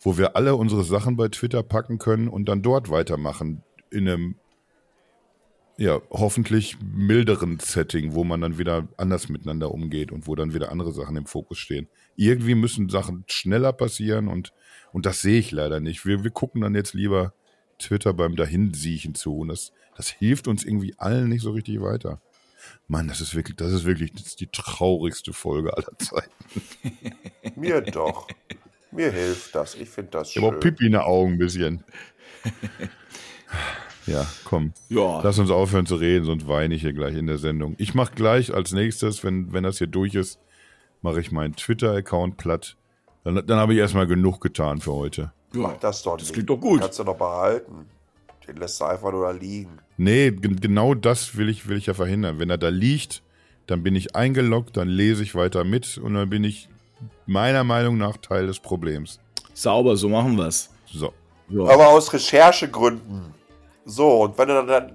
wo 0.00 0.18
wir 0.18 0.36
alle 0.36 0.56
unsere 0.56 0.84
Sachen 0.84 1.16
bei 1.16 1.28
Twitter 1.28 1.62
packen 1.62 1.98
können 1.98 2.28
und 2.28 2.48
dann 2.48 2.62
dort 2.62 2.90
weitermachen. 2.90 3.62
In 3.90 4.08
einem, 4.08 4.36
ja, 5.76 6.00
hoffentlich 6.10 6.76
milderen 6.80 7.58
Setting, 7.60 8.14
wo 8.14 8.24
man 8.24 8.40
dann 8.40 8.58
wieder 8.58 8.88
anders 8.96 9.28
miteinander 9.28 9.72
umgeht 9.72 10.12
und 10.12 10.26
wo 10.26 10.34
dann 10.34 10.54
wieder 10.54 10.70
andere 10.70 10.92
Sachen 10.92 11.16
im 11.16 11.26
Fokus 11.26 11.58
stehen. 11.58 11.88
Irgendwie 12.16 12.54
müssen 12.54 12.88
Sachen 12.88 13.24
schneller 13.28 13.72
passieren 13.72 14.28
und, 14.28 14.52
und 14.92 15.06
das 15.06 15.22
sehe 15.22 15.38
ich 15.38 15.50
leider 15.50 15.80
nicht. 15.80 16.04
Wir, 16.04 16.24
wir 16.24 16.30
gucken 16.30 16.60
dann 16.62 16.74
jetzt 16.74 16.94
lieber 16.94 17.32
Twitter 17.78 18.12
beim 18.12 18.36
Dahinsiechen 18.36 19.14
zu 19.14 19.38
und 19.38 19.48
das, 19.48 19.72
das 19.96 20.08
hilft 20.08 20.48
uns 20.48 20.64
irgendwie 20.64 20.94
allen 20.98 21.28
nicht 21.28 21.42
so 21.42 21.52
richtig 21.52 21.80
weiter. 21.80 22.20
Mann, 22.86 23.08
das 23.08 23.20
ist 23.20 23.34
wirklich, 23.34 23.56
das 23.56 23.72
ist 23.72 23.84
wirklich 23.84 24.12
das 24.12 24.26
ist 24.26 24.40
die 24.40 24.48
traurigste 24.48 25.32
Folge 25.32 25.76
aller 25.76 25.96
Zeiten. 25.98 26.32
Mir 27.56 27.80
doch. 27.80 28.26
Mir 28.90 29.12
hilft 29.12 29.54
das. 29.54 29.74
Ich 29.74 29.88
finde 29.88 30.12
das 30.12 30.32
schön. 30.32 30.42
Ich 30.42 30.48
habe 30.48 30.58
Pipi 30.58 30.86
in 30.86 30.92
den 30.92 31.00
Augen 31.00 31.32
ein 31.32 31.38
bisschen. 31.38 31.84
Ja, 34.08 34.26
komm. 34.44 34.72
Ja. 34.88 35.20
Lass 35.22 35.38
uns 35.38 35.50
aufhören 35.50 35.86
zu 35.86 35.96
reden, 35.96 36.24
sonst 36.24 36.48
weine 36.48 36.74
ich 36.74 36.80
hier 36.80 36.94
gleich 36.94 37.14
in 37.14 37.26
der 37.26 37.38
Sendung. 37.38 37.74
Ich 37.78 37.94
mache 37.94 38.14
gleich 38.14 38.54
als 38.54 38.72
nächstes, 38.72 39.22
wenn, 39.22 39.52
wenn 39.52 39.64
das 39.64 39.78
hier 39.78 39.86
durch 39.86 40.14
ist, 40.14 40.38
mache 41.02 41.20
ich 41.20 41.30
meinen 41.30 41.54
Twitter-Account 41.54 42.38
platt. 42.38 42.76
Dann, 43.24 43.46
dann 43.46 43.58
habe 43.58 43.74
ich 43.74 43.78
erstmal 43.78 44.06
genug 44.06 44.40
getan 44.40 44.80
für 44.80 44.94
heute. 44.94 45.32
Ja, 45.52 45.60
Mach 45.60 45.76
das 45.76 46.02
doch 46.02 46.16
Das 46.16 46.32
klingt 46.32 46.48
doch 46.48 46.56
gut. 46.56 46.80
Kannst 46.80 46.98
du 46.98 47.04
noch 47.04 47.18
behalten. 47.18 47.86
Den 48.46 48.56
lässt 48.56 48.80
du 48.80 48.86
einfach 48.86 49.12
nur 49.12 49.26
da 49.26 49.30
liegen. 49.32 49.78
Nee, 49.98 50.30
genau 50.30 50.94
das 50.94 51.36
will 51.36 51.50
ich, 51.50 51.68
will 51.68 51.76
ich 51.76 51.86
ja 51.86 51.94
verhindern. 51.94 52.38
Wenn 52.38 52.48
er 52.48 52.56
da 52.56 52.70
liegt, 52.70 53.22
dann 53.66 53.82
bin 53.82 53.94
ich 53.94 54.16
eingeloggt, 54.16 54.78
dann 54.78 54.88
lese 54.88 55.22
ich 55.22 55.34
weiter 55.34 55.64
mit 55.64 55.98
und 55.98 56.14
dann 56.14 56.30
bin 56.30 56.44
ich 56.44 56.70
meiner 57.26 57.64
Meinung 57.64 57.98
nach 57.98 58.16
Teil 58.16 58.46
des 58.46 58.58
Problems. 58.58 59.20
Sauber, 59.54 59.96
so 59.96 60.08
machen 60.08 60.36
wir 60.36 60.46
es. 60.46 60.70
So. 60.86 61.12
Ja. 61.48 61.62
Aber 61.64 61.88
aus 61.88 62.12
Recherchegründen. 62.12 63.34
So, 63.84 64.22
und 64.22 64.38
wenn 64.38 64.48
du 64.48 64.66
dann, 64.66 64.92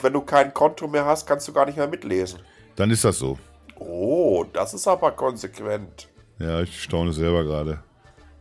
wenn 0.00 0.12
du 0.12 0.20
kein 0.22 0.52
Konto 0.54 0.88
mehr 0.88 1.04
hast, 1.04 1.26
kannst 1.26 1.46
du 1.48 1.52
gar 1.52 1.66
nicht 1.66 1.76
mehr 1.76 1.88
mitlesen. 1.88 2.40
Dann 2.76 2.90
ist 2.90 3.04
das 3.04 3.18
so. 3.18 3.38
Oh, 3.78 4.44
das 4.52 4.74
ist 4.74 4.88
aber 4.88 5.12
konsequent. 5.12 6.08
Ja, 6.38 6.60
ich 6.62 6.82
staune 6.82 7.12
selber 7.12 7.44
gerade. 7.44 7.82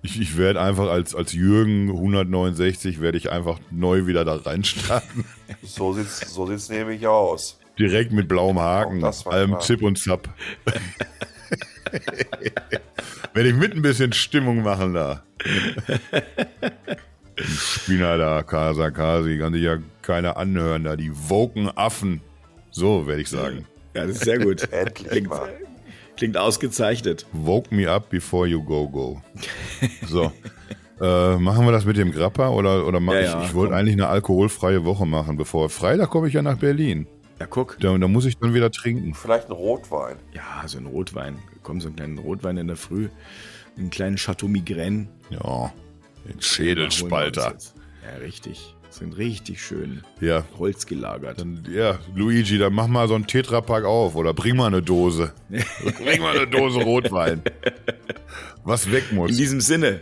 Ich, 0.01 0.19
ich 0.19 0.37
werde 0.37 0.61
einfach 0.61 0.87
als, 0.87 1.15
als 1.15 1.33
Jürgen 1.33 1.89
169 1.89 3.01
werde 3.01 3.17
ich 3.17 3.31
einfach 3.31 3.59
neu 3.71 4.05
wieder 4.05 4.23
da 4.23 4.35
reinstarten. 4.35 5.25
so 5.63 5.93
sieht's, 5.93 6.19
so 6.31 6.45
sieht's 6.45 6.69
nämlich 6.69 7.05
aus. 7.07 7.59
Direkt 7.79 8.11
mit 8.13 8.27
blauem 8.27 8.59
Haken, 8.59 9.03
allem 9.03 9.51
klar. 9.51 9.59
Zip 9.61 9.81
und 9.81 9.97
Zap. 9.97 10.29
Wenn 13.33 13.45
ich 13.45 13.53
mit 13.53 13.73
ein 13.73 13.81
bisschen 13.81 14.13
Stimmung 14.13 14.63
machen 14.63 14.93
da. 14.93 15.23
Spina 17.37 18.17
da, 18.17 18.43
Casa 18.43 18.91
Kasi, 18.91 19.37
kann 19.37 19.53
sich 19.53 19.63
ja 19.63 19.77
keiner 20.01 20.37
anhören, 20.37 20.83
da 20.83 20.95
die 20.95 21.11
woken 21.13 21.69
Affen. 21.75 22.21
So 22.71 23.07
werde 23.07 23.21
ich 23.21 23.29
sagen. 23.29 23.65
Ja, 23.93 24.05
das 24.05 24.17
ist 24.17 24.25
sehr 24.25 24.39
gut. 24.39 24.63
Endlich 24.71 25.07
klingt, 25.07 25.29
mal. 25.29 25.49
klingt 26.17 26.37
ausgezeichnet. 26.37 27.25
Woke 27.31 27.73
me 27.73 27.89
up 27.89 28.09
before 28.09 28.47
you 28.47 28.63
go 28.63 28.87
go. 28.87 29.21
So. 30.07 30.31
Äh, 31.01 31.37
machen 31.37 31.65
wir 31.65 31.73
das 31.73 31.83
mit 31.83 31.97
dem 31.97 32.11
Grappa 32.11 32.49
oder, 32.49 32.87
oder 32.87 33.01
mach 33.01 33.13
Ja, 33.13 33.19
ich, 33.19 33.27
ja, 33.27 33.43
ich 33.43 33.53
wollte 33.53 33.75
eigentlich 33.75 33.95
eine 33.95 34.07
alkoholfreie 34.07 34.85
Woche 34.85 35.05
machen, 35.05 35.35
bevor 35.35 35.69
Freitag 35.69 36.09
komme 36.09 36.29
ich 36.29 36.33
ja 36.33 36.41
nach 36.41 36.57
Berlin. 36.57 37.05
Ja, 37.39 37.45
guck. 37.47 37.77
Da, 37.79 37.97
da 37.97 38.07
muss 38.07 38.25
ich 38.25 38.37
dann 38.37 38.53
wieder 38.53 38.71
trinken. 38.71 39.13
Vielleicht 39.13 39.47
ein 39.47 39.53
Rotwein. 39.53 40.17
Ja, 40.33 40.67
so 40.67 40.77
ein 40.77 40.85
Rotwein. 40.85 41.39
Komm, 41.63 41.81
so 41.81 41.87
einen 41.87 41.95
kleinen 41.97 42.17
Rotwein 42.17 42.57
in 42.57 42.67
der 42.67 42.77
Früh. 42.77 43.09
Einen 43.77 43.89
kleinen 43.89 44.15
Chateau 44.15 44.47
Migraine. 44.47 45.07
Ja, 45.29 45.73
den 46.27 46.39
Schädelspalter. 46.41 47.55
Ja, 48.03 48.17
richtig. 48.21 48.73
Sind 48.89 49.17
richtig 49.17 49.61
schön. 49.61 50.03
Ja, 50.21 50.45
Holz 50.57 50.85
gelagert. 50.85 51.41
dann, 51.41 51.67
ja, 51.69 51.99
Luigi, 52.13 52.57
dann 52.57 52.73
mach 52.73 52.87
mal 52.87 53.09
so 53.09 53.15
einen 53.15 53.27
Tetrapack 53.27 53.83
auf 53.83 54.15
oder 54.15 54.33
bring 54.33 54.55
mal 54.55 54.67
eine 54.67 54.81
Dose. 54.81 55.33
bring 55.49 56.21
mal 56.21 56.37
eine 56.37 56.47
Dose 56.47 56.79
Rotwein. 56.81 57.41
Was 58.63 58.89
weg 58.91 59.03
In 59.09 59.17
muss. 59.17 59.35
diesem 59.35 59.59
Sinne. 59.59 59.99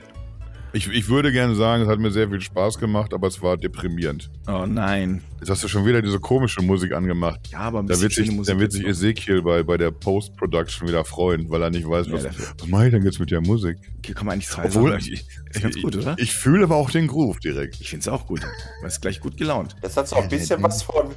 Ich, 0.75 0.87
ich 0.87 1.07
würde 1.07 1.31
gerne 1.31 1.53
sagen, 1.55 1.83
es 1.83 1.87
hat 1.89 1.99
mir 1.99 2.09
sehr 2.09 2.27
viel 2.29 2.41
Spaß 2.41 2.79
gemacht, 2.79 3.13
aber 3.13 3.27
es 3.27 3.39
war 3.43 3.57
deprimierend. 3.57 4.31
Oh 4.47 4.65
nein. 4.65 5.21
Jetzt 5.39 5.51
hast 5.51 5.63
du 5.63 5.67
schon 5.67 5.85
wieder 5.85 6.01
diese 6.01 6.19
komische 6.19 6.63
Musik 6.63 6.93
angemacht. 6.93 7.39
Ja, 7.51 7.59
aber 7.59 7.79
ein 7.83 7.85
Da 7.87 7.93
bisschen 7.93 8.01
wird 8.01 8.13
sich, 8.13 8.25
schöne 8.25 8.37
Musik 8.37 8.53
da 8.55 8.59
wird 8.59 8.71
sich 8.71 8.85
Ezekiel 8.87 9.41
bei, 9.43 9.61
bei 9.61 9.77
der 9.77 9.91
Post-Production 9.91 10.87
wieder 10.87 11.05
freuen, 11.05 11.47
weil 11.51 11.61
er 11.61 11.69
nicht 11.69 11.87
weiß, 11.87 12.07
Ja, 12.07 12.13
was, 12.13 12.23
dafür. 12.23 12.45
was 12.57 12.67
mache 12.67 12.85
ich 12.87 12.91
denn 12.91 13.03
jetzt 13.03 13.19
mit 13.19 13.29
der 13.29 13.41
Musik? 13.41 13.77
kann 14.01 14.25
man 14.25 14.33
eigentlich 14.33 14.47
zwei 14.47 14.65
Obwohl, 14.65 14.91
Sachen- 14.99 15.13
ich, 15.13 15.25
Ist 15.51 15.61
ganz 15.61 15.79
gut, 15.79 15.95
oder? 15.95 16.15
Ich, 16.17 16.23
ich 16.23 16.33
fühle 16.33 16.63
aber 16.63 16.75
auch 16.77 16.89
den 16.89 17.05
Groove 17.05 17.39
direkt. 17.39 17.79
Ich 17.79 17.89
finde 17.91 18.01
es 18.01 18.07
auch 18.07 18.25
gut. 18.25 18.41
Du 18.41 18.47
bist 18.83 18.99
gleich 18.99 19.19
gut 19.19 19.37
gelaunt. 19.37 19.75
Das 19.81 19.95
hat 19.95 20.07
so 20.07 20.15
ein 20.15 20.27
bisschen 20.27 20.63
was 20.63 20.81
von. 20.81 21.09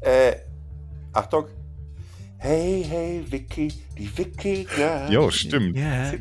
Äh, 0.00 0.32
Achtung. 1.12 1.44
Hey, 2.40 2.84
hey, 2.88 3.24
Vicky, 3.28 3.72
die 3.98 4.08
Wikinger. 4.16 5.10
Jo, 5.10 5.28
stimmt. 5.30 5.76
Ja. 5.76 6.12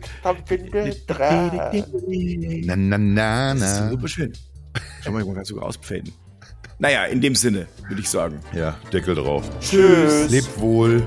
Winde 0.50 0.96
dran. 1.06 1.52
Na, 2.66 2.76
na, 2.76 2.98
na, 2.98 3.54
Das 3.54 3.74
ist 3.74 3.80
na. 3.82 3.90
super 3.92 4.08
schön. 4.08 4.34
Schau 5.04 5.12
mal, 5.12 5.22
ich 5.24 5.34
kann 5.34 5.46
sogar 5.46 5.66
ausfaden. 5.66 6.12
Naja, 6.80 7.06
in 7.06 7.22
dem 7.22 7.36
Sinne, 7.36 7.68
würde 7.88 8.02
ich 8.02 8.10
sagen. 8.10 8.40
Ja, 8.54 8.78
Deckel 8.92 9.14
drauf. 9.16 9.48
Tschüss. 9.60 10.30
Lebt 10.32 10.60
wohl. 10.60 11.04